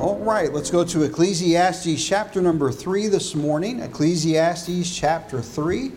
All 0.00 0.18
right, 0.18 0.52
let's 0.52 0.72
go 0.72 0.82
to 0.84 1.02
Ecclesiastes 1.04 2.04
chapter 2.04 2.42
number 2.42 2.72
3 2.72 3.06
this 3.06 3.36
morning. 3.36 3.78
Ecclesiastes 3.78 4.92
chapter 4.94 5.40
3. 5.40 5.92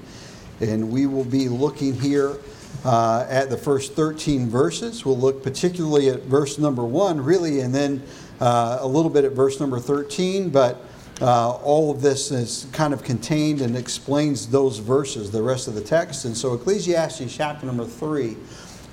And 0.62 0.92
we 0.92 1.08
will 1.08 1.23
be 1.23 1.50
looking 1.50 2.00
here 2.00 2.38
uh, 2.86 3.25
at 3.28 3.50
the 3.50 3.58
first 3.58 3.94
13 3.94 4.50
verses. 4.50 5.04
We'll 5.04 5.18
look 5.18 5.42
particularly 5.42 6.10
at 6.10 6.22
verse 6.24 6.60
number 6.60 6.86
1, 6.86 7.24
really, 7.24 7.62
and 7.62 7.74
then 7.74 8.04
uh, 8.39 8.78
a 8.82 8.88
little 8.88 9.10
bit 9.10 9.25
at 9.25 9.32
verse 9.32 9.60
number 9.60 9.79
13. 9.79 10.52
But 10.52 10.79
uh, 11.20 11.50
all 11.50 11.89
of 11.89 12.04
this 12.04 12.29
is 12.29 12.68
kind 12.73 12.93
of 12.93 13.04
contained 13.04 13.61
and 13.61 13.75
explains 13.75 14.48
those 14.48 14.77
verses, 14.77 15.32
the 15.32 15.41
rest 15.41 15.68
of 15.68 15.73
the 15.73 15.82
text. 15.82 16.25
And 16.25 16.38
so, 16.38 16.54
Ecclesiastes 16.54 17.36
chapter 17.36 17.66
number 17.66 17.86
3 17.86 18.38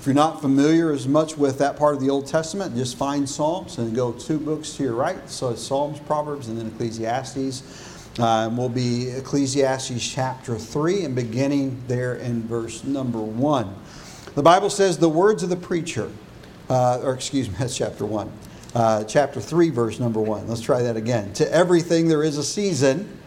if 0.05 0.09
you're 0.09 0.15
not 0.15 0.43
familiar 0.43 0.93
as 0.93 1.09
much 1.09 1.39
with 1.39 1.57
that 1.61 1.79
part 1.79 1.95
of 1.95 2.01
the 2.03 2.11
Old 2.11 2.27
Testament, 2.27 2.77
just 2.77 2.99
find 2.99 3.27
Psalms 3.27 3.79
and 3.79 3.97
go 3.97 4.13
two 4.13 4.39
books 4.39 4.75
to 4.75 4.83
your 4.83 4.93
right. 4.93 5.31
So 5.31 5.55
Psalms, 5.55 5.99
Proverbs, 6.01 6.49
and 6.49 6.59
then 6.59 6.67
Ecclesiastes. 6.67 8.19
Uh, 8.19 8.51
we'll 8.53 8.69
be 8.69 9.09
Ecclesiastes 9.09 10.07
chapter 10.07 10.59
3 10.59 11.07
and 11.07 11.15
beginning 11.15 11.83
there 11.89 12.17
in 12.17 12.43
verse 12.43 12.85
number 12.85 13.19
1. 13.19 13.75
The 14.35 14.43
Bible 14.43 14.69
says, 14.69 14.99
The 14.99 15.09
words 15.09 15.43
of 15.43 15.49
the 15.49 15.57
preacher, 15.57 16.11
uh, 16.69 17.01
or 17.03 17.15
excuse 17.15 17.49
me, 17.49 17.55
that's 17.59 17.75
chapter 17.75 18.05
1. 18.05 18.31
Uh, 18.75 19.05
chapter 19.05 19.41
3, 19.41 19.71
verse 19.71 20.01
number 20.01 20.21
1. 20.21 20.47
Let's 20.47 20.61
try 20.61 20.83
that 20.83 20.99
again. 20.99 21.33
To 21.33 21.51
everything 21.51 22.09
there 22.09 22.23
is 22.23 22.37
a 22.37 22.45
season, 22.45 23.23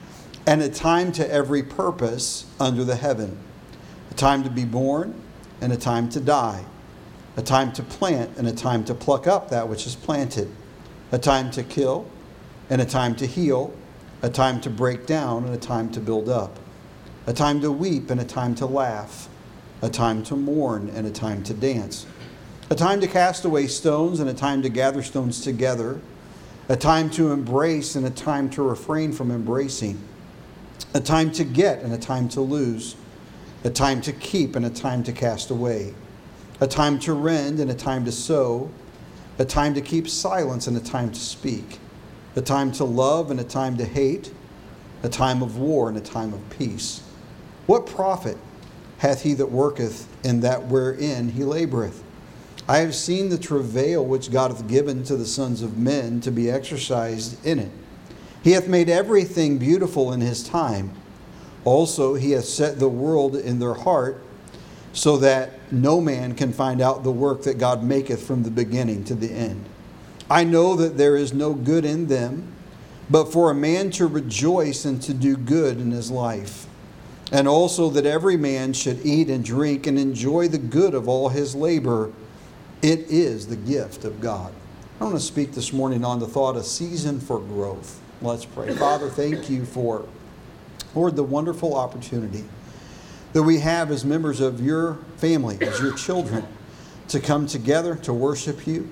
and 0.46 0.62
a 0.62 0.70
time 0.70 1.12
to 1.14 1.28
every 1.28 1.64
purpose 1.64 2.46
under 2.60 2.84
the 2.84 2.98
heaven. 2.98 3.36
A 4.12 4.14
time 4.14 4.44
to 4.44 4.52
be 4.52 4.64
born 4.64 5.24
and 5.62 5.74
a 5.74 5.78
time 5.78 6.10
to 6.10 6.20
die, 6.20 6.64
a 7.38 7.42
time 7.42 7.72
to 7.72 7.84
plant 7.84 8.38
and 8.38 8.48
a 8.48 8.52
time 8.52 8.84
to 8.84 8.94
pluck 8.94 9.28
up 9.28 9.50
that 9.50 9.70
which 9.70 9.88
is 9.88 9.96
planted, 9.96 10.50
a 11.12 11.18
time 11.18 11.50
to 11.52 11.64
kill 11.64 12.06
and 12.70 12.82
a 12.82 12.86
time 12.86 13.16
to 13.16 13.26
heal, 13.26 13.74
a 14.22 14.30
time 14.30 14.60
to 14.60 14.70
break 14.70 15.06
down 15.06 15.46
and 15.46 15.54
a 15.54 15.58
time 15.58 15.90
to 15.92 16.00
build 16.00 16.28
up, 16.28 16.60
a 17.28 17.34
time 17.34 17.62
to 17.62 17.72
weep 17.72 18.10
and 18.10 18.20
a 18.20 18.26
time 18.26 18.56
to 18.56 18.66
laugh, 18.66 19.30
a 19.82 19.90
time 19.90 20.24
to 20.24 20.36
mourn 20.36 20.90
and 20.90 21.08
a 21.08 21.12
time 21.12 21.44
to 21.44 21.54
dance, 21.54 22.06
a 22.70 22.76
time 22.76 23.00
to 23.00 23.08
cast 23.08 23.46
away 23.46 23.68
stones 23.68 24.20
and 24.20 24.30
a 24.30 24.34
time 24.34 24.62
to 24.62 24.70
gather 24.70 25.02
stones 25.02 25.40
together, 25.42 26.02
a 26.68 26.76
time 26.76 27.10
to 27.10 27.32
embrace 27.32 27.96
and 27.96 28.06
a 28.06 28.10
time 28.10 28.50
to 28.50 28.62
refrain 28.62 29.14
from 29.14 29.32
embracing, 29.32 29.98
a 30.94 31.00
time 31.00 31.32
to 31.32 31.44
get 31.46 31.80
and 31.84 31.94
a 31.94 31.98
time 31.98 32.28
to 32.28 32.42
lose 32.42 32.96
a 33.64 33.70
time 33.70 34.02
to 34.02 34.14
keep 34.14 34.56
and 34.56 34.66
a 34.66 34.70
time 34.70 35.04
to 35.04 35.12
cast 35.12 35.50
away, 35.50 35.94
a 36.60 36.68
time 36.68 37.00
to 37.00 37.14
rend 37.14 37.60
and 37.60 37.70
a 37.70 37.76
time 37.76 38.06
to 38.06 38.12
sow, 38.12 38.70
a 39.40 39.46
time 39.46 39.74
to 39.74 39.82
keep 39.82 40.08
silence 40.08 40.68
and 40.68 40.76
a 40.76 40.82
time 40.82 41.12
to 41.12 41.20
speak, 41.20 41.80
a 42.36 42.42
time 42.42 42.72
to 42.72 42.84
love 42.84 43.30
and 43.32 43.40
a 43.40 43.44
time 43.44 43.78
to 43.78 43.86
hate, 43.86 44.32
a 45.04 45.10
time 45.10 45.44
of 45.44 45.58
war 45.58 45.90
and 45.90 45.98
a 45.98 46.02
time 46.02 46.34
of 46.34 46.50
peace. 46.50 47.02
What 47.68 47.86
profit 47.86 48.38
hath 49.00 49.22
he 49.22 49.34
that 49.36 49.52
worketh 49.52 50.08
in 50.26 50.40
that 50.42 50.66
wherein 50.68 51.30
he 51.30 51.44
laboureth? 51.44 52.02
I 52.68 52.80
have 52.80 52.96
seen 52.96 53.30
the 53.30 53.38
travail 53.38 54.06
which 54.06 54.32
God 54.32 54.52
hath 54.52 54.68
given 54.68 55.04
to 55.06 55.16
the 55.16 55.26
sons 55.26 55.62
of 55.62 55.78
men 55.78 56.20
to 56.22 56.32
be 56.32 56.50
exercised 56.50 57.46
in 57.46 57.60
it. 57.60 57.72
He 58.44 58.52
hath 58.52 58.68
made 58.68 58.90
everything 58.90 59.58
beautiful 59.58 60.12
in 60.12 60.22
his 60.22 60.44
time. 60.44 60.92
Also, 61.64 62.16
he 62.16 62.32
hath 62.32 62.46
set 62.46 62.80
the 62.80 62.90
world 62.90 63.36
in 63.36 63.60
their 63.60 63.74
heart, 63.74 64.22
so 64.98 65.16
that 65.18 65.52
no 65.72 66.02
man 66.02 66.34
can 66.34 66.52
find 66.52 66.82
out 66.82 67.04
the 67.04 67.12
work 67.12 67.44
that 67.44 67.60
God 67.60 67.84
maketh 67.84 68.26
from 68.26 68.42
the 68.42 68.50
beginning 68.50 69.04
to 69.04 69.14
the 69.14 69.32
end. 69.32 69.64
I 70.28 70.44
know 70.44 70.76
that 70.76 70.98
there 70.98 71.16
is 71.16 71.34
no 71.34 71.54
good 71.54 71.86
in 71.86 72.08
them, 72.08 72.52
but 73.08 73.32
for 73.32 73.52
a 73.52 73.54
man 73.54 73.92
to 73.92 74.08
rejoice 74.08 74.86
and 74.86 75.00
to 75.04 75.14
do 75.14 75.38
good 75.38 75.80
in 75.80 75.92
his 75.92 76.10
life. 76.10 76.66
And 77.32 77.48
also 77.48 77.92
that 77.92 78.08
every 78.08 78.38
man 78.38 78.74
should 78.74 79.06
eat 79.06 79.30
and 79.30 79.46
drink 79.46 79.86
and 79.86 80.00
enjoy 80.00 80.48
the 80.48 80.58
good 80.58 80.96
of 80.96 81.08
all 81.08 81.30
his 81.30 81.54
labor. 81.54 82.12
It 82.82 83.02
is 83.02 83.46
the 83.46 83.56
gift 83.56 84.04
of 84.04 84.20
God. 84.20 84.52
I 85.00 85.04
want 85.04 85.16
to 85.16 85.22
speak 85.22 85.52
this 85.52 85.72
morning 85.72 86.04
on 86.04 86.20
the 86.20 86.28
thought 86.28 86.56
a 86.56 86.64
season 86.64 87.20
for 87.20 87.40
growth. 87.40 88.02
Let's 88.24 88.46
pray. 88.46 88.74
Father, 88.76 89.10
thank 89.10 89.48
you 89.48 89.64
for 89.64 90.08
Lord, 90.96 91.16
the 91.16 91.24
wonderful 91.24 91.76
opportunity 91.76 92.46
that 93.38 93.44
we 93.44 93.60
have 93.60 93.92
as 93.92 94.04
members 94.04 94.40
of 94.40 94.60
your 94.60 94.96
family, 95.18 95.60
as 95.62 95.80
your 95.80 95.94
children, 95.94 96.44
to 97.08 97.20
come 97.20 97.46
together 97.46 97.94
to 97.94 98.12
worship 98.12 98.66
you. 98.66 98.90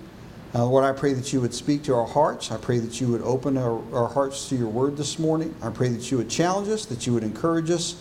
Uh, 0.53 0.63
Lord, 0.67 0.85
I 0.85 0.91
pray 0.91 1.13
that 1.13 1.33
you 1.33 1.41
would 1.41 1.51
speak 1.51 1.81
to 1.85 1.95
our 1.95 2.06
hearts. 2.06 2.51
I 2.51 2.57
pray 2.57 2.78
that 2.78 3.01
you 3.01 3.07
would 3.07 3.23
open 3.23 3.57
our, 3.57 3.81
our 3.91 4.07
hearts 4.07 4.47
to 4.50 4.55
your 4.55 4.67
word 4.67 4.97
this 4.97 5.17
morning. 5.17 5.55
I 5.63 5.72
pray 5.72 5.88
that 5.88 6.11
you 6.11 6.19
would 6.19 6.29
challenge 6.29 6.69
us, 6.69 6.85
that 6.85 7.07
you 7.07 7.13
would 7.16 7.23
encourage 7.23 7.72
us. 7.72 8.00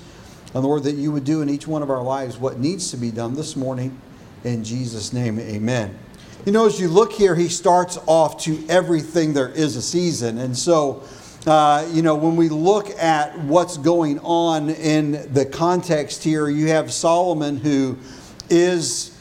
And 0.52 0.62
Lord, 0.62 0.82
that 0.82 0.96
you 0.96 1.12
would 1.12 1.24
do 1.24 1.40
in 1.40 1.48
each 1.48 1.66
one 1.66 1.82
of 1.82 1.88
our 1.88 2.02
lives 2.02 2.36
what 2.36 2.58
needs 2.58 2.90
to 2.90 2.98
be 2.98 3.10
done 3.10 3.32
this 3.32 3.56
morning. 3.56 3.98
In 4.44 4.64
Jesus' 4.64 5.14
name, 5.14 5.38
amen. 5.38 5.98
You 6.44 6.52
know, 6.52 6.66
as 6.66 6.78
you 6.78 6.88
look 6.88 7.14
here, 7.14 7.34
he 7.34 7.48
starts 7.48 7.98
off 8.06 8.42
to 8.42 8.62
everything 8.68 9.32
there 9.32 9.48
is 9.48 9.76
a 9.76 9.82
season. 9.82 10.36
And 10.36 10.54
so, 10.54 11.04
uh, 11.46 11.86
you 11.92 12.00
know, 12.00 12.14
when 12.14 12.36
we 12.36 12.48
look 12.48 12.88
at 12.90 13.38
what's 13.40 13.76
going 13.76 14.18
on 14.20 14.70
in 14.70 15.32
the 15.34 15.44
context 15.44 16.24
here, 16.24 16.48
you 16.48 16.68
have 16.68 16.90
Solomon 16.90 17.58
who 17.58 17.98
is, 18.48 19.14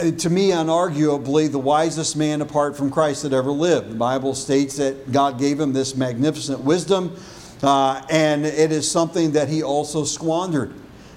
uh, 0.00 0.10
to 0.10 0.30
me, 0.30 0.50
unarguably 0.50 1.50
the 1.50 1.58
wisest 1.58 2.16
man 2.16 2.40
apart 2.40 2.76
from 2.76 2.90
Christ 2.90 3.24
that 3.24 3.34
ever 3.34 3.50
lived. 3.50 3.90
The 3.90 3.96
Bible 3.96 4.34
states 4.34 4.78
that 4.78 5.12
God 5.12 5.38
gave 5.38 5.60
him 5.60 5.74
this 5.74 5.94
magnificent 5.94 6.60
wisdom, 6.60 7.14
uh, 7.62 8.02
and 8.08 8.46
it 8.46 8.72
is 8.72 8.90
something 8.90 9.32
that 9.32 9.48
he 9.48 9.62
also 9.62 10.04
squandered. 10.04 10.74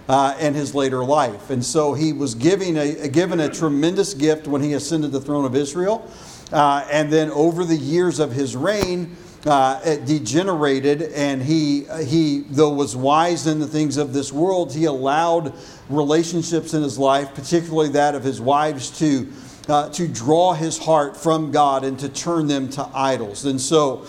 Uh, 0.09 0.35
in 0.41 0.53
his 0.53 0.75
later 0.75 1.05
life. 1.05 1.51
And 1.51 1.63
so 1.63 1.93
he 1.93 2.11
was 2.11 2.35
giving 2.35 2.75
a, 2.75 3.07
given 3.07 3.39
a 3.39 3.47
tremendous 3.47 4.13
gift 4.13 4.45
when 4.45 4.61
he 4.61 4.73
ascended 4.73 5.13
the 5.13 5.21
throne 5.21 5.45
of 5.45 5.55
Israel. 5.55 6.05
Uh, 6.51 6.85
and 6.91 7.13
then 7.13 7.29
over 7.31 7.63
the 7.63 7.77
years 7.77 8.19
of 8.19 8.33
his 8.33 8.57
reign, 8.57 9.15
uh, 9.45 9.95
degenerated, 10.05 11.01
and 11.13 11.41
he, 11.41 11.85
he, 12.03 12.41
though 12.49 12.73
was 12.73 12.95
wise 12.95 13.47
in 13.47 13.59
the 13.59 13.67
things 13.67 13.97
of 13.97 14.13
this 14.13 14.31
world, 14.31 14.73
he 14.73 14.85
allowed 14.85 15.53
relationships 15.89 16.73
in 16.73 16.83
his 16.83 16.97
life, 16.99 17.33
particularly 17.33 17.89
that 17.89 18.15
of 18.15 18.23
his 18.23 18.39
wives, 18.39 18.97
to, 18.99 19.31
uh, 19.67 19.89
to 19.89 20.07
draw 20.07 20.53
his 20.53 20.77
heart 20.77 21.17
from 21.17 21.51
God 21.51 21.83
and 21.83 21.97
to 21.99 22.09
turn 22.09 22.47
them 22.47 22.69
to 22.69 22.87
idols. 22.93 23.45
And 23.45 23.59
so, 23.59 24.05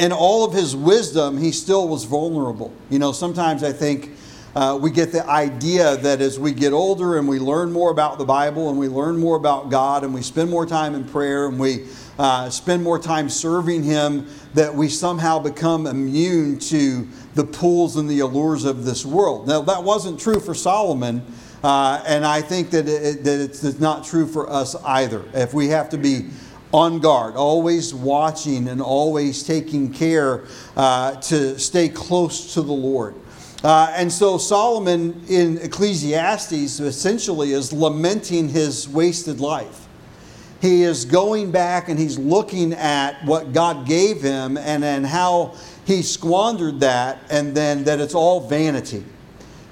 in 0.00 0.10
all 0.10 0.44
of 0.44 0.54
his 0.54 0.74
wisdom, 0.74 1.38
he 1.38 1.52
still 1.52 1.86
was 1.86 2.04
vulnerable. 2.04 2.72
You 2.88 2.98
know, 2.98 3.12
sometimes 3.12 3.62
I 3.62 3.72
think 3.72 4.10
uh, 4.54 4.78
we 4.80 4.90
get 4.90 5.12
the 5.12 5.26
idea 5.26 5.96
that 5.98 6.20
as 6.20 6.38
we 6.38 6.52
get 6.52 6.72
older 6.72 7.18
and 7.18 7.28
we 7.28 7.38
learn 7.38 7.72
more 7.72 7.90
about 7.90 8.18
the 8.18 8.24
Bible 8.24 8.70
and 8.70 8.78
we 8.78 8.88
learn 8.88 9.18
more 9.18 9.36
about 9.36 9.70
God 9.70 10.04
and 10.04 10.12
we 10.12 10.22
spend 10.22 10.50
more 10.50 10.66
time 10.66 10.94
in 10.94 11.04
prayer 11.04 11.46
and 11.46 11.58
we 11.58 11.86
uh, 12.18 12.50
spend 12.50 12.82
more 12.82 12.98
time 12.98 13.28
serving 13.28 13.82
Him, 13.82 14.26
that 14.54 14.74
we 14.74 14.88
somehow 14.88 15.38
become 15.38 15.86
immune 15.86 16.58
to 16.58 17.08
the 17.34 17.44
pulls 17.44 17.96
and 17.96 18.08
the 18.08 18.20
allures 18.20 18.64
of 18.64 18.84
this 18.84 19.04
world. 19.04 19.48
Now, 19.48 19.62
that 19.62 19.82
wasn't 19.82 20.20
true 20.20 20.40
for 20.40 20.54
Solomon. 20.54 21.24
Uh, 21.62 22.02
and 22.06 22.24
I 22.26 22.42
think 22.42 22.70
that, 22.70 22.88
it, 22.88 23.22
that 23.22 23.40
it's 23.40 23.78
not 23.78 24.04
true 24.04 24.26
for 24.26 24.50
us 24.50 24.74
either. 24.84 25.24
If 25.32 25.54
we 25.54 25.68
have 25.68 25.88
to 25.90 25.96
be 25.96 26.26
on 26.72 26.98
guard, 26.98 27.36
always 27.36 27.94
watching 27.94 28.68
and 28.68 28.80
always 28.80 29.42
taking 29.42 29.92
care 29.92 30.44
uh, 30.76 31.14
to 31.20 31.58
stay 31.58 31.88
close 31.88 32.54
to 32.54 32.62
the 32.62 32.72
Lord. 32.72 33.14
Uh, 33.62 33.92
and 33.94 34.10
so 34.10 34.38
Solomon 34.38 35.22
in 35.28 35.58
Ecclesiastes 35.58 36.80
essentially 36.80 37.52
is 37.52 37.72
lamenting 37.72 38.48
his 38.48 38.88
wasted 38.88 39.38
life. 39.38 39.81
He 40.62 40.84
is 40.84 41.04
going 41.04 41.50
back 41.50 41.88
and 41.88 41.98
he's 41.98 42.16
looking 42.16 42.72
at 42.72 43.24
what 43.24 43.52
God 43.52 43.84
gave 43.84 44.22
him 44.22 44.56
and 44.56 44.80
then 44.80 45.02
how 45.02 45.56
he 45.84 46.02
squandered 46.02 46.78
that 46.78 47.18
and 47.28 47.52
then 47.52 47.82
that 47.82 47.98
it's 47.98 48.14
all 48.14 48.46
vanity. 48.46 49.04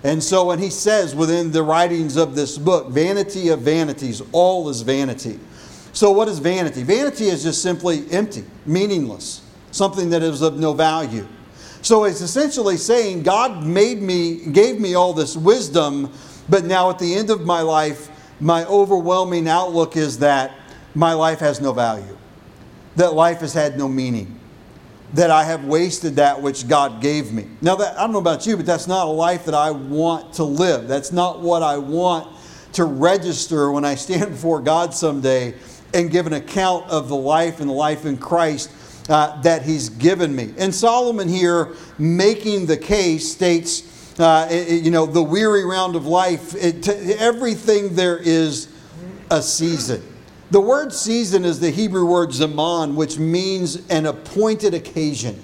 And 0.03 0.20
so 0.20 0.47
when 0.47 0.59
he 0.59 0.69
says 0.69 1.14
within 1.14 1.53
the 1.53 1.62
writings 1.62 2.17
of 2.17 2.35
this 2.35 2.59
book, 2.59 2.88
vanity 2.88 3.50
of 3.50 3.61
vanities, 3.61 4.20
all 4.32 4.69
is 4.69 4.81
vanity. 4.81 5.38
So 5.93 6.11
what 6.11 6.26
is 6.26 6.41
vanity? 6.41 6.82
Vanity 6.82 7.26
is 7.26 7.44
just 7.44 7.62
simply 7.62 8.11
empty, 8.11 8.43
meaningless, 8.67 9.43
something 9.70 10.11
that 10.11 10.25
is 10.25 10.43
of 10.43 10.59
no 10.59 10.73
value. 10.73 11.29
So 11.82 12.03
it's 12.03 12.20
essentially 12.20 12.76
saying 12.76 13.23
God 13.23 13.64
made 13.64 14.03
me, 14.03 14.44
gave 14.47 14.81
me 14.81 14.97
all 14.97 15.12
this 15.12 15.37
wisdom, 15.37 16.12
but 16.49 16.64
now 16.64 16.91
at 16.91 16.99
the 16.99 17.14
end 17.14 17.31
of 17.31 17.43
my 17.43 17.61
life, 17.61 18.09
my 18.41 18.64
overwhelming 18.64 19.47
outlook 19.47 19.97
is 19.97 20.19
that 20.19 20.50
my 20.94 21.12
life 21.12 21.38
has 21.40 21.60
no 21.60 21.72
value, 21.72 22.16
that 22.96 23.14
life 23.14 23.40
has 23.40 23.54
had 23.54 23.78
no 23.78 23.88
meaning, 23.88 24.38
that 25.14 25.31
I 25.31 25.44
have 25.44 25.64
wasted 25.64 26.16
that 26.16 26.40
which 26.40 26.69
God 26.69 27.00
gave 27.00 27.32
me. 27.32 27.46
Now, 27.60 27.76
that, 27.76 27.96
I 27.96 28.02
don't 28.02 28.12
know 28.12 28.19
about 28.19 28.46
you, 28.46 28.56
but 28.56 28.66
that's 28.66 28.87
not 28.87 29.06
a 29.06 29.10
life 29.10 29.44
that 29.46 29.54
I 29.54 29.70
want 29.70 30.34
to 30.34 30.44
live. 30.44 30.88
That's 30.88 31.12
not 31.12 31.40
what 31.40 31.62
I 31.62 31.78
want 31.78 32.37
to 32.75 32.84
register 32.84 33.72
when 33.72 33.84
I 33.84 33.94
stand 33.94 34.31
before 34.31 34.60
God 34.60 34.94
someday 34.94 35.54
and 35.92 36.10
give 36.10 36.26
an 36.26 36.34
account 36.34 36.88
of 36.88 37.08
the 37.08 37.16
life 37.16 37.60
and 37.60 37.69
the 37.69 37.75
life 37.75 38.04
in 38.04 38.16
Christ 38.16 38.70
uh, 39.08 39.40
that 39.42 39.62
he's 39.62 39.88
given 39.88 40.34
me. 40.34 40.54
And 40.56 40.72
Solomon 40.72 41.28
here, 41.28 41.75
making 41.98 42.66
the 42.66 42.76
case, 42.76 43.32
states, 43.32 44.19
uh, 44.20 44.46
it, 44.50 44.84
you 44.84 44.90
know, 44.90 45.06
the 45.06 45.22
weary 45.22 45.64
round 45.64 45.96
of 45.96 46.06
life, 46.06 46.54
it, 46.54 46.87
everything 46.88 47.94
there 47.94 48.19
is 48.19 48.69
a 49.31 49.42
season. 49.42 50.02
The 50.50 50.61
word 50.61 50.93
season 50.93 51.44
is 51.44 51.61
the 51.61 51.70
Hebrew 51.70 52.05
word 52.05 52.32
zaman, 52.32 52.97
which 52.97 53.20
means 53.20 53.88
an 53.88 54.06
appointed 54.06 54.75
occasion. 54.75 55.41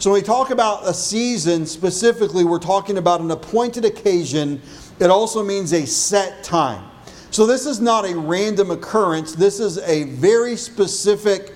So 0.00 0.10
when 0.10 0.20
we 0.20 0.26
talk 0.26 0.50
about 0.50 0.88
a 0.88 0.92
season, 0.92 1.66
specifically, 1.66 2.42
we're 2.42 2.58
talking 2.58 2.98
about 2.98 3.20
an 3.20 3.30
appointed 3.30 3.84
occasion. 3.84 4.60
It 4.98 5.08
also 5.08 5.44
means 5.44 5.72
a 5.72 5.86
set 5.86 6.42
time. 6.42 6.84
So 7.30 7.46
this 7.46 7.64
is 7.64 7.80
not 7.80 8.04
a 8.04 8.18
random 8.18 8.72
occurrence, 8.72 9.34
this 9.34 9.60
is 9.60 9.78
a 9.78 10.04
very 10.04 10.56
specific 10.56 11.52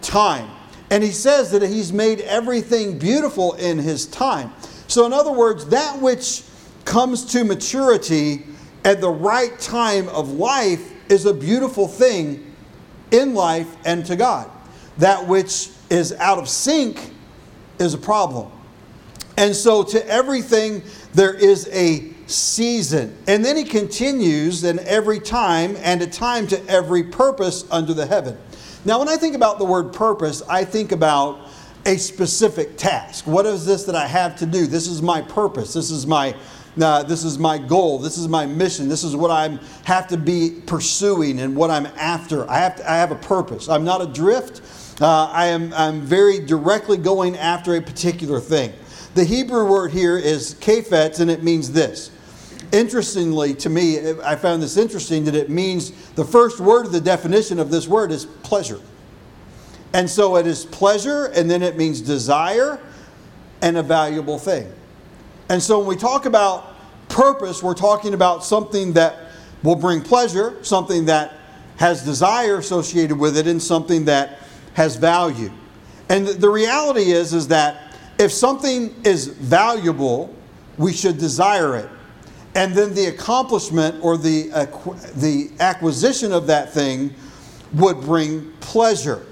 time. 0.00 0.48
And 0.90 1.02
he 1.02 1.10
says 1.10 1.50
that 1.50 1.62
he's 1.62 1.92
made 1.92 2.20
everything 2.20 3.00
beautiful 3.00 3.54
in 3.54 3.78
his 3.78 4.06
time. 4.06 4.52
So, 4.86 5.06
in 5.06 5.12
other 5.12 5.32
words, 5.32 5.66
that 5.66 6.00
which 6.00 6.44
comes 6.84 7.24
to 7.32 7.44
maturity 7.44 8.44
at 8.84 9.00
the 9.00 9.10
right 9.10 9.58
time 9.58 10.08
of 10.10 10.30
life 10.30 10.91
is 11.12 11.26
a 11.26 11.34
beautiful 11.34 11.86
thing 11.86 12.54
in 13.10 13.34
life 13.34 13.76
and 13.84 14.04
to 14.06 14.16
God. 14.16 14.50
That 14.98 15.28
which 15.28 15.68
is 15.90 16.12
out 16.14 16.38
of 16.38 16.48
sync 16.48 17.12
is 17.78 17.94
a 17.94 17.98
problem. 17.98 18.50
And 19.36 19.54
so, 19.54 19.82
to 19.82 20.06
everything, 20.08 20.82
there 21.14 21.34
is 21.34 21.68
a 21.68 22.12
season. 22.26 23.16
And 23.26 23.44
then 23.44 23.56
he 23.56 23.64
continues, 23.64 24.64
and 24.64 24.78
every 24.80 25.20
time, 25.20 25.76
and 25.78 26.02
a 26.02 26.06
time 26.06 26.46
to 26.48 26.66
every 26.68 27.04
purpose 27.04 27.64
under 27.70 27.94
the 27.94 28.06
heaven. 28.06 28.36
Now, 28.84 28.98
when 28.98 29.08
I 29.08 29.16
think 29.16 29.34
about 29.34 29.58
the 29.58 29.64
word 29.64 29.92
purpose, 29.92 30.42
I 30.48 30.64
think 30.64 30.92
about 30.92 31.48
a 31.84 31.96
specific 31.96 32.76
task. 32.76 33.26
What 33.26 33.46
is 33.46 33.66
this 33.66 33.84
that 33.84 33.94
I 33.94 34.06
have 34.06 34.36
to 34.36 34.46
do? 34.46 34.66
This 34.66 34.86
is 34.86 35.02
my 35.02 35.22
purpose. 35.22 35.72
This 35.72 35.90
is 35.90 36.06
my 36.06 36.34
uh, 36.80 37.02
this 37.02 37.24
is 37.24 37.38
my 37.38 37.58
goal. 37.58 37.98
This 37.98 38.16
is 38.16 38.28
my 38.28 38.46
mission. 38.46 38.88
This 38.88 39.04
is 39.04 39.14
what 39.14 39.30
I 39.30 39.58
have 39.84 40.08
to 40.08 40.16
be 40.16 40.62
pursuing 40.66 41.40
and 41.40 41.54
what 41.54 41.70
I'm 41.70 41.86
after. 41.86 42.48
I 42.48 42.58
have, 42.58 42.76
to, 42.76 42.90
I 42.90 42.96
have 42.96 43.10
a 43.10 43.16
purpose. 43.16 43.68
I'm 43.68 43.84
not 43.84 44.00
adrift. 44.00 44.62
Uh, 45.00 45.26
I 45.26 45.46
am 45.46 45.72
I'm 45.74 46.00
very 46.00 46.38
directly 46.38 46.96
going 46.96 47.36
after 47.36 47.74
a 47.76 47.82
particular 47.82 48.40
thing. 48.40 48.72
The 49.14 49.24
Hebrew 49.24 49.68
word 49.68 49.90
here 49.90 50.16
is 50.16 50.54
kafetz, 50.54 51.20
and 51.20 51.30
it 51.30 51.42
means 51.42 51.72
this. 51.72 52.10
Interestingly, 52.72 53.52
to 53.56 53.68
me, 53.68 54.12
I 54.22 54.36
found 54.36 54.62
this 54.62 54.78
interesting 54.78 55.24
that 55.24 55.34
it 55.34 55.50
means 55.50 55.90
the 56.12 56.24
first 56.24 56.60
word 56.60 56.86
of 56.86 56.92
the 56.92 57.00
definition 57.00 57.58
of 57.58 57.70
this 57.70 57.86
word 57.86 58.10
is 58.10 58.24
pleasure. 58.24 58.80
And 59.92 60.08
so 60.08 60.36
it 60.36 60.46
is 60.46 60.64
pleasure, 60.64 61.26
and 61.26 61.50
then 61.50 61.62
it 61.62 61.76
means 61.76 62.00
desire 62.00 62.80
and 63.60 63.76
a 63.76 63.82
valuable 63.82 64.38
thing. 64.38 64.72
And 65.52 65.62
so 65.62 65.80
when 65.80 65.86
we 65.86 65.96
talk 65.96 66.24
about 66.24 66.74
purpose, 67.10 67.62
we're 67.62 67.74
talking 67.74 68.14
about 68.14 68.42
something 68.42 68.94
that 68.94 69.18
will 69.62 69.76
bring 69.76 70.00
pleasure, 70.00 70.56
something 70.64 71.04
that 71.04 71.34
has 71.76 72.02
desire 72.02 72.56
associated 72.56 73.18
with 73.18 73.36
it, 73.36 73.46
and 73.46 73.62
something 73.62 74.06
that 74.06 74.38
has 74.72 74.96
value. 74.96 75.52
And 76.08 76.26
the 76.26 76.48
reality 76.48 77.12
is, 77.12 77.34
is 77.34 77.48
that 77.48 77.94
if 78.18 78.32
something 78.32 78.94
is 79.04 79.26
valuable, 79.26 80.34
we 80.78 80.90
should 80.90 81.18
desire 81.18 81.76
it. 81.76 81.90
And 82.54 82.74
then 82.74 82.94
the 82.94 83.08
accomplishment 83.08 84.02
or 84.02 84.16
the, 84.16 84.48
the 85.16 85.50
acquisition 85.60 86.32
of 86.32 86.46
that 86.46 86.72
thing 86.72 87.14
would 87.74 88.00
bring 88.00 88.50
pleasure. 88.60 89.26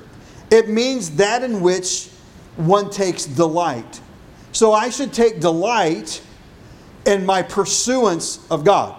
It 0.51 0.69
means 0.69 1.13
that 1.13 1.43
in 1.43 1.63
which 1.63 2.11
one 2.57 2.91
takes 2.91 3.25
delight. 3.25 4.03
So 4.53 4.73
I 4.73 4.91
should 4.91 5.13
take 5.13 5.41
delight 5.41 6.23
in 7.07 7.25
my 7.25 7.43
pursuance 7.43 8.47
of 8.51 8.65
God. 8.65 8.97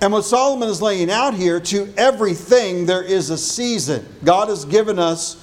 And 0.00 0.12
what 0.12 0.24
Solomon 0.24 0.68
is 0.68 0.82
laying 0.82 1.10
out 1.10 1.34
here 1.34 1.58
to 1.60 1.92
everything, 1.96 2.84
there 2.84 3.02
is 3.02 3.30
a 3.30 3.38
season. 3.38 4.06
God 4.24 4.48
has 4.48 4.64
given 4.64 4.98
us 4.98 5.42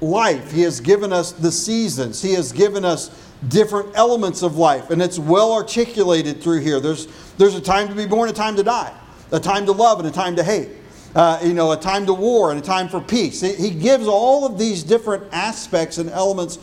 life, 0.00 0.50
He 0.50 0.62
has 0.62 0.80
given 0.80 1.12
us 1.12 1.32
the 1.32 1.52
seasons, 1.52 2.22
He 2.22 2.32
has 2.32 2.52
given 2.52 2.84
us 2.84 3.10
different 3.48 3.90
elements 3.94 4.42
of 4.42 4.56
life, 4.56 4.90
and 4.90 5.02
it's 5.02 5.18
well 5.18 5.52
articulated 5.52 6.42
through 6.42 6.60
here. 6.60 6.80
There's, 6.80 7.06
there's 7.36 7.54
a 7.54 7.60
time 7.60 7.88
to 7.88 7.94
be 7.94 8.06
born, 8.06 8.28
a 8.28 8.32
time 8.32 8.56
to 8.56 8.62
die, 8.62 8.96
a 9.30 9.40
time 9.40 9.66
to 9.66 9.72
love, 9.72 9.98
and 9.98 10.08
a 10.08 10.12
time 10.12 10.36
to 10.36 10.44
hate. 10.44 10.70
Uh, 11.14 11.38
you 11.44 11.52
know, 11.52 11.72
a 11.72 11.76
time 11.76 12.06
to 12.06 12.14
war 12.14 12.52
and 12.52 12.58
a 12.58 12.62
time 12.62 12.88
for 12.88 12.98
peace. 12.98 13.42
He 13.42 13.68
gives 13.68 14.06
all 14.06 14.46
of 14.46 14.56
these 14.58 14.82
different 14.82 15.24
aspects 15.30 15.98
and 15.98 16.08
elements 16.08 16.56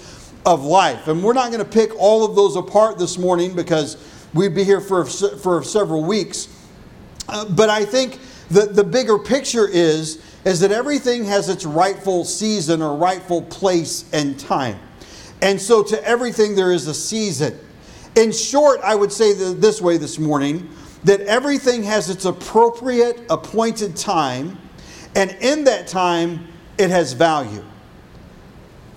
of 0.45 0.63
life. 0.63 1.07
And 1.07 1.23
we're 1.23 1.33
not 1.33 1.51
going 1.51 1.63
to 1.63 1.69
pick 1.69 1.97
all 1.99 2.25
of 2.25 2.35
those 2.35 2.55
apart 2.55 2.97
this 2.97 3.17
morning 3.17 3.55
because 3.55 3.97
we'd 4.33 4.55
be 4.55 4.63
here 4.63 4.81
for, 4.81 5.05
for 5.05 5.63
several 5.63 6.03
weeks. 6.03 6.47
Uh, 7.27 7.45
but 7.45 7.69
I 7.69 7.85
think 7.85 8.19
the, 8.49 8.61
the 8.65 8.83
bigger 8.83 9.19
picture 9.19 9.67
is, 9.67 10.23
is 10.45 10.59
that 10.61 10.71
everything 10.71 11.25
has 11.25 11.49
its 11.49 11.65
rightful 11.65 12.25
season 12.25 12.81
or 12.81 12.95
rightful 12.95 13.43
place 13.43 14.09
and 14.13 14.39
time. 14.39 14.79
And 15.41 15.59
so 15.61 15.83
to 15.83 16.03
everything 16.03 16.55
there 16.55 16.71
is 16.71 16.87
a 16.87 16.93
season. 16.93 17.57
In 18.15 18.31
short, 18.31 18.81
I 18.81 18.95
would 18.95 19.11
say 19.11 19.33
this 19.33 19.81
way 19.81 19.97
this 19.97 20.17
morning 20.17 20.69
that 21.03 21.21
everything 21.21 21.83
has 21.83 22.09
its 22.09 22.25
appropriate 22.25 23.21
appointed 23.29 23.95
time, 23.95 24.57
and 25.15 25.31
in 25.39 25.63
that 25.63 25.87
time, 25.87 26.47
it 26.77 26.89
has 26.89 27.13
value. 27.13 27.63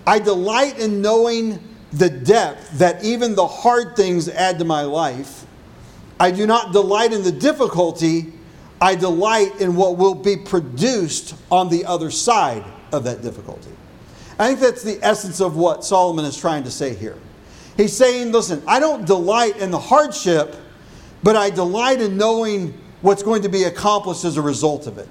I 0.07 0.19
delight 0.19 0.79
in 0.79 1.01
knowing 1.01 1.61
the 1.93 2.11
depth 2.11 2.79
that 2.79 3.05
even 3.05 3.35
the 3.35 3.47
hard 3.47 3.97
things 3.97 4.29
add 4.29 4.59
to 4.59 4.65
my 4.65 4.83
life. 4.83 5.47
I 6.19 6.31
do 6.31 6.47
not 6.47 6.73
delight 6.73 7.13
in 7.13 7.23
the 7.23 7.33
difficulty, 7.33 8.33
I 8.81 8.95
delight 8.95 9.61
in 9.61 9.77
what 9.77 9.97
will 9.97 10.15
be 10.15 10.37
produced 10.37 11.35
on 11.51 11.69
the 11.69 11.85
other 11.85 12.11
side 12.11 12.65
of 12.93 13.05
that 13.05 13.23
difficulty. 13.23 13.71
I 14.39 14.49
think 14.49 14.61
that's 14.61 14.83
the 14.83 14.99
essence 15.03 15.41
of 15.41 15.57
what 15.57 15.85
Solomon 15.85 16.25
is 16.25 16.37
trying 16.37 16.65
to 16.65 16.71
say 16.71 16.95
here. 16.95 17.19
He's 17.77 17.97
saying, 17.97 18.33
listen, 18.33 18.63
I 18.67 18.81
don't 18.81 19.07
delight 19.07 19.57
in 19.59 19.71
the 19.71 19.79
hardship, 19.79 20.57
but 21.23 21.37
I 21.37 21.51
delight 21.51 22.01
in 22.01 22.17
knowing 22.17 22.79
what's 23.03 23.23
going 23.23 23.43
to 23.43 23.49
be 23.49 23.65
accomplished 23.65 24.25
as 24.25 24.37
a 24.37 24.43
result 24.43 24.87
of 24.87 24.99
it. 24.99 25.09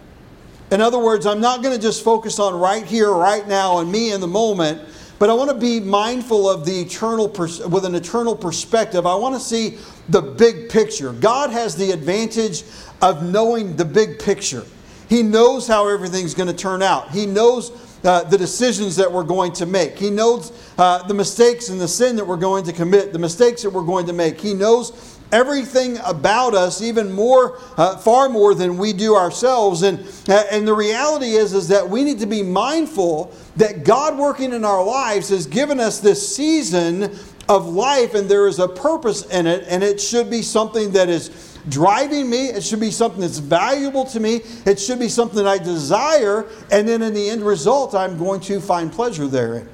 In 0.71 0.79
other 0.79 0.99
words, 0.99 1.25
I'm 1.25 1.41
not 1.41 1.61
going 1.61 1.75
to 1.75 1.81
just 1.81 2.01
focus 2.01 2.39
on 2.39 2.57
right 2.57 2.85
here, 2.85 3.11
right 3.11 3.45
now, 3.45 3.79
and 3.79 3.91
me 3.91 4.13
in 4.13 4.21
the 4.21 4.27
moment, 4.27 4.81
but 5.19 5.29
I 5.29 5.33
want 5.33 5.49
to 5.49 5.57
be 5.57 5.81
mindful 5.81 6.49
of 6.49 6.65
the 6.65 6.79
eternal, 6.79 7.27
pers- 7.27 7.59
with 7.59 7.83
an 7.83 7.93
eternal 7.93 8.35
perspective. 8.35 9.05
I 9.05 9.13
want 9.15 9.35
to 9.35 9.41
see 9.41 9.77
the 10.07 10.21
big 10.21 10.69
picture. 10.69 11.11
God 11.11 11.49
has 11.51 11.75
the 11.75 11.91
advantage 11.91 12.63
of 13.01 13.21
knowing 13.21 13.75
the 13.75 13.83
big 13.83 14.17
picture. 14.17 14.65
He 15.09 15.23
knows 15.23 15.67
how 15.67 15.89
everything's 15.89 16.33
going 16.33 16.47
to 16.47 16.55
turn 16.55 16.81
out. 16.81 17.11
He 17.11 17.25
knows 17.25 17.71
uh, 18.05 18.23
the 18.23 18.37
decisions 18.37 18.95
that 18.95 19.11
we're 19.11 19.23
going 19.23 19.51
to 19.51 19.65
make. 19.65 19.99
He 19.99 20.09
knows 20.09 20.53
uh, 20.77 21.03
the 21.03 21.13
mistakes 21.13 21.67
and 21.67 21.81
the 21.81 21.87
sin 21.87 22.15
that 22.15 22.25
we're 22.25 22.37
going 22.37 22.63
to 22.63 22.73
commit, 22.73 23.11
the 23.11 23.19
mistakes 23.19 23.61
that 23.63 23.69
we're 23.71 23.83
going 23.83 24.07
to 24.07 24.13
make. 24.13 24.39
He 24.39 24.53
knows 24.53 25.10
everything 25.31 25.97
about 26.05 26.53
us, 26.53 26.81
even 26.81 27.11
more, 27.11 27.57
uh, 27.77 27.97
far 27.97 28.29
more 28.29 28.53
than 28.53 28.77
we 28.77 28.93
do 28.93 29.15
ourselves. 29.15 29.81
And, 29.81 29.99
uh, 30.27 30.43
and 30.51 30.67
the 30.67 30.73
reality 30.73 31.31
is, 31.31 31.53
is 31.53 31.67
that 31.69 31.89
we 31.89 32.03
need 32.03 32.19
to 32.19 32.25
be 32.25 32.43
mindful 32.43 33.33
that 33.57 33.83
God 33.83 34.17
working 34.17 34.53
in 34.53 34.65
our 34.65 34.83
lives 34.83 35.29
has 35.29 35.45
given 35.45 35.79
us 35.79 35.99
this 35.99 36.35
season 36.35 37.17
of 37.49 37.67
life, 37.67 38.13
and 38.13 38.29
there 38.29 38.47
is 38.47 38.59
a 38.59 38.67
purpose 38.67 39.25
in 39.25 39.47
it, 39.47 39.65
and 39.67 39.83
it 39.83 39.99
should 39.99 40.29
be 40.29 40.41
something 40.41 40.91
that 40.91 41.09
is 41.09 41.57
driving 41.69 42.29
me. 42.29 42.47
It 42.47 42.63
should 42.63 42.79
be 42.79 42.91
something 42.91 43.21
that's 43.21 43.39
valuable 43.39 44.05
to 44.05 44.19
me. 44.19 44.41
It 44.65 44.79
should 44.79 44.99
be 44.99 45.09
something 45.09 45.43
that 45.43 45.47
I 45.47 45.57
desire. 45.57 46.47
And 46.71 46.87
then 46.87 47.01
in 47.01 47.13
the 47.13 47.29
end 47.29 47.43
result, 47.43 47.93
I'm 47.93 48.17
going 48.17 48.41
to 48.41 48.59
find 48.59 48.91
pleasure 48.91 49.27
therein. 49.27 49.67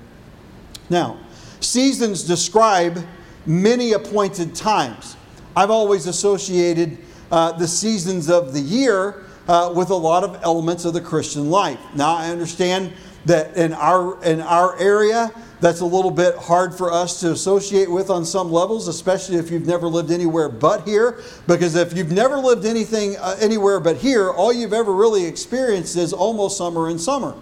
Now, 0.89 1.17
seasons 1.59 2.23
describe 2.23 3.05
many 3.45 3.93
appointed 3.93 4.55
times. 4.55 5.16
I've 5.57 5.71
always 5.71 6.05
associated 6.05 6.99
uh, 7.31 7.51
the 7.53 7.67
seasons 7.67 8.29
of 8.29 8.53
the 8.53 8.59
year 8.59 9.23
uh, 9.47 9.73
with 9.75 9.89
a 9.89 9.95
lot 9.95 10.23
of 10.23 10.39
elements 10.43 10.85
of 10.85 10.93
the 10.93 11.01
Christian 11.01 11.49
life. 11.49 11.79
Now, 11.95 12.13
I 12.13 12.29
understand 12.29 12.93
that 13.25 13.57
in 13.57 13.73
our, 13.73 14.23
in 14.23 14.39
our 14.39 14.77
area, 14.77 15.31
that's 15.59 15.79
a 15.79 15.85
little 15.85 16.11
bit 16.11 16.35
hard 16.35 16.75
for 16.75 16.93
us 16.93 17.19
to 17.21 17.31
associate 17.31 17.89
with 17.89 18.11
on 18.11 18.23
some 18.23 18.51
levels, 18.51 18.87
especially 18.87 19.37
if 19.37 19.49
you've 19.49 19.65
never 19.65 19.87
lived 19.87 20.11
anywhere 20.11 20.47
but 20.47 20.87
here. 20.87 21.23
Because 21.47 21.73
if 21.73 21.97
you've 21.97 22.11
never 22.11 22.37
lived 22.37 22.63
anything 22.63 23.15
uh, 23.17 23.35
anywhere 23.39 23.79
but 23.79 23.97
here, 23.97 24.29
all 24.29 24.53
you've 24.53 24.73
ever 24.73 24.93
really 24.93 25.25
experienced 25.25 25.97
is 25.97 26.13
almost 26.13 26.55
summer 26.55 26.87
and 26.87 27.01
summer, 27.01 27.33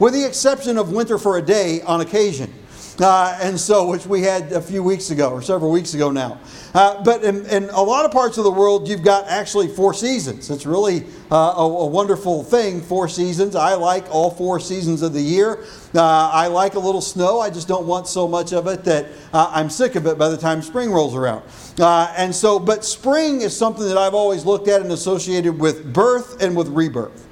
with 0.00 0.14
the 0.14 0.26
exception 0.26 0.78
of 0.78 0.90
winter 0.90 1.16
for 1.16 1.38
a 1.38 1.42
day 1.42 1.80
on 1.82 2.00
occasion. 2.00 2.52
Uh, 3.00 3.38
and 3.40 3.58
so, 3.58 3.88
which 3.88 4.04
we 4.04 4.20
had 4.20 4.52
a 4.52 4.60
few 4.60 4.82
weeks 4.82 5.10
ago 5.10 5.30
or 5.30 5.40
several 5.40 5.70
weeks 5.70 5.94
ago 5.94 6.10
now. 6.10 6.38
Uh, 6.74 7.02
but 7.02 7.24
in, 7.24 7.46
in, 7.46 7.70
a 7.70 7.82
lot 7.82 8.04
of 8.04 8.10
parts 8.10 8.36
of 8.36 8.44
the 8.44 8.50
world, 8.50 8.86
you've 8.86 9.02
got 9.02 9.26
actually 9.28 9.66
four 9.66 9.94
seasons. 9.94 10.50
It's 10.50 10.66
really 10.66 11.06
uh, 11.30 11.54
a, 11.56 11.62
a, 11.62 11.86
wonderful 11.86 12.44
thing, 12.44 12.82
four 12.82 13.08
seasons. 13.08 13.56
I 13.56 13.74
like 13.74 14.04
all 14.10 14.30
four 14.30 14.60
seasons 14.60 15.00
of 15.00 15.14
the 15.14 15.22
year. 15.22 15.64
Uh, 15.94 16.30
I 16.32 16.48
like 16.48 16.74
a 16.74 16.78
little 16.78 17.00
snow. 17.00 17.40
I 17.40 17.48
just 17.48 17.66
don't 17.66 17.86
want 17.86 18.08
so 18.08 18.28
much 18.28 18.52
of 18.52 18.66
it 18.66 18.84
that 18.84 19.06
uh, 19.32 19.50
I'm 19.54 19.70
sick 19.70 19.94
of 19.94 20.06
it 20.06 20.18
by 20.18 20.28
the 20.28 20.36
time 20.36 20.60
spring 20.60 20.90
rolls 20.92 21.14
around. 21.14 21.44
Uh, 21.80 22.12
and 22.16 22.34
so, 22.34 22.58
but 22.58 22.84
spring 22.84 23.40
is 23.40 23.56
something 23.56 23.86
that 23.86 23.96
I've 23.96 24.14
always 24.14 24.44
looked 24.44 24.68
at 24.68 24.82
and 24.82 24.92
associated 24.92 25.58
with 25.58 25.94
birth 25.94 26.42
and 26.42 26.54
with 26.54 26.68
rebirth, 26.68 27.26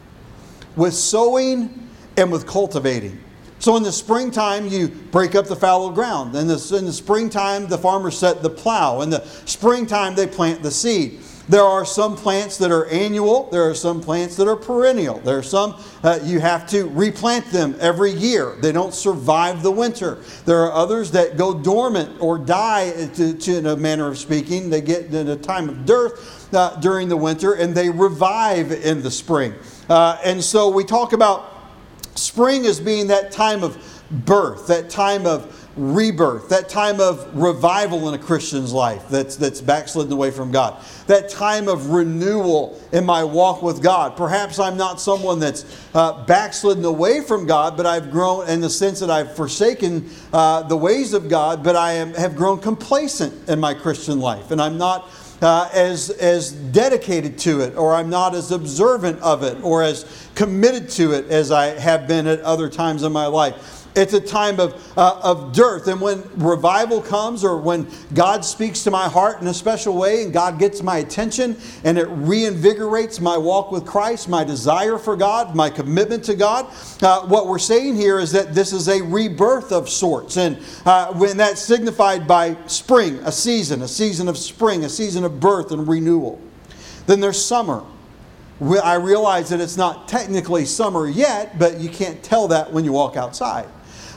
with 0.74 0.94
sowing 0.94 1.88
and 2.16 2.32
with 2.32 2.46
cultivating. 2.46 3.22
So 3.60 3.76
in 3.76 3.82
the 3.82 3.92
springtime, 3.92 4.68
you 4.68 4.88
break 4.88 5.34
up 5.34 5.46
the 5.46 5.54
fallow 5.54 5.90
ground. 5.90 6.34
In 6.34 6.46
the, 6.46 6.76
in 6.78 6.86
the 6.86 6.92
springtime, 6.92 7.68
the 7.68 7.76
farmers 7.76 8.18
set 8.18 8.42
the 8.42 8.48
plow. 8.48 9.02
In 9.02 9.10
the 9.10 9.22
springtime, 9.44 10.14
they 10.14 10.26
plant 10.26 10.62
the 10.62 10.70
seed. 10.70 11.20
There 11.50 11.64
are 11.64 11.84
some 11.84 12.16
plants 12.16 12.56
that 12.58 12.70
are 12.70 12.86
annual. 12.86 13.50
There 13.50 13.68
are 13.68 13.74
some 13.74 14.00
plants 14.00 14.36
that 14.36 14.46
are 14.46 14.56
perennial. 14.56 15.18
There 15.18 15.36
are 15.36 15.42
some 15.42 15.74
uh, 16.02 16.20
you 16.22 16.38
have 16.38 16.66
to 16.68 16.88
replant 16.88 17.46
them 17.46 17.76
every 17.80 18.12
year. 18.12 18.56
They 18.60 18.70
don't 18.70 18.94
survive 18.94 19.62
the 19.62 19.72
winter. 19.72 20.22
There 20.46 20.60
are 20.60 20.72
others 20.72 21.10
that 21.10 21.36
go 21.36 21.52
dormant 21.52 22.18
or 22.20 22.38
die, 22.38 23.08
to, 23.14 23.34
to 23.34 23.58
in 23.58 23.66
a 23.66 23.76
manner 23.76 24.06
of 24.06 24.16
speaking. 24.16 24.70
They 24.70 24.80
get 24.80 25.12
in 25.12 25.28
a 25.28 25.36
time 25.36 25.68
of 25.68 25.84
dearth 25.84 26.54
uh, 26.54 26.76
during 26.76 27.08
the 27.08 27.16
winter 27.16 27.54
and 27.54 27.74
they 27.74 27.90
revive 27.90 28.70
in 28.70 29.02
the 29.02 29.10
spring. 29.10 29.52
Uh, 29.88 30.18
and 30.24 30.42
so 30.42 30.70
we 30.70 30.84
talk 30.84 31.12
about 31.12 31.59
Spring 32.14 32.66
as 32.66 32.80
being 32.80 33.06
that 33.08 33.32
time 33.32 33.62
of 33.62 33.78
birth, 34.10 34.66
that 34.66 34.90
time 34.90 35.26
of 35.26 35.56
rebirth, 35.76 36.48
that 36.48 36.68
time 36.68 37.00
of 37.00 37.34
revival 37.34 38.08
in 38.08 38.14
a 38.14 38.18
Christian's 38.18 38.72
life 38.72 39.08
that's, 39.08 39.36
that's 39.36 39.60
backslidden 39.60 40.12
away 40.12 40.30
from 40.30 40.50
God, 40.50 40.82
that 41.06 41.28
time 41.28 41.68
of 41.68 41.90
renewal 41.90 42.80
in 42.92 43.06
my 43.06 43.22
walk 43.22 43.62
with 43.62 43.82
God. 43.82 44.16
Perhaps 44.16 44.58
I'm 44.58 44.76
not 44.76 45.00
someone 45.00 45.38
that's 45.38 45.64
uh, 45.94 46.24
backslidden 46.26 46.84
away 46.84 47.20
from 47.20 47.46
God, 47.46 47.76
but 47.76 47.86
I've 47.86 48.10
grown 48.10 48.48
in 48.48 48.60
the 48.60 48.70
sense 48.70 48.98
that 49.00 49.10
I've 49.10 49.34
forsaken 49.36 50.10
uh, 50.32 50.64
the 50.64 50.76
ways 50.76 51.14
of 51.14 51.28
God, 51.28 51.62
but 51.62 51.76
I 51.76 51.92
am, 51.92 52.14
have 52.14 52.34
grown 52.34 52.58
complacent 52.58 53.48
in 53.48 53.60
my 53.60 53.74
Christian 53.74 54.18
life, 54.18 54.50
and 54.50 54.60
I'm 54.60 54.76
not 54.76 55.08
uh, 55.42 55.68
as, 55.72 56.10
as 56.10 56.52
dedicated 56.52 57.38
to 57.38 57.60
it, 57.60 57.76
or 57.76 57.94
I'm 57.94 58.10
not 58.10 58.34
as 58.34 58.52
observant 58.52 59.20
of 59.20 59.42
it, 59.42 59.62
or 59.62 59.82
as 59.82 60.28
committed 60.34 60.88
to 60.90 61.12
it 61.12 61.26
as 61.26 61.50
I 61.50 61.66
have 61.78 62.06
been 62.06 62.26
at 62.26 62.40
other 62.40 62.68
times 62.68 63.02
in 63.02 63.12
my 63.12 63.26
life. 63.26 63.79
It's 63.96 64.12
a 64.12 64.20
time 64.20 64.60
of, 64.60 64.74
uh, 64.96 65.20
of 65.22 65.52
dearth. 65.52 65.88
And 65.88 66.00
when 66.00 66.22
revival 66.36 67.00
comes 67.00 67.42
or 67.42 67.56
when 67.56 67.88
God 68.14 68.44
speaks 68.44 68.84
to 68.84 68.90
my 68.90 69.08
heart 69.08 69.40
in 69.40 69.48
a 69.48 69.54
special 69.54 69.96
way 69.96 70.22
and 70.22 70.32
God 70.32 70.60
gets 70.60 70.80
my 70.82 70.98
attention 70.98 71.56
and 71.82 71.98
it 71.98 72.06
reinvigorates 72.06 73.20
my 73.20 73.36
walk 73.36 73.72
with 73.72 73.84
Christ, 73.84 74.28
my 74.28 74.44
desire 74.44 74.96
for 74.96 75.16
God, 75.16 75.56
my 75.56 75.70
commitment 75.70 76.22
to 76.24 76.34
God, 76.36 76.66
uh, 77.02 77.26
what 77.26 77.48
we're 77.48 77.58
saying 77.58 77.96
here 77.96 78.20
is 78.20 78.30
that 78.32 78.54
this 78.54 78.72
is 78.72 78.88
a 78.88 79.02
rebirth 79.02 79.72
of 79.72 79.88
sorts. 79.88 80.36
And 80.36 80.58
uh, 80.86 81.12
when 81.14 81.36
that's 81.36 81.60
signified 81.60 82.28
by 82.28 82.56
spring, 82.66 83.16
a 83.24 83.32
season, 83.32 83.82
a 83.82 83.88
season 83.88 84.28
of 84.28 84.38
spring, 84.38 84.84
a 84.84 84.88
season 84.88 85.24
of 85.24 85.40
birth 85.40 85.72
and 85.72 85.88
renewal. 85.88 86.40
Then 87.06 87.18
there's 87.18 87.44
summer. 87.44 87.82
I 88.60 88.94
realize 88.94 89.48
that 89.48 89.60
it's 89.60 89.76
not 89.76 90.06
technically 90.06 90.64
summer 90.66 91.08
yet, 91.08 91.58
but 91.58 91.80
you 91.80 91.88
can't 91.88 92.22
tell 92.22 92.46
that 92.48 92.72
when 92.72 92.84
you 92.84 92.92
walk 92.92 93.16
outside. 93.16 93.66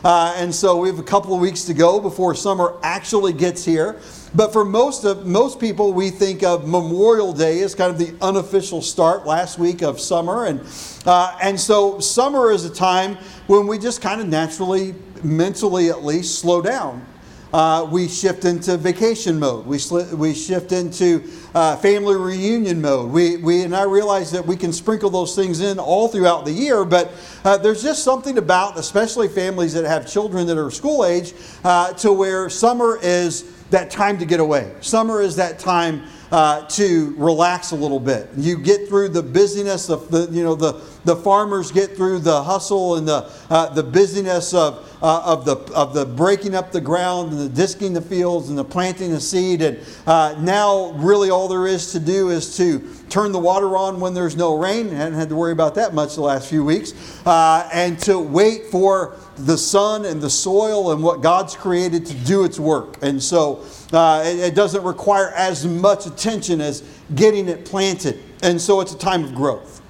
Uh, 0.04 0.34
and 0.38 0.54
so 0.54 0.78
we 0.78 0.90
have 0.90 1.00
a 1.00 1.04
couple 1.04 1.34
of 1.34 1.40
weeks 1.40 1.64
to 1.64 1.74
go 1.74 2.00
before 2.00 2.36
summer 2.36 2.78
actually 2.84 3.32
gets 3.32 3.64
here. 3.64 4.00
But 4.36 4.52
for 4.52 4.66
most 4.66 5.06
of 5.06 5.26
most 5.26 5.60
people, 5.60 5.94
we 5.94 6.10
think 6.10 6.44
of 6.44 6.68
Memorial 6.68 7.34
Day 7.34 7.62
as 7.62 7.74
kind 7.74 7.92
of 7.92 7.98
the 7.98 8.14
unofficial 8.26 8.82
start 8.82 9.26
last 9.26 9.60
week 9.60 9.82
of 9.82 10.00
summer, 10.00 10.46
and 10.46 10.60
uh, 11.06 11.38
and 11.42 11.60
so 11.60 12.00
summer 12.00 12.52
is 12.52 12.66
a 12.66 12.74
time 12.74 13.16
when 13.48 13.68
we 13.68 13.78
just 13.78 14.02
kind 14.02 14.20
of 14.20 14.28
naturally, 14.28 14.96
mentally 15.24 15.90
at 15.90 16.04
least, 16.04 16.40
slow 16.40 16.62
down 16.62 17.06
uh, 17.54 17.88
we 17.90 18.08
shift 18.08 18.46
into 18.46 18.76
vacation 18.78 19.40
mode. 19.40 19.66
We, 19.66 19.78
sli- 19.78 20.12
we 20.14 20.34
shift 20.34 20.72
into 20.72 21.24
uh, 21.54 21.76
family 21.78 22.16
reunion 22.16 22.82
mode. 22.82 23.12
We, 23.12 23.38
we, 23.38 23.62
and 23.62 23.76
I 23.76 23.84
realize 23.84 24.32
that 24.32 24.46
we 24.46 24.58
can 24.58 24.74
sprinkle 24.74 25.12
those 25.12 25.36
things 25.36 25.62
in 25.62 25.78
all 25.78 26.08
throughout 26.08 26.46
the 26.46 26.52
year, 26.52 26.84
but 26.84 27.12
uh, 27.46 27.58
there's 27.58 27.84
just 27.84 28.04
something 28.04 28.40
about, 28.40 28.80
especially 28.80 29.28
families 29.28 29.74
that 29.74 29.86
have 29.86 30.12
children 30.12 30.48
that 30.48 30.58
are 30.58 30.72
school 30.72 31.06
age, 31.06 31.34
uh, 31.64 31.94
to 31.94 32.12
where 32.12 32.50
summer 32.50 32.98
is 33.02 33.44
that 33.70 33.92
time 33.92 34.18
to 34.18 34.26
get 34.26 34.40
away. 34.40 34.74
Summer 34.82 35.22
is 35.22 35.36
that 35.36 35.60
time 35.60 36.04
uh, 36.32 36.66
to 36.68 37.14
relax 37.18 37.72
a 37.72 37.76
little 37.76 38.00
bit. 38.00 38.30
You 38.36 38.58
get 38.58 38.88
through 38.88 39.10
the 39.10 39.22
busyness 39.22 39.90
of 39.90 40.10
the, 40.10 40.28
you 40.32 40.44
know, 40.44 40.56
the, 40.56 40.82
the 41.06 41.16
farmers 41.16 41.72
get 41.72 41.96
through 41.96 42.20
the 42.20 42.44
hustle 42.44 42.96
and 42.96 43.08
the, 43.08 43.30
uh, 43.50 43.70
the 43.74 43.84
busyness 43.84 44.54
of, 44.54 44.98
uh, 45.02 45.22
of, 45.26 45.46
the, 45.46 45.58
of 45.74 45.94
the 45.94 46.06
breaking 46.06 46.56
up 46.56 46.72
the 46.72 46.82
ground 46.82 47.32
and 47.32 47.42
the 47.42 47.50
disking 47.50 47.94
the 47.94 48.02
fields 48.02 48.50
and 48.50 48.58
the 48.58 48.64
planting 48.64 49.12
the 49.12 49.20
seed. 49.20 49.62
And 49.62 49.80
uh, 50.08 50.36
now, 50.40 50.92
really, 50.94 51.30
all 51.30 51.48
there 51.48 51.68
is 51.68 51.92
to 51.92 52.00
do 52.00 52.30
is 52.30 52.56
to 52.58 52.80
turn 53.10 53.32
the 53.32 53.40
water 53.40 53.76
on 53.76 54.00
when 54.00 54.14
there's 54.14 54.36
no 54.36 54.58
rain. 54.58 54.88
I 54.90 54.96
haven't 54.96 55.20
had 55.20 55.30
to 55.30 55.36
worry 55.36 55.52
about 55.52 55.76
that 55.76 55.94
much 55.94 56.16
the 56.16 56.22
last 56.22 56.50
few 56.50 56.64
weeks. 56.64 56.94
Uh, 57.26 57.70
and 57.74 58.00
to 58.00 58.18
wait 58.18 58.68
for 58.68 59.18
the 59.36 59.58
sun 59.58 60.06
and 60.06 60.22
the 60.22 60.30
soil 60.30 60.92
and 60.92 61.04
what 61.04 61.22
God's 61.22 61.56
created 61.56 62.06
to 62.06 62.14
do 62.14 62.44
its 62.44 62.60
work. 62.60 62.98
And 63.02 63.22
so 63.22 63.66
uh, 63.92 64.24
it, 64.26 64.40
it 64.40 64.56
doesn't 64.56 64.84
require 64.84 65.32
as 65.36 65.66
much 65.66 66.06
attention 66.06 66.62
as 66.62 66.82
getting 67.16 67.50
it 67.50 67.66
planted. 67.66 68.20
And 68.42 68.60
so 68.60 68.80
it's 68.82 68.94
a 68.94 68.98
time 68.98 69.24
of 69.24 69.36
growth. 69.36 69.83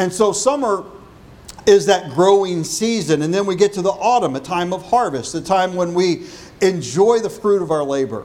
And 0.00 0.10
so 0.10 0.32
summer 0.32 0.86
is 1.66 1.84
that 1.84 2.12
growing 2.12 2.64
season. 2.64 3.20
And 3.20 3.34
then 3.34 3.44
we 3.44 3.54
get 3.54 3.74
to 3.74 3.82
the 3.82 3.90
autumn, 3.90 4.34
a 4.34 4.40
time 4.40 4.72
of 4.72 4.82
harvest, 4.82 5.34
a 5.34 5.42
time 5.42 5.74
when 5.74 5.92
we 5.92 6.26
enjoy 6.62 7.18
the 7.18 7.28
fruit 7.28 7.60
of 7.60 7.70
our 7.70 7.84
labor. 7.84 8.24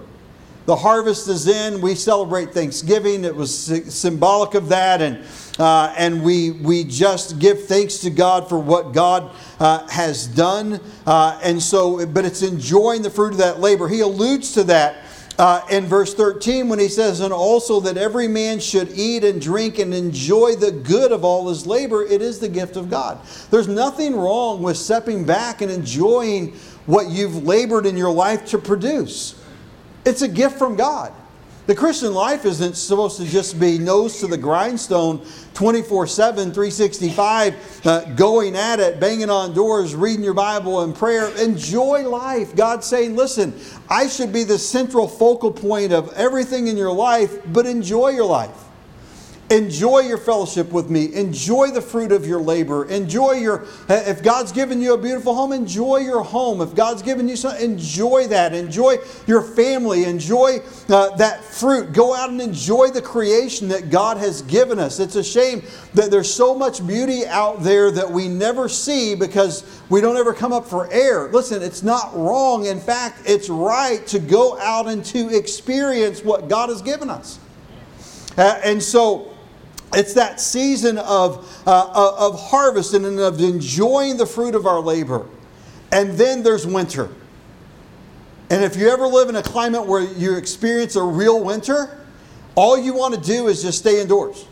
The 0.67 0.75
harvest 0.77 1.27
is 1.27 1.49
in. 1.49 1.81
We 1.81 1.93
celebrate 1.93 2.53
Thanksgiving. 2.53 3.25
It 3.25 3.35
was 3.35 3.53
symbolic 3.93 4.53
of 4.53 4.69
that. 4.69 5.01
And, 5.01 5.25
uh, 5.59 5.93
and 5.97 6.23
we, 6.23 6.51
we 6.51 6.85
just 6.85 7.39
give 7.39 7.65
thanks 7.65 7.97
to 7.99 8.09
God 8.09 8.47
for 8.47 8.57
what 8.57 8.93
God 8.93 9.35
uh, 9.59 9.85
has 9.89 10.27
done. 10.27 10.79
Uh, 11.05 11.37
and 11.43 11.61
so, 11.61 12.05
but 12.05 12.23
it's 12.23 12.41
enjoying 12.41 13.01
the 13.01 13.09
fruit 13.09 13.33
of 13.33 13.39
that 13.39 13.59
labor. 13.59 13.89
He 13.89 13.99
alludes 13.99 14.53
to 14.53 14.63
that 14.63 15.04
uh, 15.37 15.65
in 15.69 15.85
verse 15.85 16.13
13 16.13 16.69
when 16.69 16.79
he 16.79 16.87
says, 16.87 17.19
And 17.19 17.33
also 17.33 17.79
that 17.81 17.97
every 17.97 18.27
man 18.27 18.59
should 18.59 18.91
eat 18.91 19.23
and 19.23 19.41
drink 19.41 19.79
and 19.79 19.93
enjoy 19.93 20.55
the 20.55 20.71
good 20.71 21.11
of 21.11 21.25
all 21.25 21.49
his 21.49 21.67
labor, 21.67 22.03
it 22.03 22.21
is 22.21 22.39
the 22.39 22.49
gift 22.49 22.77
of 22.77 22.89
God. 22.89 23.19
There's 23.51 23.67
nothing 23.67 24.15
wrong 24.15 24.61
with 24.61 24.77
stepping 24.77 25.25
back 25.25 25.61
and 25.61 25.71
enjoying 25.71 26.53
what 26.85 27.09
you've 27.09 27.43
labored 27.43 27.85
in 27.85 27.97
your 27.97 28.11
life 28.11 28.45
to 28.47 28.57
produce. 28.57 29.41
It's 30.05 30.21
a 30.21 30.27
gift 30.27 30.57
from 30.57 30.75
God. 30.75 31.13
The 31.67 31.73
Christian 31.73 32.13
life 32.13 32.45
isn't 32.45 32.75
supposed 32.75 33.17
to 33.17 33.25
just 33.25 33.59
be 33.59 33.79
nose 33.79 34.19
to 34.19 34.27
the 34.27 34.37
grindstone 34.37 35.25
24 35.55 36.05
7, 36.05 36.53
365, 36.53 37.81
uh, 37.85 38.05
going 38.13 38.55
at 38.55 38.79
it, 38.79 38.99
banging 38.99 39.31
on 39.31 39.55
doors, 39.55 39.95
reading 39.95 40.23
your 40.23 40.35
Bible 40.35 40.81
and 40.81 40.93
prayer. 40.93 41.29
Enjoy 41.37 42.07
life. 42.07 42.55
God's 42.55 42.85
saying, 42.85 43.15
listen, 43.15 43.51
I 43.89 44.07
should 44.07 44.31
be 44.31 44.43
the 44.43 44.59
central 44.59 45.07
focal 45.07 45.51
point 45.51 45.91
of 45.91 46.13
everything 46.13 46.67
in 46.67 46.77
your 46.77 46.91
life, 46.91 47.39
but 47.51 47.65
enjoy 47.65 48.09
your 48.09 48.25
life. 48.25 48.64
Enjoy 49.51 49.99
your 49.99 50.17
fellowship 50.17 50.71
with 50.71 50.89
me. 50.89 51.13
Enjoy 51.13 51.69
the 51.69 51.81
fruit 51.81 52.11
of 52.11 52.25
your 52.25 52.41
labor. 52.41 52.85
Enjoy 52.85 53.33
your, 53.33 53.67
if 53.87 54.23
God's 54.23 54.51
given 54.51 54.81
you 54.81 54.95
a 54.95 54.97
beautiful 54.97 55.35
home, 55.35 55.51
enjoy 55.51 55.97
your 55.97 56.23
home. 56.23 56.61
If 56.61 56.73
God's 56.73 57.03
given 57.03 57.29
you 57.29 57.35
something, 57.35 57.63
enjoy 57.63 58.25
that. 58.29 58.55
Enjoy 58.55 58.97
your 59.27 59.43
family. 59.43 60.05
Enjoy 60.05 60.61
uh, 60.89 61.15
that 61.17 61.43
fruit. 61.43 61.93
Go 61.93 62.15
out 62.15 62.31
and 62.31 62.41
enjoy 62.41 62.87
the 62.87 63.03
creation 63.03 63.67
that 63.67 63.91
God 63.91 64.17
has 64.17 64.41
given 64.41 64.79
us. 64.79 64.99
It's 64.99 65.15
a 65.15 65.23
shame 65.23 65.61
that 65.93 66.09
there's 66.09 66.33
so 66.33 66.55
much 66.55 66.85
beauty 66.85 67.27
out 67.27 67.61
there 67.61 67.91
that 67.91 68.09
we 68.09 68.27
never 68.27 68.67
see 68.67 69.13
because 69.13 69.63
we 69.89 70.01
don't 70.01 70.17
ever 70.17 70.33
come 70.33 70.53
up 70.53 70.65
for 70.65 70.91
air. 70.91 71.27
Listen, 71.27 71.61
it's 71.61 71.83
not 71.83 72.15
wrong. 72.15 72.65
In 72.65 72.79
fact, 72.79 73.21
it's 73.27 73.47
right 73.47 74.07
to 74.07 74.17
go 74.17 74.57
out 74.57 74.87
and 74.87 75.05
to 75.05 75.37
experience 75.37 76.23
what 76.23 76.49
God 76.49 76.69
has 76.69 76.81
given 76.81 77.11
us. 77.11 77.37
Uh, 78.37 78.59
and 78.63 78.81
so, 78.81 79.34
it's 79.93 80.13
that 80.13 80.41
season 80.41 80.97
of, 80.97 81.63
uh, 81.65 82.13
of 82.17 82.39
harvest 82.39 82.93
and 82.93 83.19
of 83.19 83.39
enjoying 83.39 84.17
the 84.17 84.25
fruit 84.25 84.55
of 84.55 84.65
our 84.65 84.79
labor. 84.79 85.25
And 85.91 86.17
then 86.17 86.43
there's 86.43 86.65
winter. 86.67 87.09
And 88.49 88.63
if 88.63 88.75
you 88.75 88.89
ever 88.89 89.07
live 89.07 89.29
in 89.29 89.35
a 89.35 89.43
climate 89.43 89.85
where 89.85 90.01
you 90.01 90.35
experience 90.37 90.95
a 90.95 91.03
real 91.03 91.43
winter, 91.43 92.05
all 92.55 92.77
you 92.77 92.93
want 92.93 93.15
to 93.15 93.21
do 93.21 93.47
is 93.47 93.61
just 93.61 93.79
stay 93.79 94.01
indoors. 94.01 94.45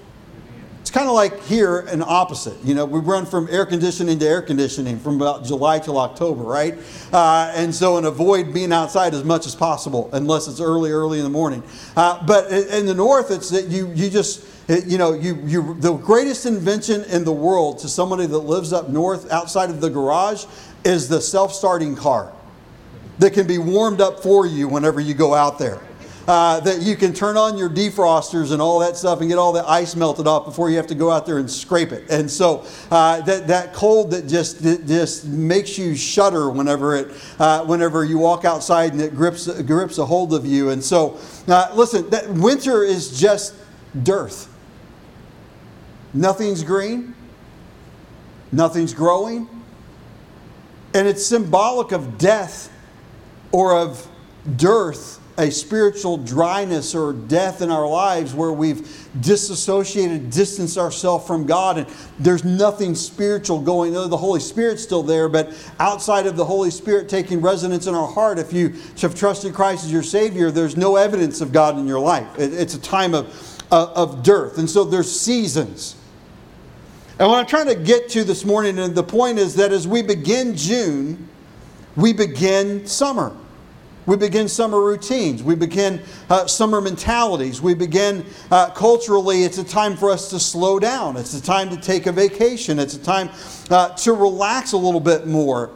It's 0.82 0.92
kind 0.92 1.08
of 1.08 1.13
like 1.13 1.42
here 1.44 1.80
an 1.80 2.04
opposite. 2.06 2.62
You 2.63 2.75
know, 2.75 2.86
we 2.86 3.00
run 3.00 3.25
from 3.25 3.48
air 3.50 3.66
conditioning 3.66 4.20
to 4.20 4.25
air 4.25 4.42
conditioning 4.42 5.00
from 5.00 5.16
about 5.16 5.46
July 5.46 5.80
till 5.80 5.98
October, 5.98 6.44
right? 6.44 6.78
Uh, 7.12 7.54
and 7.56 7.74
so, 7.74 7.98
and 7.98 8.06
avoid 8.06 8.54
being 8.54 8.74
outside 8.74 9.13
as 9.13 9.24
much 9.24 9.46
as 9.46 9.56
possible, 9.56 10.10
unless 10.12 10.48
it's 10.50 10.60
early, 10.60 10.92
early 10.92 11.20
in 11.20 11.24
the 11.24 11.30
morning. 11.30 11.63
Uh, 11.96 12.25
but 12.25 12.52
in 12.52 12.86
the 12.86 12.94
north, 12.94 13.32
it's 13.32 13.50
that 13.52 13.68
you 13.68 13.92
you 13.94 14.10
just 14.10 14.46
you 14.67 14.98
know, 14.98 15.13
you, 15.13 15.36
you, 15.46 15.74
the 15.79 15.93
greatest 15.93 16.46
invention 16.46 17.03
in 17.05 17.25
the 17.25 17.34
world 17.34 17.79
to 17.79 17.89
somebody 17.89 18.25
that 18.25 18.38
lives 18.38 18.72
up 18.72 18.89
north 18.89 19.29
outside 19.32 19.70
of 19.70 19.82
the 19.82 19.89
garage 19.89 20.46
is 20.86 21.10
the 21.10 21.20
self 21.20 21.53
starting 21.53 21.96
car 21.96 22.32
that 23.20 23.34
can 23.34 23.46
be 23.46 23.58
warmed 23.58 24.01
up 24.01 24.22
for 24.22 24.46
you 24.46 24.67
whenever 24.67 25.00
you 25.00 25.13
go 25.13 25.34
out 25.34 25.60
there. 25.60 25.82
Uh, 26.25 26.62
that 26.62 26.82
you 26.82 26.96
can 26.96 27.12
turn 27.12 27.36
on 27.36 27.58
your 27.58 27.70
defrosters 27.70 28.53
and 28.53 28.62
all 28.62 28.79
that 28.79 28.96
stuff 28.96 29.20
and 29.20 29.27
get 29.27 29.38
all 29.38 29.51
the 29.51 29.67
ice 29.70 29.93
melted 29.93 30.25
off 30.25 30.46
before 30.46 30.70
you 30.70 30.77
have 30.77 30.88
to 30.88 30.96
go 30.96 31.12
out 31.12 31.25
there 31.25 31.38
and 31.38 31.51
scrape 31.51 31.91
it. 31.91 32.10
And 32.10 32.32
so 32.32 32.65
uh, 32.89 33.20
that, 33.24 33.48
that 33.48 33.74
cold 33.74 34.12
that 34.12 34.25
just, 34.25 34.63
that 34.63 34.88
just 34.88 35.25
makes 35.25 35.77
you 35.77 35.98
shudder 35.98 36.50
whenever, 36.50 36.96
it, 36.96 37.12
uh, 37.39 37.65
whenever 37.65 38.05
you 38.05 38.17
walk 38.17 38.46
outside 38.46 38.93
and 38.93 39.01
it 39.01 39.13
grips, 39.13 39.48
grips 39.63 39.98
a 39.98 40.05
hold 40.05 40.34
of 40.34 40.46
you. 40.46 40.70
And 40.70 40.82
so, 40.82 41.20
uh, 41.50 41.70
listen, 41.75 42.10
that 42.12 42.29
winter 42.29 42.84
is 42.84 43.20
just 43.20 43.55
dearth. 44.03 44.52
Nothing's 46.13 46.63
green, 46.63 47.15
nothing's 48.51 48.93
growing, 48.93 49.48
and 50.93 51.08
it's 51.08 51.25
symbolic 51.25 51.91
of 51.91 52.17
death 52.17 52.72
or 53.51 53.75
of 53.75 54.08
dearth, 54.58 55.20
a 55.39 55.50
spiritual 55.50 56.17
dryness 56.17 56.93
or 56.93 57.13
death 57.13 57.63
in 57.63 57.72
our 57.72 57.88
lives 57.88 58.36
where 58.36 58.51
we've 58.51 59.10
disassociated, 59.22 60.29
distanced 60.29 60.77
ourselves 60.77 61.25
from 61.25 61.48
God, 61.48 61.79
and 61.79 61.88
there's 62.20 62.43
nothing 62.43 62.93
spiritual 62.93 63.60
going. 63.60 63.98
on. 63.98 64.12
The 64.12 64.17
Holy 64.17 64.39
Spirit's 64.39 64.84
still 64.84 65.01
there, 65.01 65.27
but 65.27 65.51
outside 65.79 66.27
of 66.27 66.36
the 66.36 66.46
Holy 66.46 66.70
Spirit 66.70 67.10
taking 67.10 67.41
residence 67.41 67.88
in 67.88 67.96
our 67.96 68.08
heart, 68.08 68.38
if 68.38 68.53
you 68.53 68.75
have 69.01 69.15
trusted 69.15 69.55
Christ 69.55 69.86
as 69.86 69.91
your 69.91 70.03
Savior, 70.03 70.51
there's 70.51 70.77
no 70.77 70.98
evidence 70.98 71.41
of 71.41 71.51
God 71.51 71.79
in 71.79 71.88
your 71.88 72.00
life. 72.00 72.27
It's 72.38 72.75
a 72.75 72.82
time 72.82 73.15
of, 73.15 73.63
of 73.72 74.22
dearth, 74.22 74.60
and 74.60 74.70
so 74.70 74.84
there's 74.84 75.10
seasons. 75.20 75.96
And 77.20 77.27
what 77.29 77.38
I'm 77.38 77.46
trying 77.46 77.67
to 77.67 77.75
get 77.75 78.10
to 78.10 78.24
this 78.24 78.43
morning, 78.43 78.79
and 78.79 78.96
the 78.96 79.03
point 79.03 79.38
is 79.38 79.55
that 79.55 79.72
as 79.72 79.88
we 79.88 80.01
begin 80.01 80.55
June, 80.55 81.29
we 81.96 82.12
begin 82.12 82.88
summer. 82.88 83.38
We 84.08 84.17
begin 84.17 84.50
summer 84.50 84.82
routines. 84.82 85.43
We 85.43 85.55
begin 85.55 86.01
uh, 86.29 86.48
summer 86.48 86.82
mentalities. 86.82 87.62
We 87.62 87.75
begin 87.75 88.25
uh, 88.50 88.72
culturally, 88.72 89.43
it's 89.43 89.60
a 89.60 89.63
time 89.63 89.96
for 89.96 90.10
us 90.10 90.29
to 90.32 90.39
slow 90.39 90.79
down. 90.79 91.15
It's 91.15 91.34
a 91.36 91.41
time 91.41 91.70
to 91.70 91.77
take 91.77 92.08
a 92.08 92.12
vacation. 92.12 92.79
It's 92.79 92.96
a 92.96 93.03
time 93.03 93.29
uh, 93.70 93.89
to 93.89 94.13
relax 94.13 94.74
a 94.74 94.77
little 94.77 95.00
bit 95.00 95.27
more. 95.27 95.70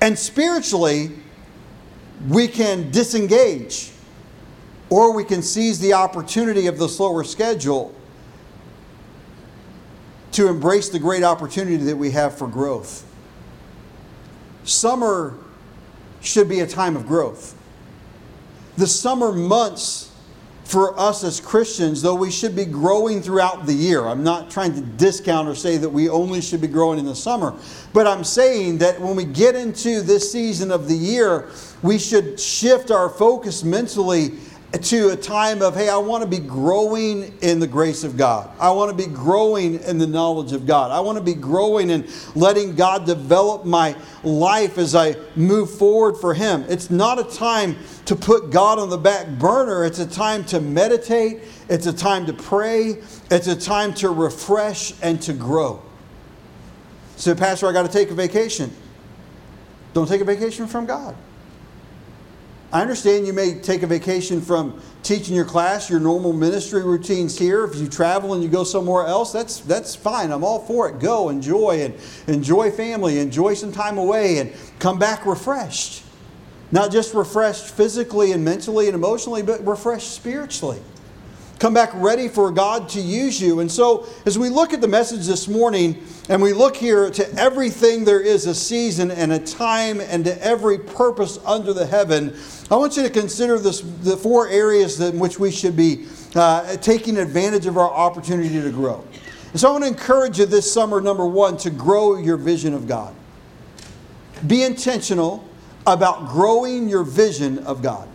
And 0.00 0.18
spiritually, 0.18 1.10
we 2.28 2.48
can 2.48 2.90
disengage 2.90 3.92
or 4.88 5.12
we 5.12 5.24
can 5.24 5.42
seize 5.42 5.78
the 5.78 5.92
opportunity 5.92 6.66
of 6.66 6.78
the 6.78 6.88
slower 6.88 7.22
schedule 7.22 7.95
to 10.36 10.48
embrace 10.48 10.90
the 10.90 10.98
great 10.98 11.22
opportunity 11.22 11.78
that 11.78 11.96
we 11.96 12.10
have 12.10 12.36
for 12.36 12.46
growth. 12.46 13.06
Summer 14.64 15.34
should 16.20 16.46
be 16.46 16.60
a 16.60 16.66
time 16.66 16.94
of 16.94 17.06
growth. 17.06 17.56
The 18.76 18.86
summer 18.86 19.32
months 19.32 20.12
for 20.64 20.98
us 21.00 21.24
as 21.24 21.40
Christians, 21.40 22.02
though 22.02 22.14
we 22.14 22.30
should 22.30 22.54
be 22.54 22.66
growing 22.66 23.22
throughout 23.22 23.64
the 23.64 23.72
year. 23.72 24.04
I'm 24.04 24.22
not 24.22 24.50
trying 24.50 24.74
to 24.74 24.82
discount 24.82 25.48
or 25.48 25.54
say 25.54 25.78
that 25.78 25.88
we 25.88 26.10
only 26.10 26.42
should 26.42 26.60
be 26.60 26.66
growing 26.66 26.98
in 26.98 27.06
the 27.06 27.14
summer, 27.14 27.54
but 27.94 28.06
I'm 28.06 28.22
saying 28.22 28.76
that 28.78 29.00
when 29.00 29.16
we 29.16 29.24
get 29.24 29.54
into 29.54 30.02
this 30.02 30.30
season 30.30 30.70
of 30.70 30.86
the 30.86 30.96
year, 30.96 31.48
we 31.80 31.98
should 31.98 32.38
shift 32.38 32.90
our 32.90 33.08
focus 33.08 33.64
mentally 33.64 34.32
to 34.82 35.10
a 35.10 35.16
time 35.16 35.62
of, 35.62 35.74
hey, 35.74 35.88
I 35.88 35.96
want 35.96 36.24
to 36.24 36.28
be 36.28 36.38
growing 36.38 37.36
in 37.40 37.60
the 37.60 37.66
grace 37.66 38.04
of 38.04 38.16
God. 38.16 38.50
I 38.58 38.70
want 38.70 38.90
to 38.90 38.96
be 38.96 39.12
growing 39.12 39.80
in 39.82 39.98
the 39.98 40.06
knowledge 40.06 40.52
of 40.52 40.66
God. 40.66 40.90
I 40.90 41.00
want 41.00 41.18
to 41.18 41.24
be 41.24 41.34
growing 41.34 41.90
and 41.90 42.08
letting 42.34 42.74
God 42.74 43.06
develop 43.06 43.64
my 43.64 43.96
life 44.24 44.78
as 44.78 44.94
I 44.94 45.16
move 45.36 45.70
forward 45.70 46.16
for 46.16 46.34
Him. 46.34 46.64
It's 46.68 46.90
not 46.90 47.18
a 47.18 47.36
time 47.36 47.76
to 48.06 48.16
put 48.16 48.50
God 48.50 48.78
on 48.78 48.88
the 48.88 48.98
back 48.98 49.28
burner, 49.38 49.84
it's 49.84 49.98
a 49.98 50.06
time 50.06 50.44
to 50.46 50.60
meditate, 50.60 51.42
it's 51.68 51.86
a 51.86 51.92
time 51.92 52.26
to 52.26 52.32
pray, 52.32 52.98
it's 53.30 53.48
a 53.48 53.56
time 53.56 53.92
to 53.94 54.10
refresh 54.10 54.94
and 55.02 55.20
to 55.22 55.32
grow. 55.32 55.82
So, 57.16 57.34
Pastor, 57.34 57.66
I 57.66 57.72
got 57.72 57.86
to 57.86 57.92
take 57.92 58.10
a 58.10 58.14
vacation. 58.14 58.70
Don't 59.94 60.06
take 60.06 60.20
a 60.20 60.24
vacation 60.24 60.66
from 60.66 60.86
God. 60.86 61.16
I 62.76 62.82
understand 62.82 63.26
you 63.26 63.32
may 63.32 63.54
take 63.54 63.82
a 63.84 63.86
vacation 63.86 64.42
from 64.42 64.82
teaching 65.02 65.34
your 65.34 65.46
class, 65.46 65.88
your 65.88 65.98
normal 65.98 66.34
ministry 66.34 66.82
routines 66.82 67.38
here. 67.38 67.64
If 67.64 67.76
you 67.76 67.88
travel 67.88 68.34
and 68.34 68.42
you 68.42 68.50
go 68.50 68.64
somewhere 68.64 69.06
else, 69.06 69.32
that's 69.32 69.60
that's 69.60 69.96
fine. 69.96 70.30
I'm 70.30 70.44
all 70.44 70.58
for 70.58 70.86
it. 70.90 71.00
Go, 71.00 71.30
enjoy, 71.30 71.80
and 71.80 71.94
enjoy 72.26 72.70
family, 72.70 73.18
enjoy 73.18 73.54
some 73.54 73.72
time 73.72 73.96
away, 73.96 74.40
and 74.40 74.52
come 74.78 74.98
back 74.98 75.24
refreshed. 75.24 76.02
Not 76.70 76.92
just 76.92 77.14
refreshed 77.14 77.64
physically 77.64 78.32
and 78.32 78.44
mentally 78.44 78.88
and 78.88 78.94
emotionally, 78.94 79.42
but 79.42 79.66
refreshed 79.66 80.12
spiritually. 80.12 80.82
Come 81.58 81.72
back 81.72 81.90
ready 81.94 82.28
for 82.28 82.50
God 82.50 82.86
to 82.90 83.00
use 83.00 83.40
you. 83.40 83.60
And 83.60 83.72
so, 83.72 84.06
as 84.26 84.38
we 84.38 84.50
look 84.50 84.74
at 84.74 84.82
the 84.82 84.88
message 84.88 85.26
this 85.26 85.48
morning, 85.48 86.04
and 86.28 86.42
we 86.42 86.52
look 86.52 86.76
here 86.76 87.08
to 87.08 87.34
everything 87.40 88.04
there 88.04 88.20
is 88.20 88.44
a 88.44 88.54
season 88.54 89.10
and 89.10 89.32
a 89.32 89.38
time, 89.38 90.00
and 90.00 90.22
to 90.26 90.44
every 90.44 90.78
purpose 90.78 91.38
under 91.46 91.72
the 91.72 91.86
heaven, 91.86 92.36
I 92.70 92.76
want 92.76 92.98
you 92.98 93.02
to 93.04 93.10
consider 93.10 93.58
this, 93.58 93.80
the 93.80 94.18
four 94.18 94.48
areas 94.48 95.00
in 95.00 95.18
which 95.18 95.38
we 95.38 95.50
should 95.50 95.76
be 95.76 96.06
uh, 96.34 96.76
taking 96.76 97.16
advantage 97.16 97.64
of 97.64 97.78
our 97.78 97.90
opportunity 97.90 98.60
to 98.60 98.70
grow. 98.70 99.02
And 99.52 99.58
so 99.58 99.68
I 99.68 99.72
want 99.72 99.84
to 99.84 99.88
encourage 99.88 100.38
you 100.38 100.44
this 100.44 100.70
summer, 100.70 101.00
number 101.00 101.26
one, 101.26 101.56
to 101.58 101.70
grow 101.70 102.16
your 102.16 102.36
vision 102.36 102.74
of 102.74 102.86
God. 102.86 103.14
Be 104.46 104.62
intentional 104.62 105.48
about 105.86 106.28
growing 106.28 106.90
your 106.90 107.02
vision 107.02 107.60
of 107.60 107.80
God. 107.80 108.06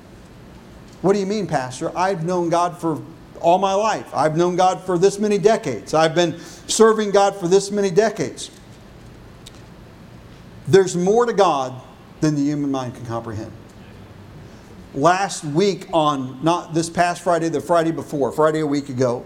What 1.01 1.13
do 1.13 1.19
you 1.19 1.25
mean, 1.25 1.47
Pastor? 1.47 1.91
I've 1.97 2.23
known 2.23 2.49
God 2.49 2.77
for 2.77 3.01
all 3.41 3.57
my 3.57 3.73
life. 3.73 4.09
I've 4.13 4.37
known 4.37 4.55
God 4.55 4.81
for 4.81 4.97
this 4.97 5.19
many 5.19 5.37
decades. 5.37 5.93
I've 5.93 6.15
been 6.15 6.39
serving 6.67 7.11
God 7.11 7.35
for 7.35 7.47
this 7.47 7.71
many 7.71 7.91
decades. 7.91 8.51
There's 10.67 10.95
more 10.95 11.25
to 11.25 11.33
God 11.33 11.81
than 12.21 12.35
the 12.35 12.41
human 12.41 12.71
mind 12.71 12.95
can 12.95 13.05
comprehend 13.05 13.51
last 14.93 15.43
week 15.43 15.87
on 15.93 16.43
not 16.43 16.73
this 16.73 16.89
past 16.89 17.23
Friday, 17.23 17.49
the 17.49 17.61
Friday 17.61 17.91
before, 17.91 18.31
Friday 18.31 18.59
a 18.59 18.67
week 18.67 18.89
ago, 18.89 19.25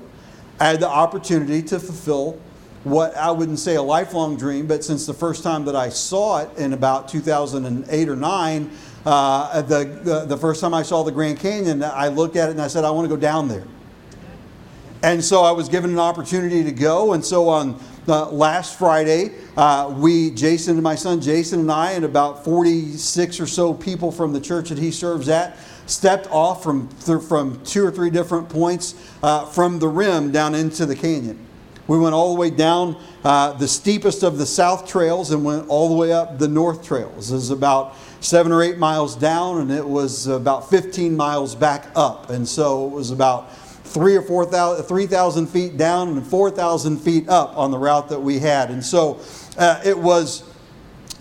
I 0.59 0.69
had 0.69 0.79
the 0.79 0.89
opportunity 0.89 1.61
to 1.63 1.79
fulfill 1.79 2.39
what 2.83 3.15
I 3.15 3.31
wouldn't 3.31 3.59
say 3.59 3.75
a 3.75 3.81
lifelong 3.81 4.37
dream, 4.37 4.67
but 4.67 4.83
since 4.83 5.05
the 5.05 5.13
first 5.13 5.43
time 5.43 5.65
that 5.65 5.75
I 5.75 5.89
saw 5.89 6.43
it 6.43 6.55
in 6.57 6.73
about 6.73 7.07
2008 7.07 8.09
or 8.09 8.15
9, 8.15 8.71
uh, 9.05 9.61
the, 9.63 9.85
the, 10.03 10.25
the 10.25 10.37
first 10.37 10.61
time 10.61 10.73
I 10.73 10.83
saw 10.83 11.03
the 11.03 11.11
Grand 11.11 11.39
Canyon, 11.39 11.83
I 11.83 12.09
looked 12.09 12.35
at 12.35 12.49
it 12.49 12.51
and 12.51 12.61
I 12.61 12.67
said, 12.67 12.83
I 12.85 12.91
want 12.91 13.09
to 13.09 13.15
go 13.15 13.19
down 13.19 13.47
there. 13.47 13.63
And 15.05 15.23
so 15.23 15.43
I 15.43 15.51
was 15.51 15.69
given 15.69 15.91
an 15.91 15.99
opportunity 15.99 16.63
to 16.63 16.71
go. 16.71 17.13
And 17.13 17.23
so 17.23 17.47
on 17.47 17.79
uh, 18.07 18.27
last 18.31 18.79
Friday, 18.79 19.33
uh, 19.55 19.93
we, 19.95 20.31
Jason 20.31 20.77
and 20.77 20.81
my 20.81 20.95
son 20.95 21.21
Jason 21.21 21.59
and 21.59 21.71
I, 21.71 21.91
and 21.91 22.03
about 22.03 22.43
46 22.43 23.39
or 23.39 23.45
so 23.45 23.71
people 23.71 24.11
from 24.11 24.33
the 24.33 24.41
church 24.41 24.69
that 24.69 24.79
he 24.79 24.89
serves 24.89 25.29
at, 25.29 25.57
stepped 25.85 26.27
off 26.31 26.63
from, 26.63 26.87
th- 27.05 27.21
from 27.21 27.63
two 27.63 27.85
or 27.85 27.91
three 27.91 28.09
different 28.09 28.49
points 28.49 28.95
uh, 29.21 29.45
from 29.45 29.77
the 29.77 29.87
rim 29.87 30.31
down 30.31 30.55
into 30.55 30.87
the 30.87 30.95
canyon. 30.95 31.37
We 31.85 31.99
went 31.99 32.15
all 32.15 32.33
the 32.33 32.39
way 32.39 32.49
down 32.49 32.99
uh, 33.23 33.53
the 33.53 33.67
steepest 33.67 34.23
of 34.23 34.39
the 34.39 34.45
south 34.47 34.87
trails 34.87 35.29
and 35.29 35.45
went 35.45 35.67
all 35.67 35.87
the 35.87 35.95
way 35.95 36.13
up 36.13 36.39
the 36.39 36.47
north 36.47 36.83
trails. 36.83 37.29
It 37.29 37.35
was 37.35 37.51
about 37.51 37.95
seven 38.21 38.51
or 38.51 38.63
eight 38.63 38.79
miles 38.79 39.15
down, 39.15 39.61
and 39.61 39.69
it 39.69 39.87
was 39.87 40.25
about 40.25 40.67
15 40.67 41.15
miles 41.15 41.53
back 41.53 41.91
up. 41.95 42.31
And 42.31 42.47
so 42.47 42.87
it 42.87 42.91
was 42.91 43.11
about 43.11 43.51
three 43.95 44.17
or 44.17 44.21
four 44.21 44.45
thousand, 44.45 44.85
3,000 44.85 45.47
feet 45.47 45.77
down 45.77 46.09
and 46.09 46.27
4,000 46.27 46.97
feet 46.97 47.29
up 47.29 47.57
on 47.57 47.71
the 47.71 47.77
route 47.77 48.09
that 48.09 48.19
we 48.19 48.39
had. 48.39 48.69
And 48.69 48.83
so 48.83 49.21
uh, 49.57 49.81
it 49.85 49.97
was 49.97 50.43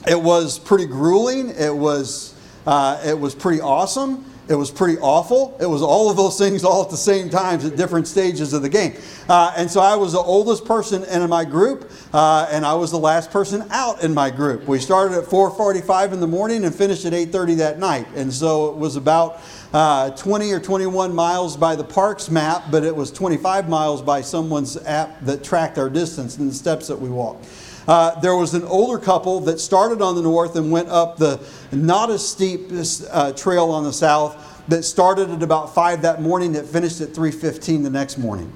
it 0.09 0.21
was 0.21 0.59
pretty 0.59 0.87
grueling. 0.87 1.51
It 1.51 1.75
was 1.75 2.35
uh, 2.67 3.01
it 3.07 3.17
was 3.17 3.33
pretty 3.33 3.61
awesome. 3.61 4.25
It 4.49 4.57
was 4.57 4.73
pretty 4.73 4.99
awful. 4.99 5.57
It 5.61 5.67
was 5.67 5.83
all 5.83 6.11
of 6.11 6.17
those 6.17 6.37
things 6.37 6.65
all 6.65 6.83
at 6.83 6.91
the 6.91 6.97
same 6.97 7.31
times 7.31 7.65
at 7.65 7.77
different 7.77 8.09
stages 8.09 8.53
of 8.53 8.61
the 8.61 8.69
game. 8.69 8.95
Uh, 9.27 9.55
and 9.57 9.71
so 9.71 9.81
I 9.81 9.95
was 9.95 10.13
the 10.13 10.19
oldest 10.19 10.67
person 10.67 11.05
in 11.05 11.27
my 11.31 11.47
group, 11.47 11.91
uh, 12.13 12.47
and 12.51 12.67
I 12.67 12.75
was 12.75 12.91
the 12.91 12.99
last 12.99 13.31
person 13.31 13.65
out 13.71 14.03
in 14.03 14.13
my 14.13 14.31
group. 14.31 14.67
We 14.67 14.81
started 14.81 15.17
at 15.17 15.25
4:45 15.25 16.13
in 16.13 16.21
the 16.21 16.27
morning 16.27 16.65
and 16.65 16.75
finished 16.75 17.05
at 17.05 17.15
8:30 17.15 17.55
that 17.59 17.79
night. 17.79 18.09
And 18.17 18.35
so 18.35 18.69
it 18.71 18.77
was 18.77 18.97
about 18.97 19.41
uh, 19.75 20.11
20 20.11 20.53
or 20.53 20.61
21 20.61 21.13
miles 21.15 21.57
by 21.57 21.75
the 21.75 21.83
park's 21.83 22.31
map, 22.31 22.63
but 22.71 22.85
it 22.85 22.95
was 22.95 23.11
25 23.11 23.69
miles 23.69 24.01
by 24.01 24.21
someone's 24.21 24.77
app 24.85 25.21
that 25.23 25.43
tracked 25.43 25.79
our 25.79 25.91
distance 25.91 26.39
and 26.39 26.49
the 26.49 26.55
steps 26.55 26.87
that 26.87 26.99
we 26.99 27.09
walked. 27.09 27.47
Uh, 27.89 28.19
there 28.21 28.37
was 28.37 28.55
an 28.55 28.63
older 28.63 28.99
couple 28.99 29.41
that 29.41 29.59
started 29.59 30.01
on 30.01 30.15
the 30.15 30.23
north 30.23 30.55
and 30.55 30.71
went 30.71 30.89
up 30.89 31.17
the 31.17 31.45
not 31.73 32.09
as 32.09 32.27
steep 32.27 32.71
uh, 33.11 33.33
trail 33.33 33.71
on 33.71 33.83
the 33.83 33.93
south 33.93 34.65
that 34.69 34.85
started 34.85 35.29
at 35.29 35.43
about 35.43 35.75
5 35.75 36.03
that 36.03 36.23
morning 36.23 36.53
that 36.53 36.65
finished 36.65 37.01
at 37.01 37.09
3.15 37.11 37.83
the 37.83 37.91
next 37.91 38.17
morning 38.17 38.51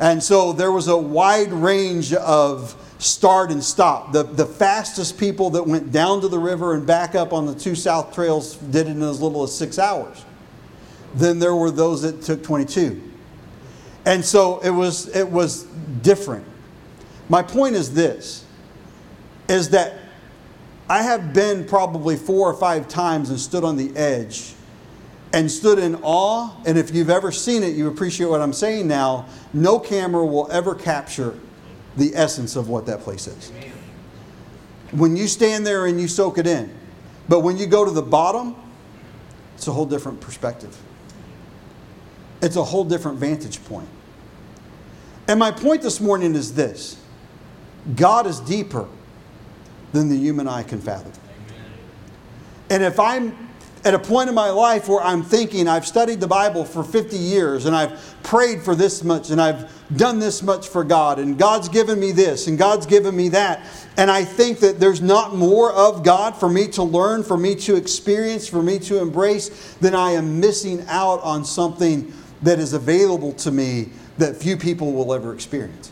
and 0.00 0.22
so 0.22 0.52
there 0.52 0.72
was 0.72 0.88
a 0.88 0.96
wide 0.96 1.52
range 1.52 2.12
of 2.14 2.74
start 3.04 3.50
and 3.50 3.62
stop 3.62 4.12
the, 4.12 4.22
the 4.22 4.46
fastest 4.46 5.18
people 5.18 5.50
that 5.50 5.66
went 5.66 5.92
down 5.92 6.20
to 6.20 6.28
the 6.28 6.38
river 6.38 6.74
and 6.74 6.86
back 6.86 7.14
up 7.14 7.32
on 7.32 7.46
the 7.46 7.54
two 7.54 7.74
south 7.74 8.14
trails 8.14 8.56
did 8.56 8.86
it 8.86 8.90
in 8.90 9.02
as 9.02 9.20
little 9.20 9.42
as 9.42 9.56
six 9.56 9.78
hours 9.78 10.24
then 11.14 11.38
there 11.38 11.54
were 11.54 11.70
those 11.70 12.02
that 12.02 12.22
took 12.22 12.42
22 12.42 13.00
and 14.06 14.24
so 14.24 14.58
it 14.60 14.70
was 14.70 15.08
it 15.14 15.28
was 15.28 15.64
different 16.02 16.46
my 17.28 17.42
point 17.42 17.74
is 17.74 17.92
this 17.92 18.44
is 19.48 19.70
that 19.70 19.98
I 20.88 21.02
have 21.02 21.32
been 21.32 21.64
probably 21.64 22.16
four 22.16 22.50
or 22.50 22.54
five 22.54 22.88
times 22.88 23.30
and 23.30 23.40
stood 23.40 23.64
on 23.64 23.76
the 23.76 23.94
edge 23.96 24.54
and 25.32 25.50
stood 25.50 25.78
in 25.78 25.96
awe. 26.02 26.54
And 26.66 26.76
if 26.76 26.94
you've 26.94 27.10
ever 27.10 27.32
seen 27.32 27.62
it, 27.62 27.74
you 27.74 27.88
appreciate 27.88 28.28
what 28.28 28.40
I'm 28.40 28.52
saying 28.52 28.86
now. 28.86 29.26
No 29.52 29.78
camera 29.78 30.24
will 30.24 30.50
ever 30.50 30.74
capture 30.74 31.38
the 31.96 32.14
essence 32.14 32.56
of 32.56 32.68
what 32.68 32.86
that 32.86 33.00
place 33.00 33.26
is. 33.26 33.52
When 34.92 35.16
you 35.16 35.26
stand 35.26 35.66
there 35.66 35.86
and 35.86 36.00
you 36.00 36.08
soak 36.08 36.38
it 36.38 36.46
in, 36.46 36.74
but 37.28 37.40
when 37.40 37.56
you 37.56 37.66
go 37.66 37.84
to 37.84 37.90
the 37.90 38.02
bottom, 38.02 38.54
it's 39.54 39.66
a 39.66 39.72
whole 39.72 39.86
different 39.86 40.20
perspective. 40.20 40.76
It's 42.42 42.56
a 42.56 42.64
whole 42.64 42.84
different 42.84 43.18
vantage 43.18 43.64
point. 43.64 43.88
And 45.26 45.38
my 45.38 45.50
point 45.50 45.82
this 45.82 46.00
morning 46.00 46.34
is 46.34 46.54
this 46.54 47.00
God 47.96 48.26
is 48.26 48.40
deeper 48.40 48.88
than 49.92 50.08
the 50.08 50.16
human 50.16 50.48
eye 50.48 50.62
can 50.62 50.80
fathom. 50.80 51.12
And 52.70 52.82
if 52.82 52.98
I'm 52.98 53.43
at 53.84 53.92
a 53.92 53.98
point 53.98 54.30
in 54.30 54.34
my 54.34 54.48
life 54.48 54.88
where 54.88 55.02
I'm 55.02 55.22
thinking, 55.22 55.68
I've 55.68 55.86
studied 55.86 56.18
the 56.18 56.26
Bible 56.26 56.64
for 56.64 56.82
50 56.82 57.16
years 57.16 57.66
and 57.66 57.76
I've 57.76 58.16
prayed 58.22 58.62
for 58.62 58.74
this 58.74 59.04
much 59.04 59.28
and 59.28 59.40
I've 59.40 59.70
done 59.94 60.18
this 60.18 60.42
much 60.42 60.68
for 60.68 60.84
God 60.84 61.18
and 61.18 61.38
God's 61.38 61.68
given 61.68 62.00
me 62.00 62.10
this 62.10 62.46
and 62.46 62.56
God's 62.56 62.86
given 62.86 63.14
me 63.14 63.28
that, 63.30 63.60
and 63.98 64.10
I 64.10 64.24
think 64.24 64.60
that 64.60 64.80
there's 64.80 65.02
not 65.02 65.34
more 65.34 65.70
of 65.72 66.02
God 66.02 66.34
for 66.34 66.48
me 66.48 66.66
to 66.68 66.82
learn, 66.82 67.22
for 67.22 67.36
me 67.36 67.54
to 67.56 67.76
experience, 67.76 68.48
for 68.48 68.62
me 68.62 68.78
to 68.80 69.02
embrace, 69.02 69.74
then 69.80 69.94
I 69.94 70.12
am 70.12 70.40
missing 70.40 70.84
out 70.88 71.20
on 71.22 71.44
something 71.44 72.12
that 72.40 72.58
is 72.58 72.72
available 72.72 73.32
to 73.34 73.50
me 73.50 73.90
that 74.16 74.36
few 74.36 74.56
people 74.56 74.92
will 74.92 75.12
ever 75.12 75.34
experience. 75.34 75.90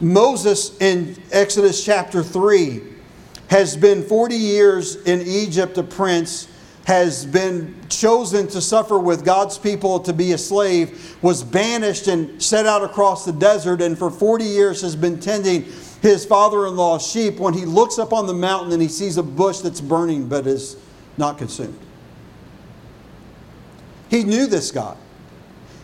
Moses 0.00 0.76
in 0.80 1.16
Exodus 1.32 1.84
chapter 1.84 2.22
3 2.22 2.95
has 3.48 3.76
been 3.76 4.02
40 4.02 4.34
years 4.34 4.96
in 5.02 5.22
Egypt 5.22 5.78
a 5.78 5.82
prince, 5.82 6.48
has 6.84 7.26
been 7.26 7.74
chosen 7.88 8.46
to 8.48 8.60
suffer 8.60 8.98
with 8.98 9.24
God's 9.24 9.58
people 9.58 10.00
to 10.00 10.12
be 10.12 10.32
a 10.32 10.38
slave, 10.38 11.16
was 11.22 11.42
banished 11.42 12.06
and 12.06 12.40
set 12.42 12.66
out 12.66 12.82
across 12.82 13.24
the 13.24 13.32
desert, 13.32 13.80
and 13.82 13.98
for 13.98 14.10
40 14.10 14.44
years 14.44 14.82
has 14.82 14.94
been 14.94 15.18
tending 15.18 15.64
his 16.02 16.24
father 16.24 16.66
in 16.66 16.76
law's 16.76 17.06
sheep. 17.06 17.38
When 17.38 17.54
he 17.54 17.64
looks 17.64 17.98
up 17.98 18.12
on 18.12 18.26
the 18.26 18.34
mountain 18.34 18.72
and 18.72 18.82
he 18.82 18.88
sees 18.88 19.16
a 19.16 19.22
bush 19.22 19.58
that's 19.58 19.80
burning 19.80 20.28
but 20.28 20.46
is 20.46 20.76
not 21.16 21.38
consumed, 21.38 21.78
he 24.08 24.22
knew 24.22 24.46
this 24.46 24.70
God. 24.70 24.96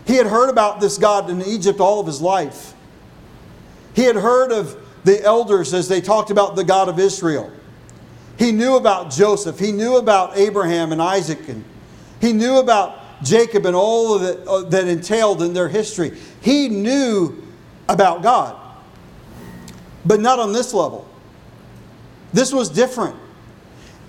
He 0.06 0.14
had 0.14 0.26
heard 0.26 0.50
about 0.50 0.80
this 0.80 0.98
God 0.98 1.30
in 1.30 1.42
Egypt 1.42 1.80
all 1.80 2.00
of 2.00 2.06
his 2.06 2.20
life. 2.20 2.74
He 3.94 4.02
had 4.02 4.16
heard 4.16 4.52
of 4.52 4.76
the 5.04 5.22
elders 5.22 5.74
as 5.74 5.88
they 5.88 6.00
talked 6.00 6.30
about 6.30 6.56
the 6.56 6.64
God 6.64 6.88
of 6.88 6.98
Israel. 6.98 7.50
He 8.38 8.52
knew 8.52 8.76
about 8.76 9.10
Joseph. 9.10 9.58
He 9.58 9.72
knew 9.72 9.96
about 9.96 10.36
Abraham 10.36 10.92
and 10.92 11.02
Isaac. 11.02 11.48
And 11.48 11.64
he 12.20 12.32
knew 12.32 12.56
about 12.58 12.98
Jacob 13.22 13.66
and 13.66 13.76
all 13.76 14.14
of 14.14 14.22
it 14.22 14.46
uh, 14.46 14.62
that 14.70 14.88
entailed 14.88 15.42
in 15.42 15.52
their 15.52 15.68
history. 15.68 16.18
He 16.40 16.68
knew 16.68 17.42
about 17.88 18.22
God, 18.22 18.56
but 20.04 20.20
not 20.20 20.38
on 20.38 20.52
this 20.52 20.72
level. 20.72 21.06
This 22.32 22.52
was 22.52 22.68
different. 22.68 23.16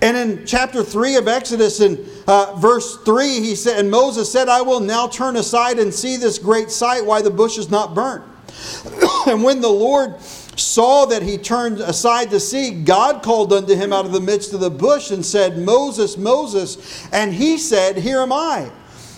And 0.00 0.16
in 0.16 0.46
chapter 0.46 0.82
3 0.82 1.16
of 1.16 1.28
Exodus, 1.28 1.80
in 1.80 2.04
uh, 2.26 2.56
verse 2.58 2.98
3, 3.04 3.40
he 3.40 3.54
said, 3.54 3.78
And 3.78 3.90
Moses 3.90 4.30
said, 4.30 4.48
I 4.48 4.60
will 4.60 4.80
now 4.80 5.06
turn 5.06 5.36
aside 5.36 5.78
and 5.78 5.94
see 5.94 6.16
this 6.16 6.38
great 6.38 6.70
sight, 6.70 7.04
why 7.04 7.22
the 7.22 7.30
bush 7.30 7.56
is 7.56 7.70
not 7.70 7.94
burnt. 7.94 8.24
and 9.26 9.42
when 9.42 9.60
the 9.60 9.68
Lord 9.68 10.16
saw 10.56 11.06
that 11.06 11.22
he 11.22 11.38
turned 11.38 11.80
aside 11.80 12.30
to 12.30 12.40
see, 12.40 12.70
God 12.70 13.22
called 13.22 13.52
unto 13.52 13.74
him 13.74 13.92
out 13.92 14.06
of 14.06 14.12
the 14.12 14.20
midst 14.20 14.52
of 14.52 14.60
the 14.60 14.70
bush 14.70 15.10
and 15.10 15.24
said, 15.24 15.58
Moses, 15.58 16.16
Moses. 16.16 17.08
And 17.12 17.32
he 17.32 17.58
said, 17.58 17.96
Here 17.96 18.20
am 18.20 18.32
I. 18.32 18.70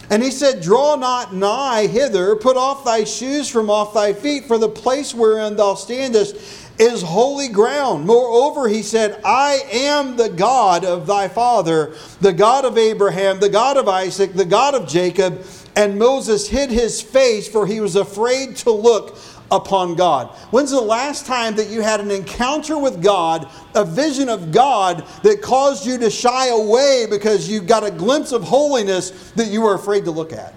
And 0.08 0.22
he 0.22 0.30
said, 0.30 0.62
Draw 0.62 0.96
not 0.96 1.34
nigh 1.34 1.86
hither, 1.86 2.36
put 2.36 2.56
off 2.56 2.84
thy 2.84 3.04
shoes 3.04 3.48
from 3.48 3.70
off 3.70 3.94
thy 3.94 4.12
feet, 4.12 4.44
for 4.44 4.58
the 4.58 4.68
place 4.68 5.14
wherein 5.14 5.56
thou 5.56 5.74
standest 5.74 6.36
is 6.78 7.02
holy 7.02 7.48
ground. 7.48 8.06
Moreover, 8.06 8.68
he 8.68 8.82
said, 8.82 9.20
I 9.24 9.62
am 9.72 10.16
the 10.16 10.28
God 10.28 10.84
of 10.84 11.06
thy 11.06 11.28
father, 11.28 11.94
the 12.20 12.32
God 12.32 12.64
of 12.64 12.78
Abraham, 12.78 13.40
the 13.40 13.48
God 13.48 13.76
of 13.76 13.88
Isaac, 13.88 14.34
the 14.34 14.44
God 14.44 14.74
of 14.74 14.86
Jacob. 14.86 15.44
And 15.74 15.98
Moses 15.98 16.48
hid 16.48 16.70
his 16.70 17.02
face, 17.02 17.48
for 17.48 17.66
he 17.66 17.80
was 17.80 17.96
afraid 17.96 18.56
to 18.56 18.70
look 18.70 19.18
upon 19.50 19.94
God. 19.94 20.28
When's 20.50 20.70
the 20.70 20.80
last 20.80 21.26
time 21.26 21.56
that 21.56 21.68
you 21.68 21.80
had 21.80 22.00
an 22.00 22.10
encounter 22.10 22.78
with 22.78 23.02
God, 23.02 23.48
a 23.74 23.84
vision 23.84 24.28
of 24.28 24.52
God 24.52 25.04
that 25.22 25.42
caused 25.42 25.86
you 25.86 25.98
to 25.98 26.10
shy 26.10 26.48
away 26.48 27.06
because 27.08 27.48
you 27.48 27.60
got 27.60 27.84
a 27.84 27.90
glimpse 27.90 28.32
of 28.32 28.42
holiness 28.42 29.30
that 29.32 29.48
you 29.48 29.62
were 29.62 29.74
afraid 29.74 30.04
to 30.04 30.10
look 30.10 30.32
at? 30.32 30.54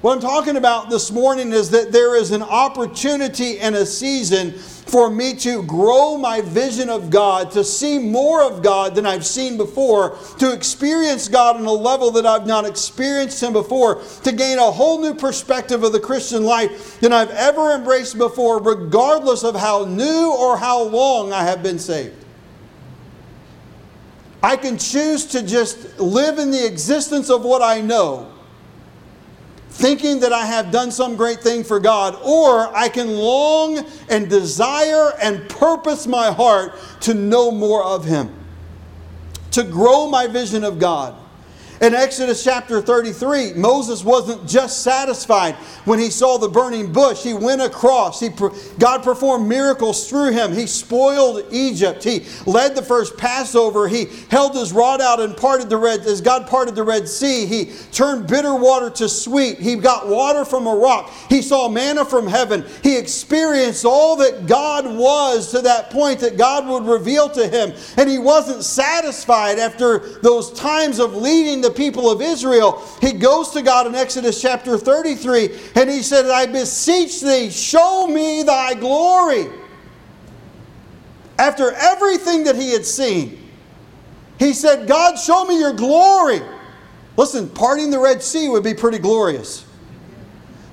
What 0.00 0.12
I'm 0.12 0.20
talking 0.20 0.56
about 0.56 0.90
this 0.90 1.10
morning 1.10 1.52
is 1.52 1.70
that 1.70 1.90
there 1.90 2.14
is 2.14 2.30
an 2.30 2.42
opportunity 2.42 3.58
and 3.58 3.74
a 3.74 3.84
season 3.84 4.52
for 4.52 5.10
me 5.10 5.34
to 5.38 5.64
grow 5.64 6.16
my 6.16 6.40
vision 6.40 6.88
of 6.88 7.10
God, 7.10 7.50
to 7.50 7.64
see 7.64 7.98
more 7.98 8.44
of 8.44 8.62
God 8.62 8.94
than 8.94 9.06
I've 9.06 9.26
seen 9.26 9.56
before, 9.56 10.16
to 10.38 10.52
experience 10.52 11.26
God 11.26 11.56
on 11.56 11.64
a 11.66 11.72
level 11.72 12.12
that 12.12 12.24
I've 12.24 12.46
not 12.46 12.64
experienced 12.64 13.42
Him 13.42 13.52
before, 13.52 14.00
to 14.22 14.30
gain 14.30 14.58
a 14.58 14.70
whole 14.70 15.00
new 15.00 15.14
perspective 15.14 15.82
of 15.82 15.90
the 15.90 15.98
Christian 16.00 16.44
life 16.44 17.00
than 17.00 17.12
I've 17.12 17.30
ever 17.30 17.72
embraced 17.72 18.18
before, 18.18 18.62
regardless 18.62 19.42
of 19.42 19.56
how 19.56 19.84
new 19.84 20.32
or 20.32 20.56
how 20.56 20.80
long 20.80 21.32
I 21.32 21.42
have 21.42 21.60
been 21.60 21.80
saved. 21.80 22.24
I 24.44 24.56
can 24.56 24.78
choose 24.78 25.26
to 25.26 25.42
just 25.42 25.98
live 25.98 26.38
in 26.38 26.52
the 26.52 26.64
existence 26.64 27.30
of 27.30 27.44
what 27.44 27.62
I 27.62 27.80
know 27.80 28.32
thinking 29.78 30.18
that 30.20 30.32
I 30.32 30.44
have 30.44 30.72
done 30.72 30.90
some 30.90 31.14
great 31.14 31.38
thing 31.38 31.62
for 31.62 31.78
God, 31.78 32.18
or 32.24 32.76
I 32.76 32.88
can 32.88 33.16
long 33.16 33.86
and 34.08 34.28
desire 34.28 35.12
and 35.22 35.48
purpose 35.48 36.04
my 36.04 36.32
heart 36.32 36.72
to 37.02 37.14
know 37.14 37.52
more 37.52 37.84
of 37.84 38.04
Him, 38.04 38.34
to 39.52 39.62
grow 39.62 40.08
my 40.08 40.26
vision 40.26 40.64
of 40.64 40.80
God. 40.80 41.14
In 41.80 41.94
Exodus 41.94 42.42
chapter 42.42 42.80
33, 42.80 43.52
Moses 43.52 44.02
wasn't 44.02 44.48
just 44.48 44.82
satisfied 44.82 45.54
when 45.84 46.00
he 46.00 46.10
saw 46.10 46.36
the 46.36 46.48
burning 46.48 46.92
bush. 46.92 47.22
He 47.22 47.34
went 47.34 47.62
across. 47.62 48.18
He, 48.18 48.30
God 48.80 49.04
performed 49.04 49.48
miracles 49.48 50.08
through 50.08 50.32
him. 50.32 50.52
He 50.52 50.66
spoiled 50.66 51.44
Egypt. 51.52 52.02
He 52.02 52.26
led 52.46 52.74
the 52.74 52.82
first 52.82 53.16
Passover. 53.16 53.86
He 53.86 54.06
held 54.28 54.56
his 54.56 54.72
rod 54.72 55.00
out 55.00 55.20
and 55.20 55.36
parted 55.36 55.70
the 55.70 55.76
Red, 55.76 56.00
as 56.00 56.20
God 56.20 56.48
parted 56.48 56.74
the 56.74 56.82
Red 56.82 57.08
Sea. 57.08 57.46
He 57.46 57.72
turned 57.92 58.26
bitter 58.26 58.56
water 58.56 58.90
to 58.90 59.08
sweet. 59.08 59.58
He 59.58 59.76
got 59.76 60.08
water 60.08 60.44
from 60.44 60.66
a 60.66 60.74
rock. 60.74 61.10
He 61.28 61.42
saw 61.42 61.68
manna 61.68 62.04
from 62.04 62.26
heaven. 62.26 62.64
He 62.82 62.96
experienced 62.96 63.84
all 63.84 64.16
that 64.16 64.46
God 64.46 64.84
was 64.84 65.52
to 65.52 65.60
that 65.62 65.90
point 65.90 66.18
that 66.20 66.36
God 66.36 66.66
would 66.66 66.92
reveal 66.92 67.28
to 67.30 67.46
him. 67.46 67.72
And 67.96 68.10
he 68.10 68.18
wasn't 68.18 68.64
satisfied 68.64 69.60
after 69.60 70.00
those 70.20 70.52
times 70.52 70.98
of 70.98 71.14
leading 71.14 71.60
the 71.60 71.67
the 71.68 71.74
people 71.74 72.10
of 72.10 72.22
Israel, 72.22 72.82
he 73.00 73.12
goes 73.12 73.50
to 73.50 73.62
God 73.62 73.86
in 73.86 73.94
Exodus 73.94 74.40
chapter 74.40 74.78
33 74.78 75.50
and 75.74 75.90
he 75.90 76.02
said, 76.02 76.26
I 76.26 76.46
beseech 76.46 77.20
thee, 77.20 77.50
show 77.50 78.06
me 78.06 78.42
thy 78.42 78.74
glory. 78.74 79.46
After 81.38 81.72
everything 81.72 82.44
that 82.44 82.56
he 82.56 82.72
had 82.72 82.84
seen, 82.84 83.48
He 84.38 84.52
said, 84.52 84.86
God, 84.86 85.16
show 85.16 85.44
me 85.44 85.58
your 85.58 85.72
glory. 85.72 86.40
Listen, 87.16 87.48
parting 87.48 87.90
the 87.90 87.98
Red 87.98 88.22
Sea 88.22 88.48
would 88.48 88.62
be 88.62 88.74
pretty 88.74 88.98
glorious. 88.98 89.66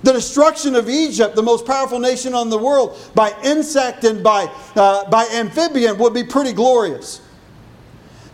The 0.03 0.13
destruction 0.13 0.75
of 0.75 0.87
Egypt, 0.87 1.35
the 1.35 1.41
most 1.41 1.65
powerful 1.65 1.99
nation 1.99 2.35
on 2.35 2.49
the 2.51 2.59
world, 2.59 2.95
by 3.15 3.33
insect 3.43 4.03
and 4.03 4.23
by, 4.23 4.45
uh, 4.75 5.09
by 5.09 5.25
amphibian 5.33 5.97
would 5.97 6.13
be 6.13 6.23
pretty 6.23 6.53
glorious. 6.53 7.21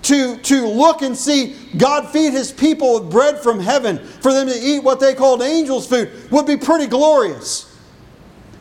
To, 0.04 0.36
to 0.38 0.66
look 0.68 1.04
and 1.04 1.16
see 1.16 1.56
God 1.78 2.10
feed 2.10 2.34
his 2.34 2.52
people 2.52 3.00
with 3.00 3.12
bread 3.12 3.40
from 3.40 3.60
heaven 3.60 4.00
for 4.00 4.34
them 4.34 4.48
to 4.48 4.56
eat 4.56 4.84
what 4.84 5.00
they 5.00 5.14
called 5.14 5.44
angels' 5.44 5.88
food 5.88 6.10
would 6.32 6.48
be 6.48 6.58
pretty 6.58 6.88
glorious. 6.88 7.72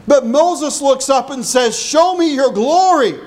But 0.06 0.26
Moses 0.26 0.82
looks 0.82 1.08
up 1.08 1.30
and 1.30 1.44
says, 1.44 1.78
Show 1.78 2.16
me 2.16 2.34
your 2.34 2.52
glory. 2.52 3.18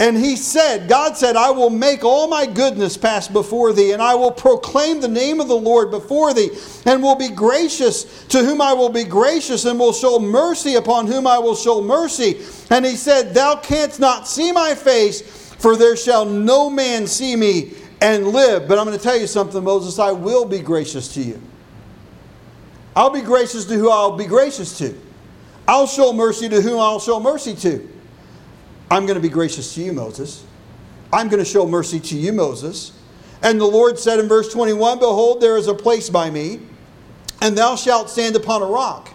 And 0.00 0.16
he 0.16 0.34
said, 0.34 0.88
God 0.88 1.16
said, 1.16 1.36
I 1.36 1.50
will 1.50 1.70
make 1.70 2.04
all 2.04 2.26
my 2.26 2.46
goodness 2.46 2.96
pass 2.96 3.28
before 3.28 3.72
thee, 3.72 3.92
and 3.92 4.02
I 4.02 4.14
will 4.16 4.32
proclaim 4.32 5.00
the 5.00 5.08
name 5.08 5.40
of 5.40 5.46
the 5.46 5.56
Lord 5.56 5.92
before 5.92 6.34
thee, 6.34 6.50
and 6.84 7.00
will 7.00 7.14
be 7.14 7.28
gracious 7.28 8.24
to 8.26 8.44
whom 8.44 8.60
I 8.60 8.72
will 8.72 8.88
be 8.88 9.04
gracious, 9.04 9.64
and 9.66 9.78
will 9.78 9.92
show 9.92 10.18
mercy 10.18 10.74
upon 10.74 11.06
whom 11.06 11.28
I 11.28 11.38
will 11.38 11.54
show 11.54 11.80
mercy. 11.80 12.40
And 12.70 12.84
he 12.84 12.96
said, 12.96 13.34
Thou 13.34 13.56
canst 13.56 14.00
not 14.00 14.26
see 14.26 14.50
my 14.50 14.74
face, 14.74 15.43
for 15.64 15.78
there 15.78 15.96
shall 15.96 16.26
no 16.26 16.68
man 16.68 17.06
see 17.06 17.34
me 17.34 17.72
and 18.02 18.28
live. 18.28 18.68
But 18.68 18.78
I'm 18.78 18.84
going 18.84 18.98
to 18.98 19.02
tell 19.02 19.16
you 19.16 19.26
something, 19.26 19.64
Moses, 19.64 19.98
I 19.98 20.12
will 20.12 20.44
be 20.44 20.58
gracious 20.58 21.14
to 21.14 21.22
you. 21.22 21.40
I'll 22.94 23.08
be 23.08 23.22
gracious 23.22 23.64
to 23.64 23.74
who 23.74 23.88
I'll 23.88 24.14
be 24.14 24.26
gracious 24.26 24.76
to. 24.76 24.94
I'll 25.66 25.86
show 25.86 26.12
mercy 26.12 26.50
to 26.50 26.60
whom 26.60 26.78
I'll 26.78 27.00
show 27.00 27.18
mercy 27.18 27.54
to. 27.54 27.88
I'm 28.90 29.06
going 29.06 29.14
to 29.14 29.22
be 29.22 29.30
gracious 29.30 29.74
to 29.76 29.82
you, 29.82 29.94
Moses. 29.94 30.44
I'm 31.10 31.30
going 31.30 31.42
to 31.42 31.50
show 31.50 31.66
mercy 31.66 31.98
to 31.98 32.14
you, 32.14 32.34
Moses. 32.34 32.92
And 33.42 33.58
the 33.58 33.64
Lord 33.64 33.98
said 33.98 34.20
in 34.20 34.28
verse 34.28 34.52
21 34.52 34.98
Behold, 34.98 35.40
there 35.40 35.56
is 35.56 35.66
a 35.66 35.74
place 35.74 36.10
by 36.10 36.28
me, 36.28 36.60
and 37.40 37.56
thou 37.56 37.74
shalt 37.74 38.10
stand 38.10 38.36
upon 38.36 38.60
a 38.60 38.66
rock. 38.66 39.13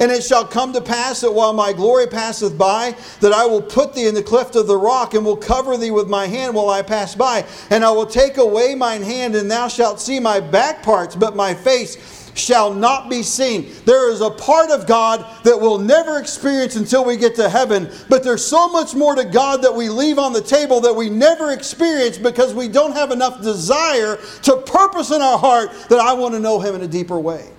And 0.00 0.10
it 0.10 0.22
shall 0.22 0.46
come 0.46 0.72
to 0.72 0.80
pass 0.80 1.20
that 1.20 1.32
while 1.32 1.52
my 1.52 1.72
glory 1.72 2.06
passeth 2.06 2.56
by, 2.56 2.96
that 3.20 3.32
I 3.32 3.46
will 3.46 3.62
put 3.62 3.94
thee 3.94 4.06
in 4.06 4.14
the 4.14 4.22
cleft 4.22 4.56
of 4.56 4.66
the 4.66 4.76
rock, 4.76 5.14
and 5.14 5.24
will 5.24 5.36
cover 5.36 5.76
thee 5.76 5.90
with 5.90 6.08
my 6.08 6.26
hand 6.26 6.54
while 6.54 6.70
I 6.70 6.82
pass 6.82 7.14
by. 7.14 7.44
And 7.70 7.84
I 7.84 7.90
will 7.90 8.06
take 8.06 8.36
away 8.36 8.74
mine 8.74 9.02
hand, 9.02 9.34
and 9.34 9.50
thou 9.50 9.68
shalt 9.68 10.00
see 10.00 10.18
my 10.20 10.40
back 10.40 10.82
parts, 10.82 11.16
but 11.16 11.36
my 11.36 11.54
face 11.54 12.22
shall 12.34 12.72
not 12.72 13.10
be 13.10 13.22
seen. 13.22 13.70
There 13.84 14.10
is 14.10 14.20
a 14.20 14.30
part 14.30 14.70
of 14.70 14.86
God 14.86 15.24
that 15.44 15.60
we'll 15.60 15.78
never 15.78 16.18
experience 16.18 16.76
until 16.76 17.04
we 17.04 17.16
get 17.16 17.34
to 17.36 17.48
heaven, 17.48 17.90
but 18.08 18.22
there's 18.22 18.44
so 18.44 18.68
much 18.68 18.94
more 18.94 19.14
to 19.14 19.24
God 19.24 19.62
that 19.62 19.74
we 19.74 19.88
leave 19.88 20.18
on 20.18 20.32
the 20.32 20.40
table 20.40 20.80
that 20.80 20.94
we 20.94 21.10
never 21.10 21.52
experience 21.52 22.18
because 22.18 22.54
we 22.54 22.68
don't 22.68 22.92
have 22.92 23.10
enough 23.10 23.42
desire 23.42 24.16
to 24.42 24.56
purpose 24.58 25.10
in 25.10 25.20
our 25.20 25.38
heart 25.38 25.70
that 25.88 26.00
I 26.00 26.12
want 26.14 26.34
to 26.34 26.40
know 26.40 26.60
Him 26.60 26.74
in 26.74 26.82
a 26.82 26.88
deeper 26.88 27.18
way. 27.18 27.50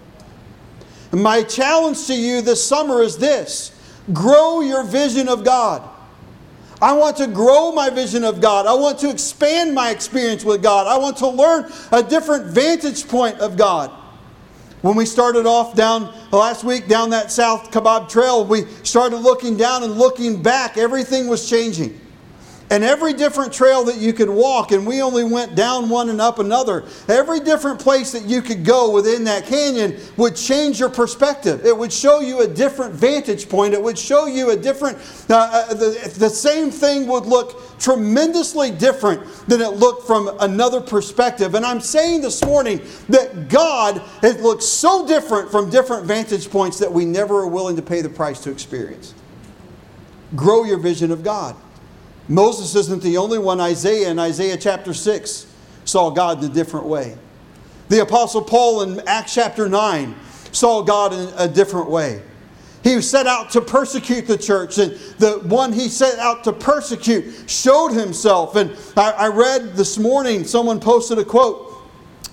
My 1.14 1.44
challenge 1.44 2.08
to 2.08 2.16
you 2.16 2.42
this 2.42 2.66
summer 2.66 3.02
is 3.02 3.18
this 3.18 3.72
grow 4.12 4.62
your 4.62 4.84
vision 4.84 5.30
of 5.30 5.46
God. 5.46 5.88
I 6.82 6.92
want 6.94 7.16
to 7.18 7.28
grow 7.28 7.72
my 7.72 7.90
vision 7.90 8.24
of 8.24 8.42
God. 8.42 8.66
I 8.66 8.74
want 8.74 9.00
to 9.00 9.10
expand 9.10 9.74
my 9.74 9.92
experience 9.92 10.44
with 10.44 10.62
God. 10.62 10.88
I 10.88 10.98
want 10.98 11.16
to 11.18 11.28
learn 11.28 11.72
a 11.92 12.04
different 12.04 12.48
vantage 12.48 13.08
point 13.08 13.38
of 13.40 13.56
God. 13.56 13.92
When 14.82 14.96
we 14.98 15.06
started 15.06 15.46
off 15.46 15.76
down 15.76 16.14
last 16.32 16.66
week 16.66 16.90
down 16.90 17.12
that 17.12 17.32
South 17.32 17.72
Kaibab 17.72 18.10
Trail, 18.10 18.46
we 18.46 18.66
started 18.84 19.18
looking 19.18 19.56
down 19.56 19.84
and 19.84 19.94
looking 19.94 20.44
back. 20.44 20.78
Everything 20.78 21.28
was 21.28 21.50
changing. 21.50 22.02
And 22.70 22.84
every 22.84 23.14
different 23.14 23.54
trail 23.54 23.84
that 23.84 23.98
you 23.98 24.14
could 24.14 24.30
walk, 24.30 24.72
and 24.72 24.88
we 24.88 25.02
only 25.02 25.24
went 25.24 25.54
down 25.54 25.90
one 25.90 26.10
and 26.10 26.20
up 26.20 26.40
another, 26.40 26.86
every 27.08 27.40
different 27.40 27.80
place 27.80 28.12
that 28.14 28.24
you 28.24 28.42
could 28.42 28.66
go 28.66 28.90
within 28.90 29.26
that 29.26 29.46
canyon 29.46 30.00
would 30.18 30.36
change 30.36 30.80
your 30.80 30.90
perspective. 30.90 31.66
It 31.66 31.78
would 31.78 31.94
show 31.94 32.22
you 32.22 32.42
a 32.42 32.48
different 32.48 32.96
vantage 32.96 33.50
point. 33.50 33.74
It 33.74 33.84
would 33.84 33.98
show 33.98 34.26
you 34.26 34.52
a 34.52 34.56
different, 34.56 34.98
uh, 35.30 35.34
uh, 35.70 35.74
the, 35.74 36.16
the 36.18 36.30
same 36.30 36.72
thing 36.72 37.06
would 37.08 37.26
look 37.26 37.80
tremendously 37.80 38.72
different 38.72 39.22
than 39.48 39.62
it 39.62 39.74
looked 39.74 40.08
from 40.08 40.36
another 40.40 40.82
perspective. 40.82 41.56
And 41.56 41.66
I'm 41.66 41.82
saying 41.82 42.22
this 42.22 42.44
morning 42.44 42.82
that 43.10 43.50
God 43.50 43.98
has 44.22 44.42
looked 44.42 44.64
so 44.64 45.06
different 45.06 45.52
from 45.52 45.70
different 45.70 46.06
vantage 46.06 46.50
points 46.50 46.80
that 46.80 46.92
we 46.92 47.06
never 47.06 47.40
are 47.40 47.48
willing 47.48 47.76
to 47.76 47.82
pay 47.82 48.02
the 48.02 48.10
price 48.10 48.40
to 48.46 48.52
experience. 48.52 49.14
Grow 50.36 50.64
your 50.64 50.80
vision 50.80 51.12
of 51.12 51.24
God. 51.24 51.56
Moses 52.28 52.76
isn't 52.76 53.04
the 53.04 53.18
only 53.18 53.38
one. 53.38 53.60
Isaiah 53.60 54.10
in 54.10 54.20
Isaiah 54.20 54.58
chapter 54.58 54.94
6 54.94 55.48
saw 55.86 56.10
God 56.10 56.44
in 56.44 56.52
a 56.52 56.54
different 56.54 56.86
way. 56.86 57.18
The 57.90 58.02
Apostle 58.02 58.42
Paul 58.42 58.84
in 58.84 59.02
Acts 59.08 59.34
chapter 59.34 59.68
9 59.68 60.16
saw 60.52 60.82
God 60.82 61.14
in 61.14 61.30
a 61.38 61.48
different 61.48 61.90
way. 61.90 62.22
He 62.84 63.02
set 63.02 63.28
out 63.28 63.52
to 63.52 63.62
persecute 63.62 64.28
the 64.28 64.38
church, 64.38 64.78
and 64.78 64.92
the 65.18 65.40
one 65.46 65.72
he 65.72 65.88
set 65.88 66.20
out 66.20 66.44
to 66.44 66.54
persecute 66.54 67.50
showed 67.50 67.94
himself. 67.94 68.58
And 68.58 68.76
I, 68.98 69.12
I 69.12 69.28
read 69.28 69.76
this 69.76 69.98
morning, 69.98 70.44
someone 70.44 70.82
posted 70.82 71.18
a 71.18 71.24
quote. 71.24 71.73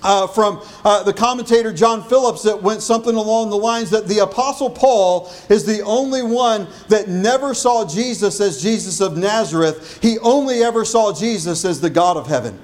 Uh, 0.03 0.25
from 0.25 0.61
uh, 0.83 1.03
the 1.03 1.13
commentator 1.13 1.71
John 1.71 2.03
Phillips 2.03 2.41
that 2.43 2.61
went 2.61 2.81
something 2.81 3.15
along 3.15 3.51
the 3.51 3.57
lines 3.57 3.91
that 3.91 4.07
the 4.07 4.19
Apostle 4.19 4.69
Paul 4.69 5.31
is 5.49 5.63
the 5.63 5.81
only 5.81 6.23
one 6.23 6.67
that 6.87 7.07
never 7.07 7.53
saw 7.53 7.87
Jesus 7.87 8.41
as 8.41 8.61
Jesus 8.61 8.99
of 8.99 9.15
Nazareth. 9.15 9.99
He 10.01 10.17
only 10.19 10.63
ever 10.63 10.85
saw 10.85 11.13
Jesus 11.13 11.65
as 11.65 11.81
the 11.81 11.89
God 11.89 12.17
of 12.17 12.25
heaven. 12.25 12.57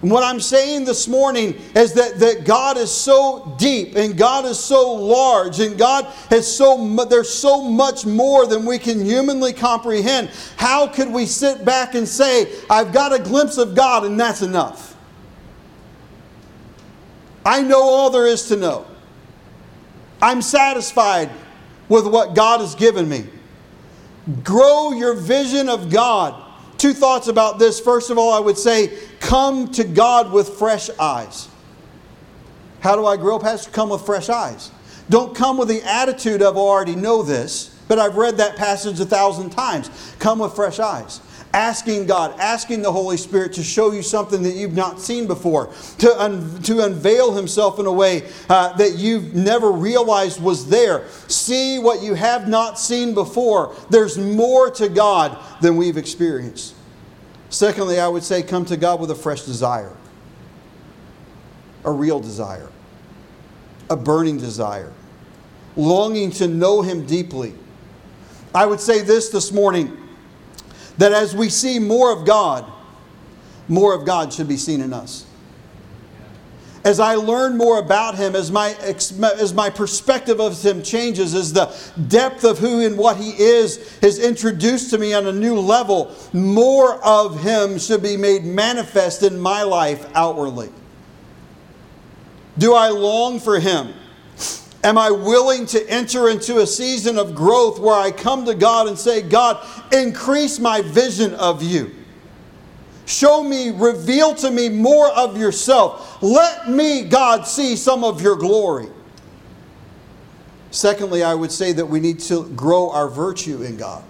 And 0.00 0.12
what 0.12 0.22
I'm 0.22 0.38
saying 0.38 0.84
this 0.84 1.08
morning 1.08 1.54
is 1.74 1.92
that, 1.94 2.20
that 2.20 2.44
God 2.44 2.76
is 2.76 2.90
so 2.90 3.56
deep 3.58 3.96
and 3.96 4.16
God 4.16 4.44
is 4.44 4.58
so 4.58 4.92
large 4.92 5.58
and 5.58 5.76
God 5.76 6.04
has 6.30 6.46
so 6.50 7.04
there's 7.06 7.32
so 7.32 7.62
much 7.62 8.06
more 8.06 8.46
than 8.46 8.64
we 8.64 8.78
can 8.78 9.04
humanly 9.04 9.52
comprehend. 9.52 10.30
How 10.56 10.86
could 10.86 11.08
we 11.08 11.26
sit 11.26 11.64
back 11.64 11.96
and 11.96 12.06
say, 12.06 12.52
I've 12.70 12.92
got 12.92 13.12
a 13.12 13.18
glimpse 13.18 13.58
of 13.58 13.74
God 13.74 14.04
and 14.04 14.18
that's 14.18 14.40
enough? 14.42 14.96
I 17.44 17.62
know 17.62 17.82
all 17.82 18.10
there 18.10 18.26
is 18.26 18.46
to 18.48 18.56
know. 18.56 18.86
I'm 20.22 20.42
satisfied 20.42 21.30
with 21.88 22.06
what 22.06 22.36
God 22.36 22.60
has 22.60 22.76
given 22.76 23.08
me. 23.08 23.26
Grow 24.44 24.92
your 24.92 25.14
vision 25.14 25.68
of 25.68 25.90
God 25.90 26.44
Two 26.78 26.94
thoughts 26.94 27.28
about 27.28 27.58
this. 27.58 27.80
First 27.80 28.10
of 28.10 28.18
all, 28.18 28.32
I 28.32 28.38
would 28.38 28.56
say, 28.56 28.96
come 29.20 29.70
to 29.72 29.84
God 29.84 30.32
with 30.32 30.48
fresh 30.50 30.88
eyes. 30.98 31.48
How 32.80 32.94
do 32.94 33.04
I 33.04 33.16
grow, 33.16 33.38
Pastor? 33.38 33.70
Come 33.70 33.90
with 33.90 34.06
fresh 34.06 34.28
eyes. 34.28 34.70
Don't 35.10 35.34
come 35.34 35.58
with 35.58 35.68
the 35.68 35.82
attitude 35.82 36.40
of, 36.40 36.56
oh, 36.56 36.68
I 36.68 36.70
already 36.70 36.94
know 36.94 37.22
this, 37.22 37.76
but 37.88 37.98
I've 37.98 38.16
read 38.16 38.36
that 38.36 38.56
passage 38.56 39.00
a 39.00 39.06
thousand 39.06 39.50
times. 39.50 39.90
Come 40.18 40.38
with 40.38 40.54
fresh 40.54 40.78
eyes. 40.78 41.20
Asking 41.58 42.06
God, 42.06 42.38
asking 42.38 42.82
the 42.82 42.92
Holy 42.92 43.16
Spirit 43.16 43.54
to 43.54 43.64
show 43.64 43.90
you 43.90 44.00
something 44.00 44.44
that 44.44 44.54
you've 44.54 44.74
not 44.76 45.00
seen 45.00 45.26
before, 45.26 45.72
to, 45.98 46.22
un- 46.22 46.62
to 46.62 46.84
unveil 46.84 47.34
Himself 47.34 47.80
in 47.80 47.86
a 47.86 47.92
way 47.92 48.28
uh, 48.48 48.76
that 48.76 48.94
you've 48.94 49.34
never 49.34 49.72
realized 49.72 50.40
was 50.40 50.68
there. 50.68 51.08
See 51.26 51.80
what 51.80 52.00
you 52.00 52.14
have 52.14 52.46
not 52.46 52.78
seen 52.78 53.12
before. 53.12 53.74
There's 53.90 54.16
more 54.16 54.70
to 54.70 54.88
God 54.88 55.36
than 55.60 55.76
we've 55.76 55.96
experienced. 55.96 56.76
Secondly, 57.50 57.98
I 57.98 58.06
would 58.06 58.22
say 58.22 58.40
come 58.44 58.64
to 58.66 58.76
God 58.76 59.00
with 59.00 59.10
a 59.10 59.16
fresh 59.16 59.42
desire, 59.42 59.96
a 61.84 61.90
real 61.90 62.20
desire, 62.20 62.70
a 63.90 63.96
burning 63.96 64.38
desire, 64.38 64.92
longing 65.74 66.30
to 66.30 66.46
know 66.46 66.82
Him 66.82 67.04
deeply. 67.04 67.52
I 68.54 68.64
would 68.64 68.78
say 68.78 69.00
this 69.00 69.30
this 69.30 69.50
morning 69.50 69.97
that 70.98 71.12
as 71.12 71.34
we 71.34 71.48
see 71.48 71.78
more 71.78 72.12
of 72.12 72.26
God, 72.26 72.70
more 73.68 73.94
of 73.94 74.04
God 74.04 74.32
should 74.32 74.48
be 74.48 74.56
seen 74.56 74.80
in 74.80 74.92
us 74.92 75.28
as 76.88 77.00
I 77.00 77.16
learn 77.16 77.58
more 77.58 77.78
about 77.78 78.16
him, 78.16 78.34
as 78.34 78.50
my, 78.50 78.74
as 78.80 79.52
my 79.52 79.68
perspective 79.68 80.40
of 80.40 80.62
him 80.62 80.82
changes, 80.82 81.34
as 81.34 81.52
the 81.52 81.74
depth 82.08 82.44
of 82.44 82.58
who 82.58 82.84
and 82.84 82.96
what 82.96 83.16
he 83.18 83.30
is 83.30 83.98
is 84.02 84.18
introduced 84.18 84.88
to 84.90 84.98
me 84.98 85.12
on 85.12 85.26
a 85.26 85.32
new 85.32 85.58
level, 85.58 86.14
more 86.32 86.94
of 87.04 87.42
him 87.42 87.78
should 87.78 88.02
be 88.02 88.16
made 88.16 88.44
manifest 88.44 89.22
in 89.22 89.38
my 89.38 89.62
life 89.62 90.06
outwardly. 90.14 90.70
Do 92.56 92.74
I 92.74 92.88
long 92.88 93.38
for 93.38 93.60
him? 93.60 93.92
Am 94.84 94.98
I 94.98 95.10
willing 95.10 95.66
to 95.66 95.90
enter 95.90 96.28
into 96.28 96.58
a 96.58 96.66
season 96.66 97.18
of 97.18 97.34
growth 97.34 97.78
where 97.80 97.96
I 97.96 98.10
come 98.12 98.44
to 98.46 98.54
God 98.54 98.88
and 98.88 98.98
say, 98.98 99.22
God, 99.22 99.66
increase 99.92 100.58
my 100.58 100.82
vision 100.82 101.34
of 101.34 101.62
you? 101.62 101.94
Show 103.06 103.42
me, 103.42 103.70
reveal 103.70 104.34
to 104.36 104.50
me 104.50 104.68
more 104.68 105.08
of 105.10 105.36
yourself. 105.38 106.22
Let 106.22 106.70
me, 106.70 107.04
God, 107.04 107.46
see 107.46 107.76
some 107.76 108.04
of 108.04 108.20
your 108.22 108.36
glory. 108.36 108.88
Secondly, 110.70 111.22
I 111.22 111.34
would 111.34 111.50
say 111.52 111.72
that 111.72 111.86
we 111.86 112.00
need 112.00 112.20
to 112.20 112.48
grow 112.50 112.90
our 112.90 113.08
virtue 113.08 113.62
in 113.62 113.76
God. 113.78 114.04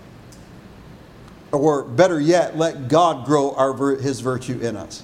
or 1.52 1.84
better 1.84 2.20
yet, 2.20 2.56
let 2.58 2.88
God 2.88 3.24
grow 3.26 3.52
our, 3.54 3.96
his 3.96 4.20
virtue 4.20 4.58
in 4.60 4.76
us. 4.76 5.02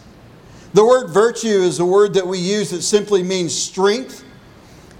The 0.74 0.84
word 0.84 1.10
virtue 1.10 1.48
is 1.48 1.78
a 1.80 1.86
word 1.86 2.14
that 2.14 2.26
we 2.26 2.38
use 2.38 2.70
that 2.70 2.82
simply 2.82 3.22
means 3.22 3.54
strength, 3.54 4.24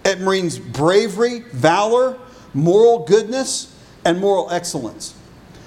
it 0.05 0.21
means 0.21 0.59
bravery, 0.59 1.41
valor, 1.53 2.19
moral 2.53 3.05
goodness, 3.05 3.75
and 4.05 4.21
moral 4.21 4.51
excellence. 4.51 5.15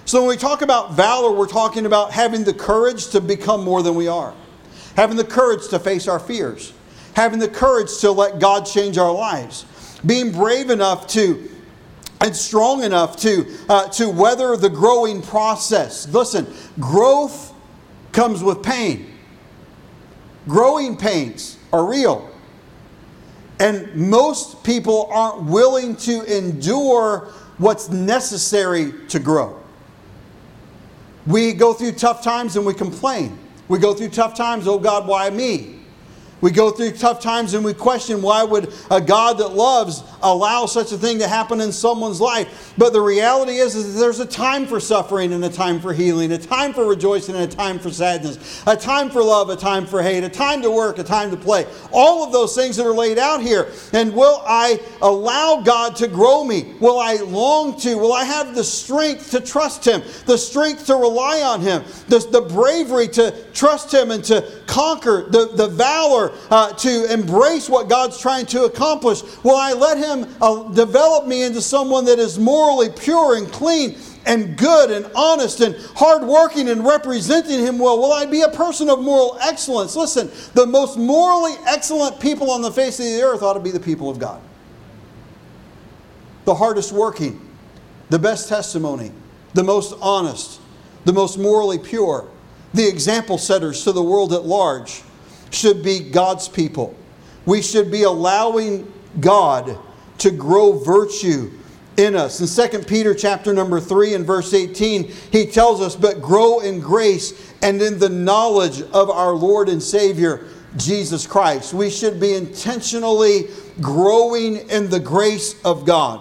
So 0.06 0.22
when 0.22 0.30
we 0.30 0.38
talk 0.38 0.62
about 0.62 0.94
valor, 0.94 1.32
we're 1.32 1.48
talking 1.48 1.86
about 1.86 2.12
having 2.12 2.44
the 2.44 2.54
courage 2.54 3.08
to 3.10 3.20
become 3.20 3.64
more 3.64 3.84
than 3.84 3.96
we 3.96 4.08
are, 4.08 4.34
having 4.96 5.18
the 5.18 5.26
courage 5.26 5.68
to 5.70 5.80
face 5.80 6.08
our 6.08 6.20
fears, 6.20 6.72
having 7.14 7.40
the 7.40 7.50
courage 7.50 7.98
to 8.00 8.12
let 8.12 8.40
God 8.40 8.66
change 8.66 8.98
our 8.98 9.12
lives, 9.12 9.66
being 10.06 10.32
brave 10.32 10.70
enough 10.70 11.08
to 11.08 11.50
and 12.22 12.36
strong 12.36 12.84
enough 12.84 13.16
to, 13.18 13.46
uh, 13.70 13.88
to 13.90 14.10
weather 14.10 14.58
the 14.58 14.70
growing 14.70 15.22
process. 15.22 16.08
Listen, 16.08 16.48
growth 16.80 17.54
comes 18.12 18.44
with 18.44 18.64
pain. 18.64 19.14
Growing 20.48 20.98
pains 20.98 21.58
are 21.72 21.86
real. 21.86 22.32
And 23.60 23.94
most 23.96 24.64
people 24.64 25.10
aren't 25.12 25.44
willing 25.44 25.96
to 25.98 26.24
endure 26.24 27.32
what's 27.58 27.90
necessary 27.90 28.94
to 29.08 29.20
grow. 29.20 29.60
We 31.26 31.54
go 31.54 31.74
through 31.74 31.94
tough 31.94 32.24
times 32.24 32.56
and 32.56 32.66
we 32.66 32.74
complain. 32.74 33.38
We 33.68 33.80
go 33.80 33.94
through 33.94 34.10
tough 34.10 34.36
times, 34.36 34.68
oh 34.68 34.80
God, 34.80 35.08
why 35.08 35.30
me? 35.30 35.77
We 36.40 36.52
go 36.52 36.70
through 36.70 36.92
tough 36.92 37.20
times 37.20 37.56
and 37.56 37.66
we 37.66 37.74
question 37.74 38.22
why 38.22 38.44
would 38.44 38.72
a 38.92 39.02
God 39.02 39.40
that 39.40 39.50
loves 39.50 40.04
allow 40.22 40.68
such 40.68 40.92
a 40.92 40.98
thing 40.98 41.18
to 41.20 41.28
happen 41.28 41.62
in 41.62 41.72
someone's 41.72 42.22
life. 42.22 42.74
But 42.78 42.94
the 42.94 43.02
reality 43.02 43.54
is, 43.54 43.76
is 43.76 43.96
that 43.96 44.00
there's 44.00 44.20
a 44.20 44.26
time 44.26 44.68
for 44.68 44.80
suffering 44.80 45.34
and 45.34 45.44
a 45.44 45.50
time 45.50 45.80
for 45.80 45.94
healing, 45.94 46.32
a 46.32 46.38
time 46.38 46.74
for 46.74 46.86
rejoicing 46.86 47.36
and 47.36 47.52
a 47.52 47.56
time 47.56 47.80
for 47.80 47.90
sadness, 47.90 48.64
a 48.68 48.76
time 48.76 49.10
for 49.10 49.24
love, 49.24 49.50
a 49.50 49.56
time 49.56 49.88
for 49.88 50.04
hate, 50.04 50.24
a 50.24 50.30
time 50.30 50.62
to 50.62 50.70
work, 50.70 51.00
a 51.00 51.04
time 51.04 51.32
to 51.32 51.38
play. 51.38 51.66
All 51.92 52.24
of 52.24 52.32
those 52.32 52.56
things 52.56 52.78
that 52.78 52.86
are 52.86 52.94
laid 52.94 53.18
out 53.18 53.42
here. 53.42 53.72
And 53.94 54.14
will 54.14 54.44
I 54.46 54.80
allow 55.02 55.62
God 55.62 55.96
to 55.98 56.08
grow 56.08 56.44
me? 56.44 56.76
Will 56.80 57.00
I 57.00 57.16
long 57.16 57.80
to? 57.80 57.98
Will 57.98 58.14
I 58.14 58.24
have 58.24 58.54
the 58.54 58.64
strength 58.64 59.32
to 59.32 59.42
trust 59.42 59.86
Him, 59.86 60.04
the 60.28 60.38
strength 60.38 60.86
to 60.88 60.96
rely 60.96 61.42
on 61.42 61.62
Him, 61.62 61.84
the, 62.10 62.20
the 62.20 62.42
bravery 62.42 63.08
to 63.10 63.32
trust 63.54 63.92
Him 63.92 64.12
and 64.12 64.24
to 64.26 64.62
conquer, 64.68 65.28
the, 65.30 65.50
the 65.56 65.68
valor 65.68 66.27
uh, 66.50 66.74
to 66.74 67.12
embrace 67.12 67.70
what 67.70 67.90
God's 67.90 68.20
trying 68.20 68.46
to 68.48 68.64
accomplish? 68.64 69.22
Will 69.44 69.56
I 69.56 69.74
let 69.74 69.98
Him 69.98 70.28
uh, 70.42 70.72
develop 70.74 71.28
me 71.28 71.44
into 71.44 71.62
someone 71.62 72.06
that 72.06 72.20
is 72.20 72.38
morally 72.40 72.90
pure 72.90 73.36
and 73.36 73.52
clean 73.52 73.98
and 74.26 74.58
good 74.58 74.92
and 74.92 75.10
honest 75.16 75.62
and 75.62 75.76
hardworking 75.96 76.70
and 76.70 76.86
representing 76.86 77.60
Him 77.60 77.80
well? 77.80 77.98
Will 77.98 78.14
I 78.14 78.26
be 78.26 78.42
a 78.42 78.50
person 78.50 78.90
of 78.90 79.02
moral 79.02 79.38
excellence? 79.42 79.96
Listen, 79.96 80.30
the 80.54 80.66
most 80.66 80.98
morally 80.98 81.54
excellent 81.68 82.20
people 82.20 82.52
on 82.52 82.62
the 82.62 82.72
face 82.72 83.00
of 83.00 83.06
the 83.06 83.22
earth 83.22 83.42
ought 83.42 83.54
to 83.54 83.60
be 83.60 83.72
the 83.72 83.80
people 83.80 84.10
of 84.10 84.20
God. 84.20 84.42
The 86.46 86.56
hardest 86.56 86.92
working, 86.92 87.42
the 88.10 88.20
best 88.20 88.48
testimony, 88.48 89.12
the 89.54 89.64
most 89.64 89.96
honest, 90.02 90.62
the 91.06 91.14
most 91.14 91.38
morally 91.38 91.80
pure, 91.80 92.30
the 92.74 92.88
example 92.88 93.38
setters 93.38 93.84
to 93.84 93.92
the 93.92 94.04
world 94.04 94.34
at 94.34 94.46
large 94.46 95.04
should 95.50 95.84
be 95.84 96.00
God's 96.00 96.48
people. 96.48 96.96
We 97.46 97.62
should 97.62 97.92
be 97.92 98.04
allowing 98.04 98.92
God 99.20 99.78
to 100.20 100.32
grow 100.32 100.74
virtue 100.74 101.52
in 101.96 102.16
us. 102.16 102.40
In 102.40 102.48
2 102.48 102.86
Peter 102.86 103.16
chapter 103.16 103.54
number 103.54 103.80
3 103.80 104.14
and 104.14 104.26
verse 104.26 104.54
18, 104.54 105.12
he 105.32 105.46
tells 105.46 105.82
us, 105.82 105.96
"But 105.96 106.22
grow 106.22 106.60
in 106.60 106.80
grace 106.80 107.34
and 107.62 107.82
in 107.82 108.00
the 108.00 108.10
knowledge 108.10 108.84
of 108.94 109.10
our 109.10 109.34
Lord 109.34 109.70
and 109.70 109.82
Savior 109.82 110.46
Jesus 110.76 111.26
Christ." 111.26 111.74
We 111.74 111.90
should 111.90 112.20
be 112.20 112.34
intentionally 112.34 113.48
growing 113.82 114.58
in 114.70 114.90
the 114.90 115.00
grace 115.00 115.56
of 115.64 115.86
God. 115.86 116.20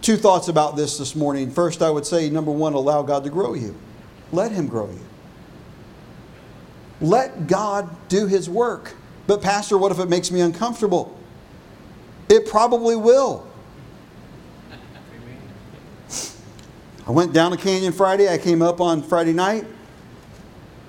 Two 0.00 0.16
thoughts 0.16 0.48
about 0.48 0.76
this 0.76 0.98
this 0.98 1.16
morning. 1.16 1.50
First, 1.50 1.82
I 1.82 1.90
would 1.90 2.06
say 2.06 2.30
number 2.30 2.52
1, 2.52 2.74
allow 2.74 3.02
God 3.02 3.24
to 3.24 3.30
grow 3.30 3.54
you. 3.54 3.74
Let 4.32 4.52
him 4.52 4.68
grow 4.68 4.86
you. 4.86 5.05
Let 7.00 7.46
God 7.46 7.88
do 8.08 8.26
His 8.26 8.48
work. 8.48 8.94
But, 9.26 9.42
Pastor, 9.42 9.76
what 9.76 9.92
if 9.92 9.98
it 9.98 10.08
makes 10.08 10.30
me 10.30 10.40
uncomfortable? 10.40 11.18
It 12.28 12.48
probably 12.48 12.96
will. 12.96 13.46
I 17.06 17.12
went 17.12 17.32
down 17.32 17.52
a 17.52 17.56
canyon 17.56 17.92
Friday. 17.92 18.28
I 18.32 18.38
came 18.38 18.62
up 18.62 18.80
on 18.80 19.02
Friday 19.02 19.32
night. 19.32 19.64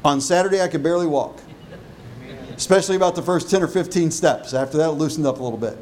On 0.04 0.22
Saturday, 0.22 0.62
I 0.62 0.68
could 0.68 0.82
barely 0.82 1.08
walk, 1.08 1.40
especially 2.56 2.96
about 2.96 3.16
the 3.16 3.22
first 3.22 3.50
10 3.50 3.62
or 3.62 3.68
15 3.68 4.10
steps. 4.10 4.54
After 4.54 4.78
that, 4.78 4.90
it 4.90 4.94
loosened 4.94 5.26
up 5.26 5.40
a 5.40 5.44
little 5.44 5.58
bit. 5.58 5.78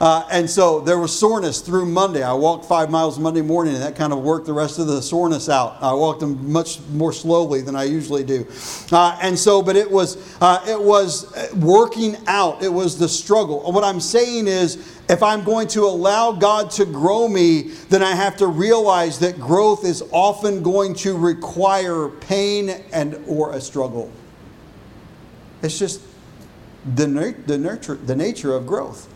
Uh, 0.00 0.26
and 0.30 0.50
so 0.50 0.80
there 0.80 0.98
was 0.98 1.16
soreness 1.16 1.60
through 1.60 1.86
Monday. 1.86 2.22
I 2.22 2.32
walked 2.32 2.64
five 2.64 2.90
miles 2.90 3.18
Monday 3.18 3.42
morning, 3.42 3.74
and 3.74 3.82
that 3.82 3.94
kind 3.94 4.12
of 4.12 4.22
worked 4.22 4.46
the 4.46 4.52
rest 4.52 4.78
of 4.80 4.88
the 4.88 5.00
soreness 5.00 5.48
out. 5.48 5.78
I 5.80 5.92
walked 5.94 6.20
them 6.20 6.50
much 6.50 6.80
more 6.90 7.12
slowly 7.12 7.60
than 7.60 7.76
I 7.76 7.84
usually 7.84 8.24
do. 8.24 8.46
Uh, 8.90 9.16
and 9.22 9.38
so, 9.38 9.62
but 9.62 9.76
it 9.76 9.88
was 9.88 10.36
uh, 10.40 10.64
it 10.68 10.80
was 10.80 11.32
working 11.54 12.16
out. 12.26 12.62
It 12.62 12.72
was 12.72 12.98
the 12.98 13.08
struggle. 13.08 13.60
What 13.72 13.84
I'm 13.84 14.00
saying 14.00 14.48
is, 14.48 15.00
if 15.08 15.22
I'm 15.22 15.44
going 15.44 15.68
to 15.68 15.82
allow 15.82 16.32
God 16.32 16.70
to 16.72 16.84
grow 16.84 17.28
me, 17.28 17.70
then 17.88 18.02
I 18.02 18.14
have 18.16 18.36
to 18.38 18.48
realize 18.48 19.20
that 19.20 19.38
growth 19.38 19.84
is 19.84 20.02
often 20.10 20.62
going 20.62 20.94
to 20.96 21.16
require 21.16 22.08
pain 22.08 22.70
and 22.92 23.22
or 23.28 23.52
a 23.52 23.60
struggle. 23.60 24.10
It's 25.62 25.78
just 25.78 26.02
the, 26.84 27.34
the, 27.46 27.58
nurture, 27.58 27.94
the 27.94 28.16
nature 28.16 28.54
of 28.54 28.66
growth. 28.66 29.08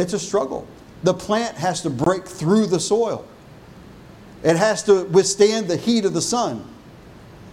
It's 0.00 0.14
a 0.14 0.18
struggle. 0.18 0.66
The 1.02 1.12
plant 1.12 1.56
has 1.56 1.82
to 1.82 1.90
break 1.90 2.26
through 2.26 2.66
the 2.66 2.80
soil. 2.80 3.26
It 4.42 4.56
has 4.56 4.82
to 4.84 5.04
withstand 5.04 5.68
the 5.68 5.76
heat 5.76 6.06
of 6.06 6.14
the 6.14 6.22
sun. 6.22 6.66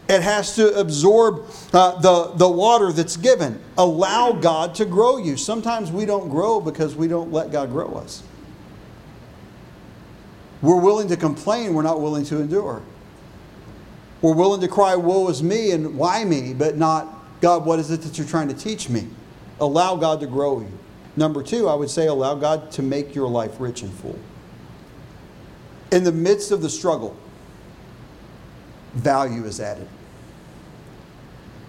It 0.08 0.22
has 0.22 0.56
to 0.56 0.74
absorb 0.80 1.44
uh, 1.74 2.00
the, 2.00 2.32
the 2.36 2.48
water 2.48 2.94
that's 2.94 3.18
given. 3.18 3.62
Allow 3.78 4.32
God 4.32 4.74
to 4.76 4.86
grow 4.86 5.18
you. 5.18 5.36
Sometimes 5.36 5.92
we 5.92 6.06
don't 6.06 6.30
grow 6.30 6.62
because 6.62 6.96
we 6.96 7.10
don't 7.10 7.34
let 7.34 7.52
God 7.52 7.70
grow 7.70 7.96
us. 7.96 8.24
We're 10.62 10.80
willing 10.80 11.10
to 11.10 11.18
complain, 11.18 11.74
we're 11.74 11.84
not 11.84 12.00
willing 12.00 12.24
to 12.26 12.40
endure. 12.40 12.82
We're 14.22 14.34
willing 14.34 14.62
to 14.62 14.70
cry, 14.70 14.96
Woe 14.96 15.28
is 15.28 15.44
me, 15.44 15.72
and 15.72 15.98
why 15.98 16.24
me, 16.24 16.54
but 16.54 16.78
not, 16.78 17.14
God, 17.42 17.66
what 17.66 17.78
is 17.80 17.92
it 17.92 18.02
that 18.04 18.18
you're 18.18 18.26
trying 18.26 18.48
to 18.48 18.56
teach 18.56 18.88
me? 18.88 19.08
Allow 19.60 19.98
God 19.98 20.22
to 20.22 20.28
grow 20.28 20.62
you. 20.62 20.72
Number 21.18 21.42
two, 21.42 21.68
I 21.68 21.74
would 21.74 21.90
say 21.90 22.06
allow 22.06 22.36
God 22.36 22.72
to 22.74 22.84
make 22.84 23.16
your 23.16 23.28
life 23.28 23.60
rich 23.60 23.82
and 23.82 23.92
full. 23.92 24.18
In 25.92 26.04
the 26.04 26.12
midst 26.12 26.52
of 26.52 26.62
the 26.62 26.70
struggle, 26.70 27.18
value 28.94 29.44
is 29.46 29.60
added. 29.60 29.88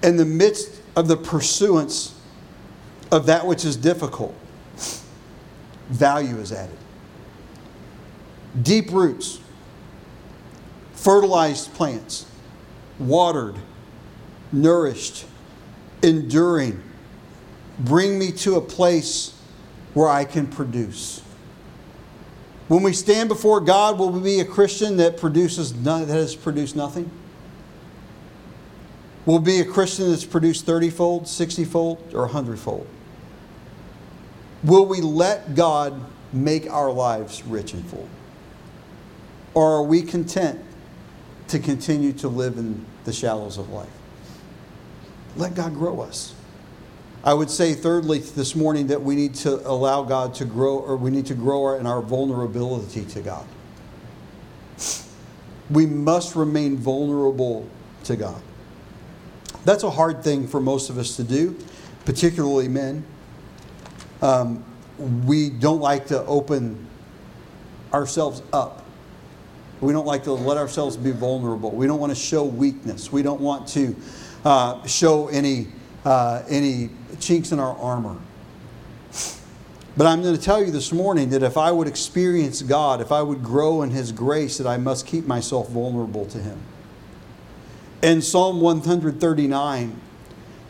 In 0.02 0.18
the 0.18 0.26
midst 0.26 0.82
of 0.94 1.08
the 1.08 1.16
pursuance 1.16 2.14
of 3.10 3.24
that 3.26 3.46
which 3.46 3.64
is 3.64 3.74
difficult, 3.74 4.34
value 5.88 6.36
is 6.36 6.52
added. 6.52 6.76
Deep 8.62 8.90
roots, 8.90 9.40
fertilized 10.92 11.72
plants, 11.72 12.26
watered, 12.98 13.56
nourished, 14.52 15.24
enduring, 16.02 16.82
bring 17.78 18.18
me 18.18 18.30
to 18.32 18.56
a 18.56 18.60
place 18.60 19.37
where 19.98 20.08
I 20.08 20.24
can 20.24 20.46
produce. 20.46 21.22
When 22.68 22.84
we 22.84 22.92
stand 22.92 23.28
before 23.28 23.60
God, 23.60 23.98
will 23.98 24.10
we 24.10 24.20
be 24.20 24.38
a 24.38 24.44
Christian 24.44 24.96
that 24.98 25.16
produces 25.16 25.74
none, 25.74 26.06
that 26.06 26.14
has 26.14 26.36
produced 26.36 26.76
nothing? 26.76 27.10
Will 29.26 29.40
be 29.40 29.58
a 29.58 29.64
Christian 29.64 30.08
that's 30.10 30.24
produced 30.24 30.66
30 30.66 30.90
fold, 30.90 31.26
60 31.26 31.64
fold, 31.64 32.14
or 32.14 32.20
100 32.20 32.60
fold? 32.60 32.86
Will 34.62 34.86
we 34.86 35.00
let 35.00 35.56
God 35.56 36.00
make 36.32 36.70
our 36.70 36.92
lives 36.92 37.42
rich 37.42 37.72
and 37.72 37.84
full? 37.84 38.08
Or 39.52 39.78
are 39.78 39.82
we 39.82 40.02
content 40.02 40.60
to 41.48 41.58
continue 41.58 42.12
to 42.12 42.28
live 42.28 42.56
in 42.56 42.86
the 43.04 43.12
shallows 43.12 43.58
of 43.58 43.70
life? 43.70 43.90
Let 45.34 45.56
God 45.56 45.74
grow 45.74 46.00
us. 46.02 46.36
I 47.28 47.34
would 47.34 47.50
say, 47.50 47.74
thirdly, 47.74 48.20
this 48.20 48.56
morning 48.56 48.86
that 48.86 49.02
we 49.02 49.14
need 49.14 49.34
to 49.36 49.56
allow 49.68 50.02
God 50.02 50.34
to 50.36 50.46
grow, 50.46 50.78
or 50.78 50.96
we 50.96 51.10
need 51.10 51.26
to 51.26 51.34
grow 51.34 51.74
in 51.74 51.86
our 51.86 52.00
vulnerability 52.00 53.04
to 53.04 53.20
God. 53.20 53.46
We 55.68 55.84
must 55.84 56.36
remain 56.36 56.78
vulnerable 56.78 57.68
to 58.04 58.16
God. 58.16 58.40
That's 59.66 59.82
a 59.82 59.90
hard 59.90 60.24
thing 60.24 60.48
for 60.48 60.58
most 60.58 60.88
of 60.88 60.96
us 60.96 61.16
to 61.16 61.22
do, 61.22 61.54
particularly 62.06 62.68
men. 62.68 63.04
Um, 64.22 64.64
we 65.26 65.50
don't 65.50 65.82
like 65.82 66.06
to 66.06 66.24
open 66.24 66.86
ourselves 67.92 68.42
up 68.54 68.86
We 69.80 69.92
don't 69.92 70.06
like 70.06 70.24
to 70.24 70.32
let 70.32 70.56
ourselves 70.56 70.96
be 70.96 71.12
vulnerable. 71.12 71.70
We 71.70 71.86
don't 71.86 72.00
want 72.00 72.10
to 72.10 72.20
show 72.20 72.44
weakness. 72.44 73.12
We 73.12 73.22
don't 73.22 73.40
want 73.40 73.68
to 73.68 73.94
uh, 74.44 74.84
show 74.86 75.28
any, 75.28 75.68
uh, 76.08 76.42
any 76.48 76.88
chinks 77.20 77.52
in 77.52 77.60
our 77.60 77.76
armor. 77.76 78.16
But 79.94 80.06
I'm 80.06 80.22
going 80.22 80.34
to 80.34 80.40
tell 80.40 80.64
you 80.64 80.70
this 80.70 80.90
morning 80.90 81.28
that 81.30 81.42
if 81.42 81.58
I 81.58 81.70
would 81.70 81.86
experience 81.86 82.62
God, 82.62 83.02
if 83.02 83.12
I 83.12 83.20
would 83.20 83.42
grow 83.42 83.82
in 83.82 83.90
His 83.90 84.10
grace, 84.10 84.56
that 84.56 84.66
I 84.66 84.78
must 84.78 85.06
keep 85.06 85.26
myself 85.26 85.68
vulnerable 85.68 86.24
to 86.26 86.38
Him. 86.38 86.58
In 88.00 88.22
Psalm 88.22 88.62
139, 88.62 90.00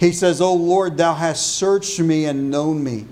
he 0.01 0.11
says, 0.11 0.41
O 0.41 0.55
Lord, 0.55 0.97
thou 0.97 1.15
hast 1.15 1.57
searched 1.57 2.01
me 2.01 2.25
and 2.25 2.51
known 2.51 2.83
me. 2.83 3.07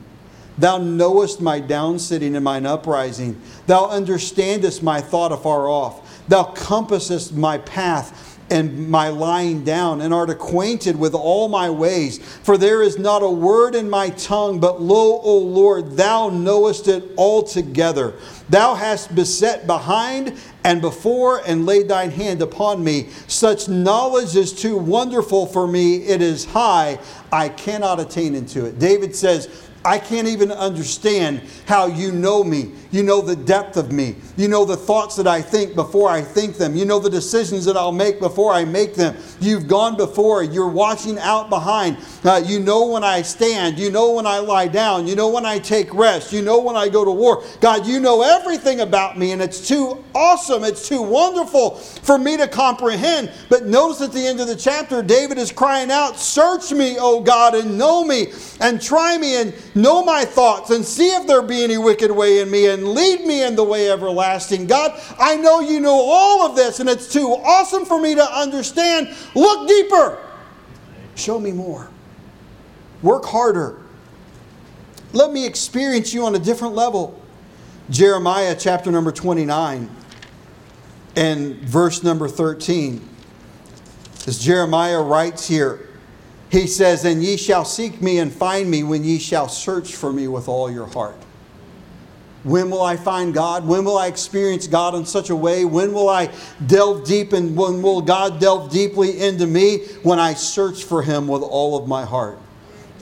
Thou 0.58 0.78
knowest 0.78 1.40
my 1.40 1.60
downsitting 1.60 2.34
and 2.34 2.42
mine 2.42 2.66
uprising. 2.66 3.40
Thou 3.68 3.86
understandest 3.88 4.82
my 4.82 5.00
thought 5.00 5.30
afar 5.30 5.68
off. 5.68 6.26
Thou 6.26 6.42
compassest 6.42 7.34
my 7.34 7.58
path 7.58 8.25
and 8.50 8.88
my 8.88 9.08
lying 9.08 9.64
down, 9.64 10.00
and 10.00 10.14
art 10.14 10.30
acquainted 10.30 10.98
with 10.98 11.14
all 11.14 11.48
my 11.48 11.68
ways. 11.68 12.18
For 12.18 12.56
there 12.56 12.82
is 12.82 12.98
not 12.98 13.22
a 13.22 13.30
word 13.30 13.74
in 13.74 13.90
my 13.90 14.10
tongue, 14.10 14.60
but 14.60 14.80
lo, 14.80 15.20
O 15.22 15.38
Lord, 15.38 15.96
thou 15.96 16.28
knowest 16.28 16.88
it 16.88 17.04
altogether. 17.18 18.14
Thou 18.48 18.74
hast 18.74 19.14
beset 19.14 19.66
behind 19.66 20.34
and 20.62 20.80
before 20.80 21.42
and 21.46 21.66
laid 21.66 21.88
thine 21.88 22.10
hand 22.10 22.42
upon 22.42 22.82
me. 22.82 23.08
Such 23.26 23.68
knowledge 23.68 24.36
is 24.36 24.52
too 24.52 24.76
wonderful 24.76 25.46
for 25.46 25.66
me. 25.66 25.96
It 25.98 26.22
is 26.22 26.44
high. 26.44 26.98
I 27.32 27.48
cannot 27.48 28.00
attain 28.00 28.34
into 28.34 28.64
it. 28.64 28.78
David 28.78 29.14
says, 29.14 29.65
I 29.86 30.00
can't 30.00 30.26
even 30.26 30.50
understand 30.50 31.42
how 31.66 31.86
you 31.86 32.10
know 32.10 32.42
me. 32.42 32.72
You 32.90 33.04
know 33.04 33.20
the 33.20 33.36
depth 33.36 33.76
of 33.76 33.92
me. 33.92 34.16
You 34.36 34.48
know 34.48 34.64
the 34.64 34.76
thoughts 34.76 35.14
that 35.16 35.28
I 35.28 35.40
think 35.40 35.76
before 35.76 36.08
I 36.08 36.22
think 36.22 36.56
them. 36.56 36.74
You 36.74 36.84
know 36.84 36.98
the 36.98 37.08
decisions 37.08 37.64
that 37.66 37.76
I'll 37.76 37.92
make 37.92 38.18
before 38.18 38.52
I 38.52 38.64
make 38.64 38.96
them. 38.96 39.16
You've 39.40 39.68
gone 39.68 39.96
before. 39.96 40.42
You're 40.42 40.68
watching 40.68 41.18
out 41.20 41.50
behind. 41.50 41.98
Uh, 42.24 42.42
you 42.44 42.58
know 42.58 42.86
when 42.86 43.04
I 43.04 43.22
stand. 43.22 43.78
You 43.78 43.92
know 43.92 44.12
when 44.12 44.26
I 44.26 44.38
lie 44.38 44.66
down. 44.66 45.06
You 45.06 45.14
know 45.14 45.28
when 45.28 45.46
I 45.46 45.60
take 45.60 45.94
rest. 45.94 46.32
You 46.32 46.42
know 46.42 46.58
when 46.58 46.74
I 46.74 46.88
go 46.88 47.04
to 47.04 47.10
war. 47.12 47.44
God, 47.60 47.86
you 47.86 48.00
know 48.00 48.22
everything 48.22 48.80
about 48.80 49.16
me, 49.16 49.30
and 49.30 49.40
it's 49.40 49.68
too 49.68 50.02
awesome. 50.14 50.64
It's 50.64 50.88
too 50.88 51.02
wonderful 51.02 51.76
for 51.76 52.18
me 52.18 52.36
to 52.38 52.48
comprehend. 52.48 53.30
But 53.48 53.66
notice 53.66 54.00
at 54.00 54.12
the 54.12 54.26
end 54.26 54.40
of 54.40 54.48
the 54.48 54.56
chapter, 54.56 55.02
David 55.02 55.38
is 55.38 55.52
crying 55.52 55.92
out, 55.92 56.18
Search 56.18 56.72
me, 56.72 56.96
O 56.98 57.20
God, 57.20 57.54
and 57.54 57.78
know 57.78 58.04
me, 58.04 58.32
and 58.60 58.82
try 58.82 59.16
me, 59.16 59.40
and 59.40 59.54
know 59.76 60.02
my 60.04 60.24
thoughts, 60.24 60.70
and 60.70 60.84
see 60.84 61.08
if 61.08 61.26
there 61.26 61.42
be 61.42 61.62
any 61.62 61.78
wicked 61.78 62.10
way 62.10 62.40
in 62.40 62.50
me, 62.50 62.66
and 62.66 62.88
lead 62.88 63.24
me 63.24 63.44
in 63.44 63.54
the 63.54 63.62
way 63.62 63.90
everlasting. 63.90 64.66
God, 64.66 65.00
I 65.18 65.36
know 65.36 65.60
you 65.60 65.78
know 65.78 65.94
all 65.94 66.44
of 66.44 66.56
this, 66.56 66.80
and 66.80 66.88
it's 66.88 67.12
too 67.12 67.28
awesome 67.28 67.84
for 67.84 68.00
me 68.00 68.14
to 68.14 68.24
understand. 68.24 69.14
Look 69.34 69.68
deeper. 69.68 70.18
Show 71.14 71.38
me 71.38 71.52
more. 71.52 71.88
Work 73.02 73.26
harder. 73.26 73.78
Let 75.12 75.32
me 75.32 75.46
experience 75.46 76.12
you 76.12 76.26
on 76.26 76.34
a 76.34 76.38
different 76.38 76.74
level. 76.74 77.22
Jeremiah 77.88 78.56
chapter 78.58 78.90
number 78.90 79.12
29 79.12 79.88
and 81.14 81.56
verse 81.56 82.02
number 82.02 82.28
13. 82.28 83.08
As 84.26 84.38
Jeremiah 84.38 85.00
writes 85.00 85.46
here, 85.46 85.85
he 86.50 86.66
says, 86.66 87.04
And 87.04 87.22
ye 87.22 87.36
shall 87.36 87.64
seek 87.64 88.00
me 88.00 88.18
and 88.18 88.32
find 88.32 88.70
me 88.70 88.82
when 88.82 89.04
ye 89.04 89.18
shall 89.18 89.48
search 89.48 89.94
for 89.94 90.12
me 90.12 90.28
with 90.28 90.48
all 90.48 90.70
your 90.70 90.86
heart. 90.86 91.16
When 92.44 92.70
will 92.70 92.82
I 92.82 92.96
find 92.96 93.34
God? 93.34 93.66
When 93.66 93.84
will 93.84 93.98
I 93.98 94.06
experience 94.06 94.68
God 94.68 94.94
in 94.94 95.04
such 95.04 95.30
a 95.30 95.36
way? 95.36 95.64
When 95.64 95.92
will 95.92 96.08
I 96.08 96.32
delve 96.64 97.04
deep 97.04 97.32
and 97.32 97.56
when 97.56 97.82
will 97.82 98.00
God 98.00 98.38
delve 98.38 98.70
deeply 98.70 99.20
into 99.20 99.48
me? 99.48 99.78
When 100.04 100.20
I 100.20 100.34
search 100.34 100.84
for 100.84 101.02
Him 101.02 101.26
with 101.26 101.42
all 101.42 101.76
of 101.76 101.88
my 101.88 102.04
heart. 102.04 102.38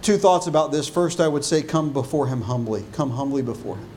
Two 0.00 0.16
thoughts 0.16 0.46
about 0.46 0.72
this. 0.72 0.88
First, 0.88 1.20
I 1.20 1.28
would 1.28 1.44
say, 1.44 1.62
come 1.62 1.92
before 1.92 2.26
Him 2.26 2.40
humbly. 2.40 2.84
Come 2.92 3.10
humbly 3.10 3.42
before 3.42 3.76
Him. 3.76 3.88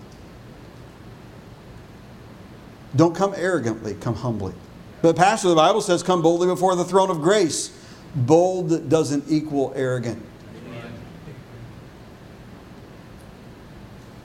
Don't 2.97 3.15
come 3.15 3.33
arrogantly, 3.37 3.93
come 3.95 4.15
humbly. 4.15 4.53
But, 5.01 5.15
Pastor, 5.15 5.49
the 5.49 5.55
Bible 5.55 5.81
says, 5.81 6.03
come 6.03 6.21
boldly 6.21 6.47
before 6.47 6.75
the 6.75 6.83
throne 6.83 7.09
of 7.09 7.21
grace. 7.21 7.76
Bold 8.17 8.89
doesn't 8.89 9.25
equal 9.29 9.71
arrogant. 9.75 10.23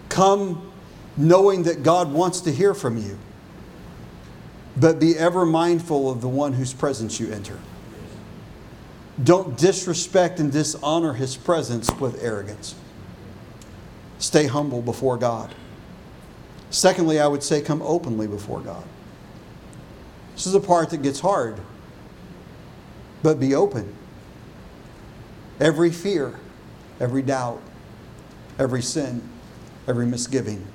Come 0.09 0.73
knowing 1.17 1.65
that 1.65 1.83
God 1.83 2.13
wants 2.13 2.41
to 2.43 2.53
hear 2.53 2.73
from 2.73 2.97
you, 2.97 3.19
but 4.77 4.99
be 4.99 5.17
ever 5.17 5.45
mindful 5.45 6.11
of 6.11 6.23
the 6.23 6.29
one 6.29 6.55
whose 6.55 6.73
presence 6.73 7.21
you 7.21 7.31
enter. 7.31 7.59
Don't 9.23 9.59
disrespect 9.59 10.41
and 10.41 10.51
dishonor 10.51 11.13
his 11.13 11.37
presence 11.37 11.91
with 12.01 12.23
arrogance. 12.23 12.75
Stay 14.19 14.47
humble 14.47 14.81
before 14.81 15.19
God. 15.19 15.55
Secondly, 16.71 17.21
I 17.21 17.27
would 17.27 17.43
say 17.43 17.61
come 17.61 17.83
openly 17.83 18.27
before 18.27 18.61
God. 18.61 18.85
This 20.35 20.47
is 20.47 20.55
a 20.55 20.61
part 20.61 20.89
that 20.91 21.03
gets 21.03 21.21
hard, 21.21 21.61
but 23.23 23.39
be 23.39 23.55
open. 23.55 23.95
Every 25.61 25.91
fear, 25.91 26.35
every 27.01 27.23
doubt, 27.23 27.61
every 28.59 28.83
sin, 28.83 29.23
every 29.87 30.07
misgiving, 30.07 30.67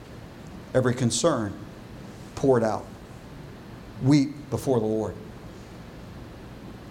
every 0.73 0.93
concern, 0.93 1.53
pour 2.35 2.57
it 2.57 2.63
out. 2.63 2.85
Weep 4.03 4.49
before 4.49 4.79
the 4.79 4.85
Lord. 4.85 5.15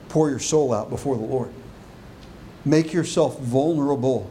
Pour 0.09 0.29
your 0.29 0.39
soul 0.39 0.73
out 0.75 0.91
before 0.91 1.17
the 1.17 1.23
Lord. 1.23 1.51
Make 2.65 2.93
yourself 2.93 3.39
vulnerable 3.39 4.31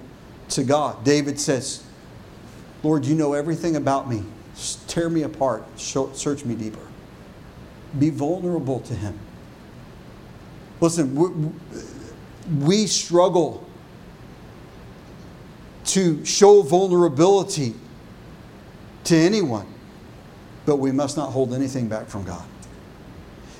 to 0.49 0.63
God. 0.63 1.03
David 1.03 1.39
says, 1.39 1.83
Lord, 2.83 3.05
you 3.05 3.15
know 3.15 3.33
everything 3.33 3.77
about 3.77 4.09
me. 4.09 4.23
Tear 4.87 5.09
me 5.09 5.23
apart. 5.23 5.63
Search 5.79 6.45
me 6.45 6.55
deeper. 6.55 6.85
Be 7.97 8.09
vulnerable 8.09 8.81
to 8.81 8.93
Him. 8.93 9.17
Listen, 10.81 11.15
we, 11.15 12.85
struggle 12.87 13.65
to 15.85 16.23
show 16.25 16.61
vulnerability 16.61 17.73
to 19.05 19.15
anyone, 19.15 19.67
but 20.65 20.77
we 20.77 20.91
must 20.91 21.15
not 21.15 21.31
hold 21.31 21.53
anything 21.53 21.87
back 21.87 22.07
from 22.07 22.23
God. 22.23 22.43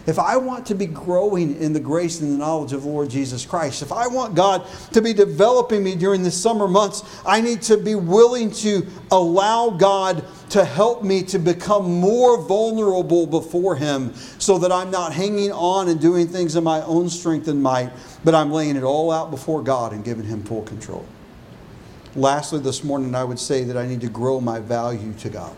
If 0.08 0.20
I 0.20 0.38
want 0.38 0.68
to 0.68 0.76
be 0.76 0.86
growing 0.86 1.60
in 1.60 1.74
the 1.74 1.80
grace 1.80 2.22
and 2.22 2.32
the 2.32 2.38
knowledge 2.38 2.74
of 2.74 2.84
the 2.84 2.90
Lord 2.90 3.10
Jesus 3.10 3.44
Christ, 3.44 3.82
if 3.82 3.92
I 3.92 4.08
want 4.08 4.36
God 4.36 4.68
to 4.94 5.02
be 5.02 5.14
developing 5.14 5.84
me 5.84 5.96
during 5.96 6.22
the 6.22 6.30
summer 6.30 6.68
months, 6.68 7.04
I 7.26 7.42
need 7.42 7.64
to 7.64 7.78
be 7.78 7.96
willing 7.96 8.52
to 8.52 8.86
allow 9.12 9.72
God 9.72 10.24
to 10.50 10.64
help 10.64 11.04
me 11.04 11.24
to 11.24 11.40
become 11.40 12.00
more 12.00 12.40
vulnerable 12.40 13.26
before 13.26 13.76
Him 13.76 14.14
so 14.38 14.60
that 14.60 14.72
I'm 14.72 14.92
not 14.92 15.12
hanging 15.12 15.52
on 15.52 15.90
and 15.90 16.00
doing 16.00 16.28
things 16.28 16.56
in 16.56 16.64
my 16.64 16.84
own 16.84 17.10
strength 17.10 17.48
and 17.48 17.64
might, 17.64 17.92
but 18.24 18.36
I'm 18.36 18.52
laying 18.52 18.76
it 18.76 18.84
all 18.84 19.12
out 19.12 19.32
before 19.32 19.64
God 19.64 19.92
and 19.92 20.06
giving 20.06 20.26
Him 20.26 20.44
full 20.44 20.62
control. 20.62 21.06
Lastly, 22.16 22.60
this 22.60 22.84
morning, 22.84 23.16
I 23.16 23.24
would 23.24 23.40
say 23.40 23.64
that 23.64 23.76
I 23.76 23.88
need 23.88 24.02
to 24.02 24.10
grow 24.10 24.40
my 24.40 24.60
value 24.60 25.14
to 25.14 25.30
God 25.30 25.56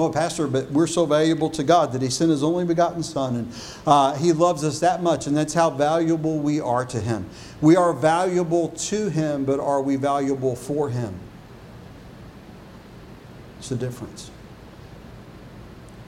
oh, 0.00 0.10
Pastor, 0.10 0.46
but 0.46 0.70
we're 0.70 0.86
so 0.86 1.06
valuable 1.06 1.50
to 1.50 1.62
God 1.62 1.92
that 1.92 2.02
He 2.02 2.10
sent 2.10 2.30
His 2.30 2.42
only 2.42 2.64
begotten 2.64 3.02
Son, 3.02 3.36
and 3.36 3.52
uh, 3.86 4.14
He 4.14 4.32
loves 4.32 4.64
us 4.64 4.80
that 4.80 5.02
much, 5.02 5.26
and 5.26 5.36
that's 5.36 5.54
how 5.54 5.70
valuable 5.70 6.38
we 6.38 6.60
are 6.60 6.84
to 6.86 7.00
Him. 7.00 7.28
We 7.60 7.76
are 7.76 7.92
valuable 7.92 8.68
to 8.68 9.08
Him, 9.10 9.44
but 9.44 9.60
are 9.60 9.82
we 9.82 9.96
valuable 9.96 10.56
for 10.56 10.90
Him? 10.90 11.14
It's 13.58 13.68
the 13.68 13.76
difference. 13.76 14.30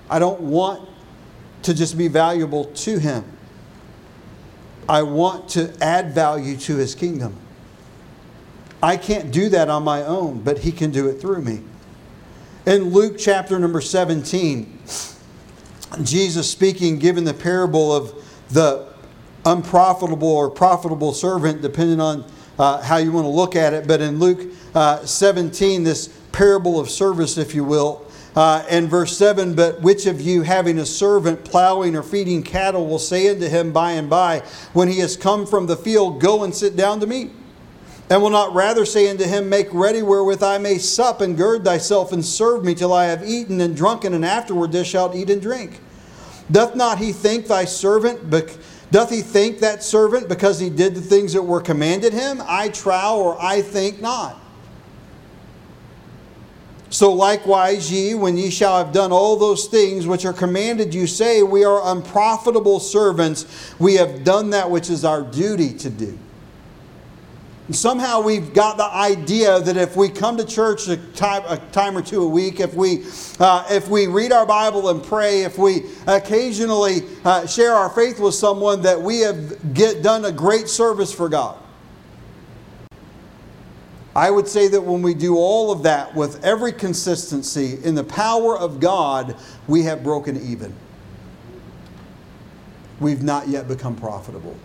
I 0.09 0.19
don't 0.19 0.41
want 0.41 0.89
to 1.63 1.75
just 1.75 1.97
be 1.97 2.09
valuable 2.09 2.65
to 2.65 2.99
Him. 2.99 3.25
I 4.89 5.03
want 5.03 5.49
to 5.51 5.73
add 5.81 6.15
value 6.15 6.57
to 6.57 6.77
His 6.77 6.95
kingdom. 6.95 7.37
I 8.83 8.97
can't 8.97 9.31
do 9.31 9.49
that 9.51 9.69
on 9.69 9.85
my 9.85 10.03
own, 10.03 10.41
but 10.41 10.59
He 10.59 10.73
can 10.73 10.91
do 10.91 11.09
it 11.09 11.21
through 11.21 11.43
me. 11.43 11.63
In 12.65 12.91
Luke 12.91 13.17
chapter 13.19 13.59
number 13.59 13.81
17, 13.81 14.79
Jesus 16.05 16.49
speaking, 16.49 16.97
given 17.01 17.25
the 17.25 17.35
parable 17.35 17.93
of 17.93 18.15
the 18.51 18.87
unprofitable 19.45 20.29
or 20.29 20.49
profitable 20.49 21.13
servant, 21.13 21.61
depending 21.61 22.01
on 22.01 22.25
uh, 22.61 22.81
how 22.81 22.99
you 22.99 23.11
want 23.11 23.25
to 23.25 23.31
look 23.31 23.57
at 23.57 23.73
it. 23.73 23.89
But 23.89 24.01
in 24.01 24.21
Luke 24.21 24.49
uh, 24.77 25.05
17, 25.05 25.83
this 25.83 26.07
parable 26.31 26.79
of 26.79 26.89
service, 26.89 27.37
if 27.37 27.53
you 27.53 27.65
will, 27.65 28.07
uh, 28.37 28.65
in 28.71 28.87
verse 28.87 29.17
7, 29.17 29.57
but 29.57 29.81
which 29.81 30.07
of 30.07 30.21
you 30.21 30.43
having 30.43 30.79
a 30.79 30.87
servant 30.87 31.45
plowing 31.45 31.97
or 31.97 32.05
feeding 32.05 32.45
cattle 32.45 32.87
will 32.87 33.01
say 33.01 33.29
unto 33.29 33.49
him 33.49 33.73
by 33.73 33.93
and 33.93 34.09
by, 34.09 34.39
when 34.73 34.87
he 34.87 35.01
has 35.01 35.17
come 35.17 35.47
from 35.47 35.67
the 35.67 35.77
field, 35.77 36.21
Go 36.21 36.45
and 36.45 36.55
sit 36.55 36.77
down 36.77 37.01
to 37.01 37.09
meat? 37.09 37.33
And 38.13 38.21
will 38.21 38.29
not 38.29 38.53
rather 38.53 38.85
say 38.85 39.09
unto 39.09 39.25
him, 39.25 39.49
Make 39.49 39.73
ready 39.73 40.03
wherewith 40.03 40.43
I 40.43 40.59
may 40.59 40.77
sup, 40.77 41.23
and 41.23 41.35
gird 41.35 41.65
thyself 41.65 42.13
and 42.13 42.23
serve 42.23 42.63
me 42.63 42.75
till 42.75 42.93
I 42.93 43.07
have 43.07 43.27
eaten 43.27 43.59
and 43.63 43.75
drunken, 43.75 44.13
and 44.13 44.23
afterward 44.23 44.71
thou 44.71 44.83
shalt 44.83 45.17
eat 45.17 45.31
and 45.31 45.41
drink. 45.41 45.81
Doth 46.51 46.77
not 46.77 46.99
he 46.99 47.13
think 47.13 47.47
thy 47.47 47.65
servant, 47.65 48.29
doth 48.91 49.09
he 49.09 49.23
think 49.23 49.61
that 49.61 49.83
servant 49.83 50.29
because 50.29 50.61
he 50.61 50.69
did 50.69 50.95
the 50.95 51.01
things 51.01 51.33
that 51.33 51.41
were 51.41 51.63
commanded 51.63 52.13
him? 52.13 52.43
I 52.47 52.69
trow, 52.69 53.19
or 53.19 53.41
I 53.41 53.63
think 53.63 54.03
not. 54.03 54.39
So 56.91 57.15
likewise, 57.15 57.91
ye, 57.91 58.15
when 58.15 58.37
ye 58.37 58.51
shall 58.51 58.77
have 58.77 58.93
done 58.93 59.11
all 59.11 59.37
those 59.37 59.69
things 59.69 60.07
which 60.07 60.27
are 60.27 60.35
commanded 60.35 60.93
you, 60.93 61.07
say, 61.07 61.43
We 61.43 61.65
are 61.65 61.81
unprofitable 61.97 62.79
servants. 62.79 63.75
We 63.79 63.95
have 63.95 64.23
done 64.23 64.51
that 64.51 64.71
which 64.71 64.91
is 64.91 65.03
our 65.03 65.23
duty 65.23 65.73
to 65.79 65.89
do. 65.89 66.19
Somehow 67.71 68.21
we've 68.21 68.53
got 68.53 68.77
the 68.77 68.85
idea 68.85 69.61
that 69.61 69.77
if 69.77 69.95
we 69.95 70.09
come 70.09 70.37
to 70.37 70.45
church 70.45 70.89
a 70.89 70.97
time, 70.97 71.45
a 71.47 71.59
time 71.71 71.97
or 71.97 72.03
two 72.03 72.23
a 72.23 72.29
week, 72.29 72.59
if 72.59 72.75
we, 72.75 73.05
uh, 73.39 73.65
if 73.71 73.89
we 73.89 74.09
read 74.09 74.33
our 74.33 74.45
Bible 74.45 74.89
and 74.89 75.03
pray, 75.03 75.43
if 75.43 75.59
we 75.59 75.85
occasionally 76.09 77.03
uh, 77.25 77.47
share 77.47 77.73
our 77.73 77.89
faith 77.89 78.19
with 78.19 78.35
someone, 78.35 78.83
that 78.83 79.01
we 79.01 79.21
have 79.21 79.75
get, 79.75 80.03
done 80.03 80.25
a 80.25 80.33
great 80.33 80.69
service 80.69 81.13
for 81.13 81.29
God. 81.29 81.57
I 84.15 84.31
would 84.31 84.49
say 84.49 84.67
that 84.69 84.81
when 84.81 85.01
we 85.01 85.15
do 85.15 85.37
all 85.37 85.71
of 85.71 85.85
that 85.85 86.15
with 86.15 86.45
every 86.45 86.73
consistency 86.73 87.79
in 87.85 87.95
the 87.95 88.05
power 88.05 88.59
of 88.59 88.81
God, 88.81 89.37
we 89.69 89.85
have 89.85 90.03
broken 90.03 90.37
even. 90.37 90.75
We've 93.01 93.23
not 93.23 93.49
yet 93.49 93.69
become 93.69 93.97
profitable. 93.97 94.57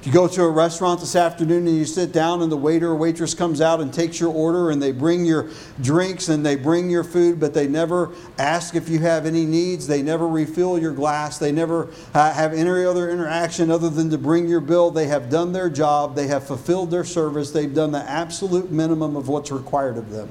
If 0.00 0.06
you 0.06 0.12
go 0.14 0.26
to 0.26 0.44
a 0.44 0.50
restaurant 0.50 1.00
this 1.00 1.14
afternoon 1.14 1.66
and 1.66 1.76
you 1.76 1.84
sit 1.84 2.10
down 2.10 2.40
and 2.40 2.50
the 2.50 2.56
waiter 2.56 2.88
or 2.88 2.96
waitress 2.96 3.34
comes 3.34 3.60
out 3.60 3.82
and 3.82 3.92
takes 3.92 4.18
your 4.18 4.32
order 4.32 4.70
and 4.70 4.80
they 4.80 4.92
bring 4.92 5.26
your 5.26 5.50
drinks 5.82 6.30
and 6.30 6.44
they 6.44 6.56
bring 6.56 6.88
your 6.88 7.04
food, 7.04 7.38
but 7.38 7.52
they 7.52 7.68
never 7.68 8.10
ask 8.38 8.74
if 8.74 8.88
you 8.88 9.00
have 9.00 9.26
any 9.26 9.44
needs, 9.44 9.86
they 9.86 10.00
never 10.00 10.26
refill 10.26 10.78
your 10.78 10.94
glass, 10.94 11.36
they 11.36 11.52
never 11.52 11.90
uh, 12.14 12.32
have 12.32 12.54
any 12.54 12.82
other 12.82 13.10
interaction 13.10 13.70
other 13.70 13.90
than 13.90 14.08
to 14.08 14.16
bring 14.16 14.48
your 14.48 14.62
bill, 14.62 14.90
they 14.90 15.06
have 15.06 15.28
done 15.28 15.52
their 15.52 15.68
job, 15.68 16.14
they 16.14 16.28
have 16.28 16.46
fulfilled 16.46 16.90
their 16.90 17.04
service, 17.04 17.50
they've 17.50 17.74
done 17.74 17.92
the 17.92 18.10
absolute 18.10 18.70
minimum 18.70 19.16
of 19.16 19.28
what's 19.28 19.52
required 19.52 19.98
of 19.98 20.08
them. 20.08 20.30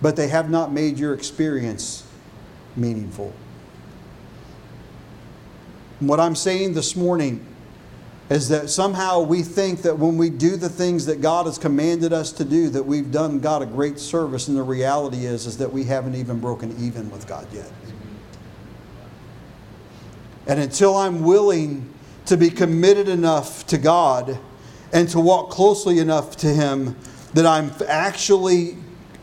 But 0.00 0.16
they 0.16 0.28
have 0.28 0.48
not 0.48 0.72
made 0.72 0.98
your 0.98 1.12
experience 1.12 2.06
meaningful. 2.74 3.34
What 6.00 6.20
I'm 6.20 6.34
saying 6.34 6.72
this 6.72 6.96
morning 6.96 7.50
is 8.30 8.48
that 8.48 8.70
somehow 8.70 9.20
we 9.20 9.42
think 9.42 9.82
that 9.82 9.98
when 9.98 10.16
we 10.16 10.30
do 10.30 10.56
the 10.56 10.68
things 10.68 11.04
that 11.06 11.20
God 11.20 11.46
has 11.46 11.58
commanded 11.58 12.12
us 12.12 12.32
to 12.32 12.44
do 12.44 12.70
that 12.70 12.82
we've 12.82 13.10
done 13.10 13.38
God 13.38 13.60
a 13.62 13.66
great 13.66 13.98
service 13.98 14.48
and 14.48 14.56
the 14.56 14.62
reality 14.62 15.26
is 15.26 15.46
is 15.46 15.58
that 15.58 15.72
we 15.72 15.84
haven't 15.84 16.14
even 16.14 16.40
broken 16.40 16.74
even 16.78 17.10
with 17.10 17.26
God 17.26 17.46
yet. 17.52 17.70
And 20.46 20.58
until 20.60 20.96
I'm 20.96 21.22
willing 21.22 21.92
to 22.26 22.36
be 22.36 22.50
committed 22.50 23.08
enough 23.08 23.66
to 23.66 23.78
God 23.78 24.38
and 24.92 25.08
to 25.10 25.20
walk 25.20 25.50
closely 25.50 25.98
enough 25.98 26.36
to 26.38 26.46
him 26.46 26.96
that 27.34 27.44
I'm 27.44 27.72
actually 27.88 28.76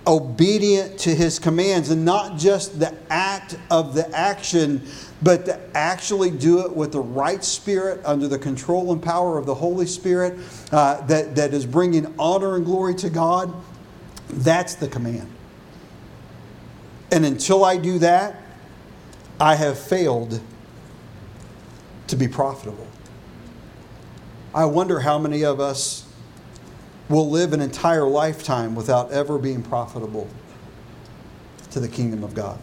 obedient 0.05 0.99
to 0.99 1.13
his 1.15 1.39
commands 1.39 1.89
and 1.89 2.03
not 2.03 2.37
just 2.37 2.79
the 2.79 2.95
act 3.09 3.57
of 3.69 3.93
the 3.93 4.09
action 4.15 4.87
but 5.21 5.45
to 5.45 5.59
actually 5.75 6.31
do 6.31 6.65
it 6.65 6.75
with 6.75 6.91
the 6.91 6.99
right 6.99 7.43
spirit 7.43 8.01
under 8.05 8.27
the 8.27 8.39
control 8.39 8.91
and 8.91 9.01
power 9.01 9.37
of 9.37 9.45
the 9.45 9.53
Holy 9.53 9.85
Spirit 9.85 10.37
uh, 10.71 11.01
that, 11.05 11.35
that 11.35 11.53
is 11.53 11.65
bringing 11.65 12.13
honor 12.17 12.55
and 12.55 12.65
glory 12.65 12.95
to 12.95 13.09
God, 13.09 13.53
that's 14.29 14.75
the 14.75 14.87
command. 14.87 15.29
And 17.11 17.25
until 17.25 17.63
I 17.65 17.77
do 17.77 17.99
that, 17.99 18.41
I 19.39 19.55
have 19.55 19.77
failed 19.77 20.39
to 22.07 22.15
be 22.15 22.27
profitable. 22.27 22.87
I 24.53 24.65
wonder 24.65 24.99
how 24.99 25.17
many 25.19 25.43
of 25.43 25.59
us 25.59 26.07
will 27.09 27.29
live 27.29 27.53
an 27.53 27.61
entire 27.61 28.07
lifetime 28.07 28.75
without 28.75 29.11
ever 29.11 29.37
being 29.37 29.61
profitable 29.61 30.29
to 31.71 31.79
the 31.79 31.87
kingdom 31.87 32.23
of 32.23 32.33
God. 32.33 32.59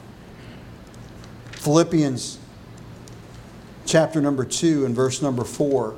Philippians 1.53 2.39
chapter 3.89 4.21
number 4.21 4.45
2 4.45 4.85
and 4.85 4.95
verse 4.95 5.23
number 5.23 5.45
4. 5.45 5.97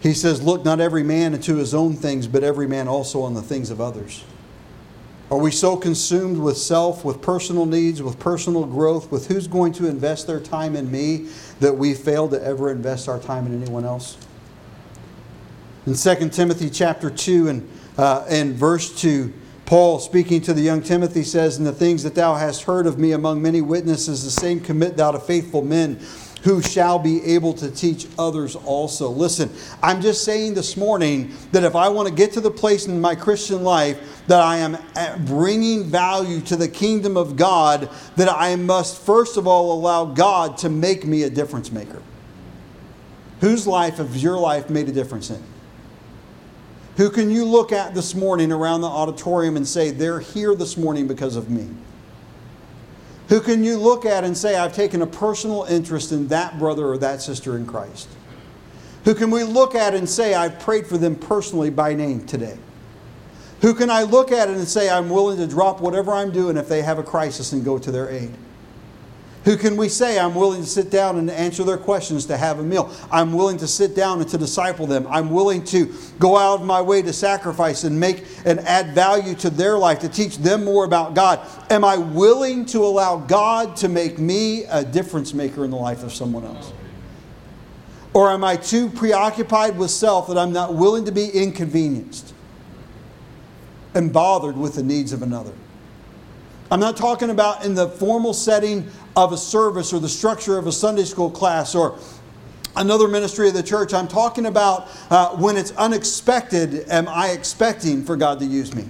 He 0.00 0.12
says, 0.12 0.42
Look 0.42 0.64
not 0.64 0.78
every 0.78 1.02
man 1.02 1.34
into 1.34 1.56
his 1.56 1.74
own 1.74 1.94
things, 1.94 2.28
but 2.28 2.44
every 2.44 2.68
man 2.68 2.86
also 2.86 3.22
on 3.22 3.34
the 3.34 3.42
things 3.42 3.70
of 3.70 3.80
others. 3.80 4.22
Are 5.30 5.38
we 5.38 5.50
so 5.50 5.76
consumed 5.76 6.38
with 6.38 6.56
self, 6.56 7.04
with 7.04 7.20
personal 7.20 7.66
needs, 7.66 8.00
with 8.00 8.20
personal 8.20 8.64
growth, 8.64 9.10
with 9.10 9.26
who's 9.26 9.48
going 9.48 9.72
to 9.72 9.88
invest 9.88 10.28
their 10.28 10.38
time 10.38 10.76
in 10.76 10.88
me, 10.92 11.28
that 11.58 11.76
we 11.76 11.94
fail 11.94 12.28
to 12.28 12.40
ever 12.40 12.70
invest 12.70 13.08
our 13.08 13.18
time 13.18 13.46
in 13.46 13.60
anyone 13.60 13.84
else? 13.84 14.18
In 15.86 15.94
2 15.94 16.28
Timothy 16.28 16.70
chapter 16.70 17.10
2 17.10 17.48
and, 17.48 17.68
uh, 17.98 18.24
and 18.28 18.54
verse 18.54 19.00
2, 19.00 19.32
Paul, 19.66 19.98
speaking 19.98 20.40
to 20.42 20.54
the 20.54 20.60
young 20.60 20.80
Timothy, 20.80 21.24
says, 21.24 21.58
And 21.58 21.66
the 21.66 21.72
things 21.72 22.04
that 22.04 22.14
thou 22.14 22.36
hast 22.36 22.62
heard 22.62 22.86
of 22.86 23.00
me 23.00 23.12
among 23.12 23.42
many 23.42 23.60
witnesses, 23.60 24.24
the 24.24 24.30
same 24.30 24.60
commit 24.60 24.96
thou 24.96 25.10
to 25.10 25.18
faithful 25.18 25.62
men 25.62 25.98
who 26.44 26.62
shall 26.62 27.00
be 27.00 27.20
able 27.24 27.52
to 27.52 27.68
teach 27.68 28.06
others 28.16 28.54
also. 28.54 29.10
Listen, 29.10 29.50
I'm 29.82 30.00
just 30.00 30.22
saying 30.22 30.54
this 30.54 30.76
morning 30.76 31.34
that 31.50 31.64
if 31.64 31.74
I 31.74 31.88
want 31.88 32.08
to 32.08 32.14
get 32.14 32.32
to 32.34 32.40
the 32.40 32.52
place 32.52 32.86
in 32.86 33.00
my 33.00 33.16
Christian 33.16 33.64
life 33.64 34.22
that 34.28 34.40
I 34.40 34.58
am 34.58 34.78
uh, 34.94 35.18
bringing 35.18 35.82
value 35.82 36.40
to 36.42 36.54
the 36.54 36.68
kingdom 36.68 37.16
of 37.16 37.34
God, 37.34 37.90
that 38.14 38.28
I 38.28 38.54
must 38.54 39.02
first 39.02 39.36
of 39.36 39.48
all 39.48 39.72
allow 39.72 40.04
God 40.04 40.56
to 40.58 40.68
make 40.68 41.04
me 41.04 41.24
a 41.24 41.30
difference 41.30 41.72
maker. 41.72 42.00
Whose 43.40 43.66
life 43.66 43.96
has 43.96 44.22
your 44.22 44.38
life 44.38 44.70
made 44.70 44.88
a 44.88 44.92
difference 44.92 45.30
in? 45.30 45.42
Who 46.96 47.10
can 47.10 47.30
you 47.30 47.44
look 47.44 47.72
at 47.72 47.94
this 47.94 48.14
morning 48.14 48.50
around 48.50 48.80
the 48.80 48.88
auditorium 48.88 49.56
and 49.56 49.68
say, 49.68 49.90
they're 49.90 50.20
here 50.20 50.54
this 50.54 50.76
morning 50.76 51.06
because 51.06 51.36
of 51.36 51.50
me? 51.50 51.68
Who 53.28 53.40
can 53.40 53.64
you 53.64 53.76
look 53.76 54.06
at 54.06 54.24
and 54.24 54.36
say, 54.36 54.56
I've 54.56 54.72
taken 54.72 55.02
a 55.02 55.06
personal 55.06 55.64
interest 55.64 56.12
in 56.12 56.28
that 56.28 56.58
brother 56.58 56.86
or 56.86 56.98
that 56.98 57.20
sister 57.20 57.56
in 57.56 57.66
Christ? 57.66 58.08
Who 59.04 59.14
can 59.14 59.30
we 59.30 59.44
look 59.44 59.74
at 59.74 59.94
and 59.94 60.08
say, 60.08 60.34
I've 60.34 60.58
prayed 60.58 60.86
for 60.86 60.96
them 60.96 61.16
personally 61.16 61.70
by 61.70 61.92
name 61.92 62.24
today? 62.24 62.56
Who 63.60 63.74
can 63.74 63.90
I 63.90 64.02
look 64.02 64.32
at 64.32 64.48
and 64.48 64.66
say, 64.66 64.88
I'm 64.88 65.10
willing 65.10 65.38
to 65.38 65.46
drop 65.46 65.80
whatever 65.80 66.12
I'm 66.12 66.30
doing 66.30 66.56
if 66.56 66.68
they 66.68 66.82
have 66.82 66.98
a 66.98 67.02
crisis 67.02 67.52
and 67.52 67.64
go 67.64 67.78
to 67.78 67.90
their 67.90 68.08
aid? 68.08 68.32
Who 69.46 69.56
can 69.56 69.76
we 69.76 69.88
say, 69.88 70.18
I'm 70.18 70.34
willing 70.34 70.62
to 70.62 70.66
sit 70.66 70.90
down 70.90 71.18
and 71.18 71.30
answer 71.30 71.62
their 71.62 71.78
questions 71.78 72.26
to 72.26 72.36
have 72.36 72.58
a 72.58 72.64
meal? 72.64 72.92
I'm 73.12 73.32
willing 73.32 73.58
to 73.58 73.68
sit 73.68 73.94
down 73.94 74.20
and 74.20 74.28
to 74.30 74.36
disciple 74.36 74.88
them. 74.88 75.06
I'm 75.08 75.30
willing 75.30 75.62
to 75.66 75.94
go 76.18 76.36
out 76.36 76.62
of 76.62 76.66
my 76.66 76.82
way 76.82 77.00
to 77.02 77.12
sacrifice 77.12 77.84
and 77.84 77.98
make 77.98 78.24
and 78.44 78.58
add 78.58 78.92
value 78.92 79.36
to 79.36 79.48
their 79.48 79.78
life, 79.78 80.00
to 80.00 80.08
teach 80.08 80.38
them 80.38 80.64
more 80.64 80.84
about 80.84 81.14
God. 81.14 81.46
Am 81.70 81.84
I 81.84 81.96
willing 81.96 82.66
to 82.66 82.80
allow 82.80 83.18
God 83.18 83.76
to 83.76 83.88
make 83.88 84.18
me 84.18 84.64
a 84.64 84.84
difference 84.84 85.32
maker 85.32 85.64
in 85.64 85.70
the 85.70 85.76
life 85.76 86.02
of 86.02 86.12
someone 86.12 86.44
else? 86.44 86.72
Or 88.14 88.32
am 88.32 88.42
I 88.42 88.56
too 88.56 88.90
preoccupied 88.90 89.78
with 89.78 89.92
self 89.92 90.26
that 90.26 90.38
I'm 90.38 90.52
not 90.52 90.74
willing 90.74 91.04
to 91.04 91.12
be 91.12 91.28
inconvenienced 91.28 92.34
and 93.94 94.12
bothered 94.12 94.56
with 94.56 94.74
the 94.74 94.82
needs 94.82 95.12
of 95.12 95.22
another? 95.22 95.52
I'm 96.68 96.80
not 96.80 96.96
talking 96.96 97.30
about 97.30 97.64
in 97.64 97.74
the 97.74 97.88
formal 97.88 98.34
setting 98.34 98.90
of 99.16 99.32
a 99.32 99.36
service 99.36 99.92
or 99.94 99.98
the 99.98 100.08
structure 100.08 100.58
of 100.58 100.66
a 100.66 100.72
Sunday 100.72 101.04
school 101.04 101.30
class 101.30 101.74
or 101.74 101.98
another 102.76 103.08
ministry 103.08 103.48
of 103.48 103.54
the 103.54 103.62
church. 103.62 103.94
I'm 103.94 104.06
talking 104.06 104.46
about 104.46 104.88
uh, 105.10 105.30
when 105.30 105.56
it's 105.56 105.72
unexpected, 105.72 106.86
am 106.88 107.08
I 107.08 107.30
expecting 107.30 108.04
for 108.04 108.16
God 108.16 108.38
to 108.40 108.44
use 108.44 108.74
me? 108.74 108.86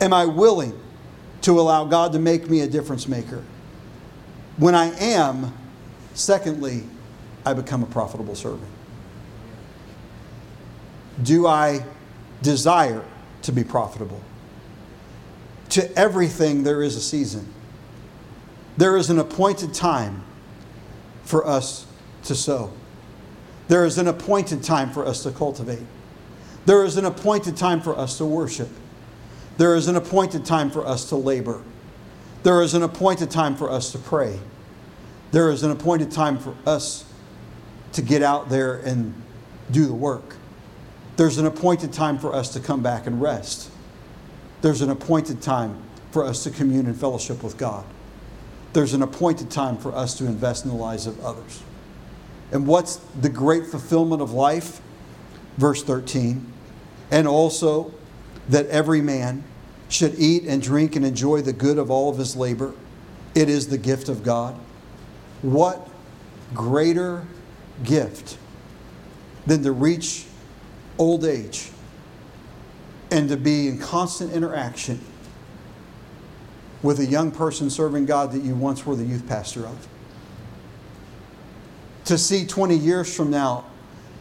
Am 0.00 0.12
I 0.12 0.26
willing 0.26 0.78
to 1.42 1.60
allow 1.60 1.84
God 1.84 2.12
to 2.12 2.18
make 2.18 2.50
me 2.50 2.62
a 2.62 2.66
difference 2.66 3.06
maker? 3.06 3.42
When 4.56 4.74
I 4.74 4.86
am, 4.98 5.56
secondly, 6.14 6.82
I 7.44 7.54
become 7.54 7.84
a 7.84 7.86
profitable 7.86 8.34
servant. 8.34 8.68
Do 11.22 11.46
I 11.46 11.84
desire 12.42 13.04
to 13.42 13.52
be 13.52 13.62
profitable? 13.62 14.20
To 15.70 15.98
everything, 15.98 16.64
there 16.64 16.82
is 16.82 16.96
a 16.96 17.00
season. 17.00 17.52
There 18.76 18.96
is 18.96 19.10
an 19.10 19.18
appointed 19.18 19.72
time 19.72 20.22
for 21.24 21.46
us 21.46 21.86
to 22.24 22.34
sow. 22.34 22.72
There 23.68 23.84
is 23.84 23.98
an 23.98 24.06
appointed 24.06 24.62
time 24.62 24.90
for 24.90 25.06
us 25.06 25.22
to 25.22 25.30
cultivate. 25.30 25.86
There 26.66 26.84
is 26.84 26.96
an 26.96 27.04
appointed 27.04 27.56
time 27.56 27.80
for 27.80 27.96
us 27.96 28.18
to 28.18 28.24
worship. 28.24 28.68
There 29.56 29.74
is 29.74 29.88
an 29.88 29.96
appointed 29.96 30.44
time 30.44 30.70
for 30.70 30.86
us 30.86 31.08
to 31.08 31.16
labor. 31.16 31.62
There 32.42 32.62
is 32.62 32.74
an 32.74 32.82
appointed 32.82 33.30
time 33.30 33.56
for 33.56 33.70
us 33.70 33.92
to 33.92 33.98
pray. 33.98 34.38
There 35.32 35.50
is 35.50 35.62
an 35.62 35.70
appointed 35.70 36.10
time 36.10 36.38
for 36.38 36.54
us 36.66 37.04
to 37.92 38.02
get 38.02 38.22
out 38.22 38.48
there 38.48 38.76
and 38.76 39.14
do 39.70 39.86
the 39.86 39.94
work. 39.94 40.36
There's 41.16 41.38
an 41.38 41.46
appointed 41.46 41.92
time 41.92 42.18
for 42.18 42.34
us 42.34 42.52
to 42.52 42.60
come 42.60 42.82
back 42.82 43.06
and 43.06 43.20
rest. 43.22 43.70
There's 44.60 44.82
an 44.82 44.90
appointed 44.90 45.40
time 45.40 45.82
for 46.10 46.24
us 46.24 46.44
to 46.44 46.50
commune 46.50 46.86
and 46.86 46.98
fellowship 46.98 47.42
with 47.42 47.56
God. 47.56 47.84
There's 48.76 48.92
an 48.92 49.00
appointed 49.00 49.50
time 49.50 49.78
for 49.78 49.94
us 49.94 50.18
to 50.18 50.26
invest 50.26 50.66
in 50.66 50.70
the 50.70 50.76
lives 50.76 51.06
of 51.06 51.18
others. 51.24 51.62
And 52.52 52.66
what's 52.66 52.96
the 53.18 53.30
great 53.30 53.64
fulfillment 53.64 54.20
of 54.20 54.32
life? 54.32 54.82
Verse 55.56 55.82
13. 55.82 56.52
And 57.10 57.26
also 57.26 57.94
that 58.50 58.66
every 58.66 59.00
man 59.00 59.44
should 59.88 60.14
eat 60.18 60.44
and 60.44 60.60
drink 60.60 60.94
and 60.94 61.06
enjoy 61.06 61.40
the 61.40 61.54
good 61.54 61.78
of 61.78 61.90
all 61.90 62.10
of 62.10 62.18
his 62.18 62.36
labor. 62.36 62.74
It 63.34 63.48
is 63.48 63.68
the 63.68 63.78
gift 63.78 64.10
of 64.10 64.22
God. 64.22 64.54
What 65.40 65.88
greater 66.52 67.26
gift 67.82 68.36
than 69.46 69.62
to 69.62 69.72
reach 69.72 70.26
old 70.98 71.24
age 71.24 71.70
and 73.10 73.30
to 73.30 73.38
be 73.38 73.68
in 73.68 73.78
constant 73.78 74.34
interaction 74.34 75.00
with 76.82 77.00
a 77.00 77.06
young 77.06 77.30
person 77.30 77.70
serving 77.70 78.06
God 78.06 78.32
that 78.32 78.42
you 78.42 78.54
once 78.54 78.84
were 78.84 78.96
the 78.96 79.04
youth 79.04 79.26
pastor 79.26 79.66
of? 79.66 79.88
To 82.06 82.18
see 82.18 82.46
20 82.46 82.76
years 82.76 83.14
from 83.14 83.30
now 83.30 83.64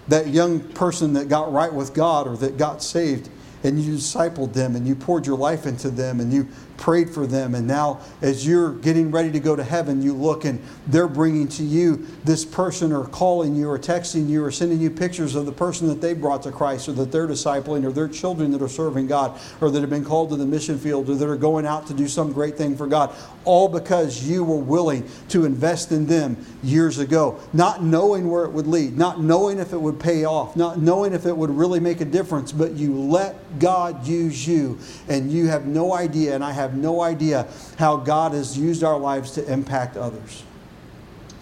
that 0.07 0.27
young 0.27 0.59
person 0.59 1.13
that 1.13 1.29
got 1.29 1.51
right 1.51 1.73
with 1.73 1.93
God 1.93 2.27
or 2.27 2.37
that 2.37 2.57
got 2.57 2.81
saved 2.81 3.29
and 3.63 3.79
you 3.79 3.95
discipled 3.95 4.53
them 4.53 4.75
and 4.75 4.87
you 4.87 4.95
poured 4.95 5.25
your 5.25 5.37
life 5.37 5.65
into 5.65 5.89
them 5.89 6.19
and 6.19 6.31
you 6.31 6.47
prayed 6.77 7.09
for 7.09 7.25
them. 7.25 7.55
And 7.55 7.67
now, 7.67 8.01
as 8.21 8.45
you're 8.45 8.73
getting 8.73 9.11
ready 9.11 9.31
to 9.31 9.39
go 9.39 9.55
to 9.55 9.63
heaven, 9.63 10.01
you 10.01 10.13
look 10.13 10.45
and 10.45 10.61
they're 10.87 11.07
bringing 11.07 11.47
to 11.49 11.63
you 11.63 12.07
this 12.23 12.45
person 12.45 12.91
or 12.91 13.05
calling 13.05 13.55
you 13.55 13.69
or 13.69 13.79
texting 13.79 14.27
you 14.27 14.43
or 14.43 14.51
sending 14.51 14.79
you 14.79 14.89
pictures 14.89 15.35
of 15.35 15.45
the 15.45 15.51
person 15.51 15.87
that 15.87 16.01
they 16.01 16.13
brought 16.13 16.43
to 16.43 16.51
Christ 16.51 16.89
or 16.89 16.93
that 16.93 17.11
they're 17.11 17.27
discipling 17.27 17.85
or 17.85 17.91
their 17.91 18.07
children 18.07 18.51
that 18.51 18.61
are 18.61 18.69
serving 18.69 19.07
God 19.07 19.39
or 19.61 19.71
that 19.71 19.81
have 19.81 19.89
been 19.89 20.05
called 20.05 20.29
to 20.29 20.35
the 20.35 20.45
mission 20.45 20.77
field 20.77 21.09
or 21.09 21.15
that 21.15 21.27
are 21.27 21.35
going 21.35 21.65
out 21.65 21.87
to 21.87 21.93
do 21.93 22.07
some 22.07 22.31
great 22.33 22.57
thing 22.57 22.75
for 22.75 22.87
God. 22.87 23.13
All 23.43 23.67
because 23.67 24.23
you 24.27 24.43
were 24.43 24.57
willing 24.57 25.07
to 25.29 25.45
invest 25.45 25.91
in 25.91 26.07
them 26.07 26.37
years 26.63 26.99
ago, 26.99 27.39
not 27.53 27.83
knowing 27.83 28.29
where 28.29 28.45
it 28.45 28.51
would 28.51 28.67
lead, 28.67 28.97
not 28.97 29.21
knowing 29.21 29.59
if 29.59 29.73
it 29.73 29.79
would 29.79 29.99
pay 29.99 30.25
off, 30.25 30.55
not 30.55 30.79
knowing 30.79 31.13
if 31.13 31.25
it 31.25 31.35
would 31.35 31.51
really 31.51 31.79
make 31.79 32.01
a 32.01 32.05
difference, 32.05 32.51
but 32.51 32.73
you 32.73 32.95
let 32.95 33.59
God 33.59 34.05
use 34.07 34.47
you 34.47 34.79
and 35.07 35.31
you 35.31 35.47
have 35.47 35.65
no 35.65 35.93
idea, 35.93 36.33
and 36.33 36.43
I 36.43 36.51
have 36.51 36.64
have 36.65 36.75
no 36.75 37.01
idea 37.01 37.47
how 37.77 37.97
God 37.97 38.33
has 38.33 38.57
used 38.57 38.83
our 38.83 38.97
lives 38.97 39.31
to 39.31 39.51
impact 39.51 39.97
others. 39.97 40.43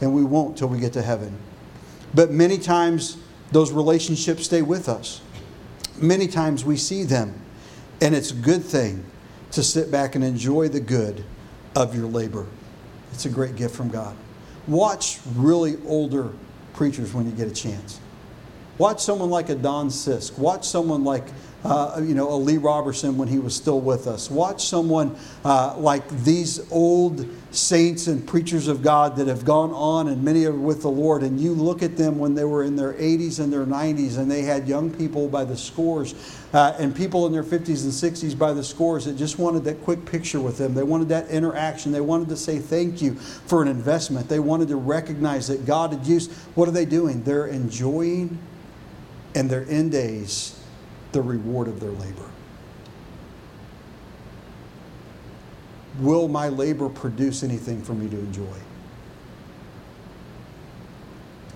And 0.02 0.14
we 0.14 0.24
won't 0.24 0.58
till 0.58 0.68
we 0.68 0.80
get 0.80 0.94
to 0.94 1.02
heaven. 1.02 1.38
But 2.14 2.32
many 2.32 2.58
times 2.58 3.18
those 3.52 3.72
relationships 3.72 4.46
stay 4.46 4.62
with 4.62 4.90
us. 4.90 5.22
Many 5.98 6.28
times 6.28 6.66
we 6.66 6.76
see 6.76 7.04
them, 7.04 7.40
and 8.02 8.14
it's 8.16 8.32
a 8.32 8.36
good 8.36 8.64
thing 8.64 9.06
to 9.52 9.64
sit 9.64 9.92
back 9.92 10.16
and 10.16 10.24
enjoy 10.24 10.68
the 10.68 10.80
good 10.80 11.24
of 11.76 11.96
your 11.96 12.08
labor. 12.08 12.48
It's 13.14 13.26
a 13.26 13.30
great 13.30 13.56
gift 13.56 13.76
from 13.76 13.90
God. 13.90 14.16
Watch 14.68 15.20
really 15.36 15.78
older 15.86 16.32
preachers 16.74 17.14
when 17.14 17.26
you 17.26 17.32
get 17.32 17.48
a 17.48 17.54
chance. 17.54 18.00
Watch 18.80 19.02
someone 19.04 19.30
like 19.30 19.50
a 19.50 19.56
Don 19.56 19.90
Sisk. 19.90 20.38
Watch 20.38 20.68
someone 20.68 21.04
like 21.04 21.26
uh, 21.64 22.02
you 22.04 22.14
know, 22.14 22.30
a 22.32 22.36
Lee 22.36 22.58
Roberson 22.58 23.18
when 23.18 23.28
he 23.28 23.40
was 23.40 23.56
still 23.56 23.80
with 23.80 24.08
us. 24.08 24.30
Watch 24.30 24.66
someone 24.66 25.16
uh, 25.46 25.76
like 25.78 26.08
these 26.24 26.70
old 26.72 27.26
saints 27.52 28.08
and 28.08 28.28
preachers 28.28 28.68
of 28.68 28.82
God 28.82 29.16
that 29.16 29.28
have 29.28 29.46
gone 29.46 29.72
on 29.72 30.08
and 30.08 30.24
many 30.24 30.46
are 30.46 30.52
with 30.52 30.82
the 30.82 30.90
Lord, 30.90 31.24
and 31.24 31.40
you 31.40 31.54
look 31.54 31.84
at 31.84 31.96
them 31.96 32.18
when 32.18 32.34
they 32.36 32.44
were 32.44 32.64
in 32.64 32.76
their 32.76 32.94
80s 32.94 33.40
and 33.40 33.54
their 33.54 33.66
90s, 33.66 34.18
and 34.18 34.30
they 34.30 34.42
had 34.42 34.68
young 34.68 34.92
people 34.92 35.28
by 35.28 35.46
the 35.46 35.56
scores 35.56 36.16
uh, 36.54 36.76
and 36.80 36.96
people 36.96 37.26
in 37.28 37.32
their 37.32 37.44
50s 37.44 37.84
and 37.84 37.94
60s 37.94 38.38
by 38.38 38.54
the 38.54 38.64
scores 38.64 39.06
that 39.06 39.16
just 39.16 39.40
wanted 39.40 39.64
that 39.64 39.82
quick 39.84 40.04
picture 40.06 40.42
with 40.42 40.58
them. 40.58 40.74
They 40.74 40.84
wanted 40.84 41.10
that 41.10 41.30
interaction. 41.30 41.92
They 41.92 42.02
wanted 42.02 42.30
to 42.30 42.38
say 42.38 42.60
thank 42.60 43.02
you 43.02 43.16
for 43.16 43.62
an 43.62 43.68
investment. 43.68 44.28
They 44.28 44.40
wanted 44.40 44.68
to 44.70 44.76
recognize 44.76 45.48
that 45.48 45.66
God 45.66 45.94
had 45.94 46.06
used. 46.06 46.32
What 46.56 46.68
are 46.68 46.72
they 46.72 46.86
doing? 46.86 47.24
They're 47.24 47.48
enjoying 47.48 48.38
in 49.36 49.48
their 49.48 49.66
end 49.70 49.92
days 49.92 50.60
the 51.14 51.22
reward 51.22 51.68
of 51.68 51.80
their 51.80 51.92
labor. 51.92 52.30
Will 56.00 56.28
my 56.28 56.50
labor 56.50 56.90
produce 56.90 57.44
anything 57.44 57.82
for 57.82 57.94
me 57.94 58.10
to 58.10 58.18
enjoy? 58.18 58.58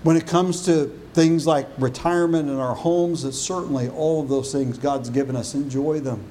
When 0.04 0.16
it 0.16 0.26
comes 0.26 0.64
to 0.66 0.86
things 1.12 1.46
like 1.46 1.66
retirement 1.76 2.48
and 2.48 2.60
our 2.60 2.74
homes, 2.74 3.24
it's 3.24 3.38
certainly 3.38 3.88
all 3.88 4.22
of 4.22 4.28
those 4.28 4.52
things 4.52 4.78
God's 4.78 5.10
given 5.10 5.34
us. 5.34 5.54
Enjoy 5.54 5.98
them. 5.98 6.24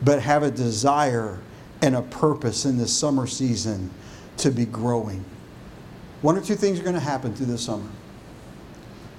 But 0.00 0.22
have 0.22 0.44
a 0.44 0.50
desire 0.50 1.40
and 1.80 1.96
a 1.96 2.02
purpose 2.02 2.64
in 2.64 2.78
this 2.78 2.96
summer 2.96 3.26
season 3.26 3.90
to 4.38 4.50
be 4.50 4.64
growing. 4.64 5.24
One 6.22 6.38
or 6.38 6.40
two 6.40 6.54
things 6.54 6.78
are 6.78 6.84
going 6.84 6.94
to 6.94 7.00
happen 7.00 7.34
through 7.34 7.46
this 7.46 7.62
summer 7.62 7.88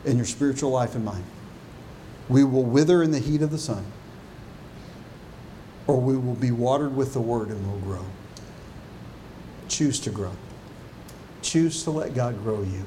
in 0.05 0.15
your 0.15 0.25
spiritual 0.25 0.71
life 0.71 0.95
and 0.95 1.03
mind. 1.03 1.23
We 2.29 2.43
will 2.43 2.63
wither 2.63 3.03
in 3.03 3.11
the 3.11 3.19
heat 3.19 3.41
of 3.41 3.51
the 3.51 3.57
sun, 3.57 3.85
or 5.87 5.99
we 5.99 6.15
will 6.15 6.35
be 6.35 6.51
watered 6.51 6.95
with 6.95 7.13
the 7.13 7.21
word 7.21 7.49
and 7.49 7.69
will 7.69 7.79
grow. 7.79 8.05
Choose 9.67 9.99
to 10.01 10.09
grow. 10.09 10.31
Choose 11.41 11.83
to 11.83 11.91
let 11.91 12.13
God 12.13 12.41
grow 12.41 12.61
you. 12.61 12.85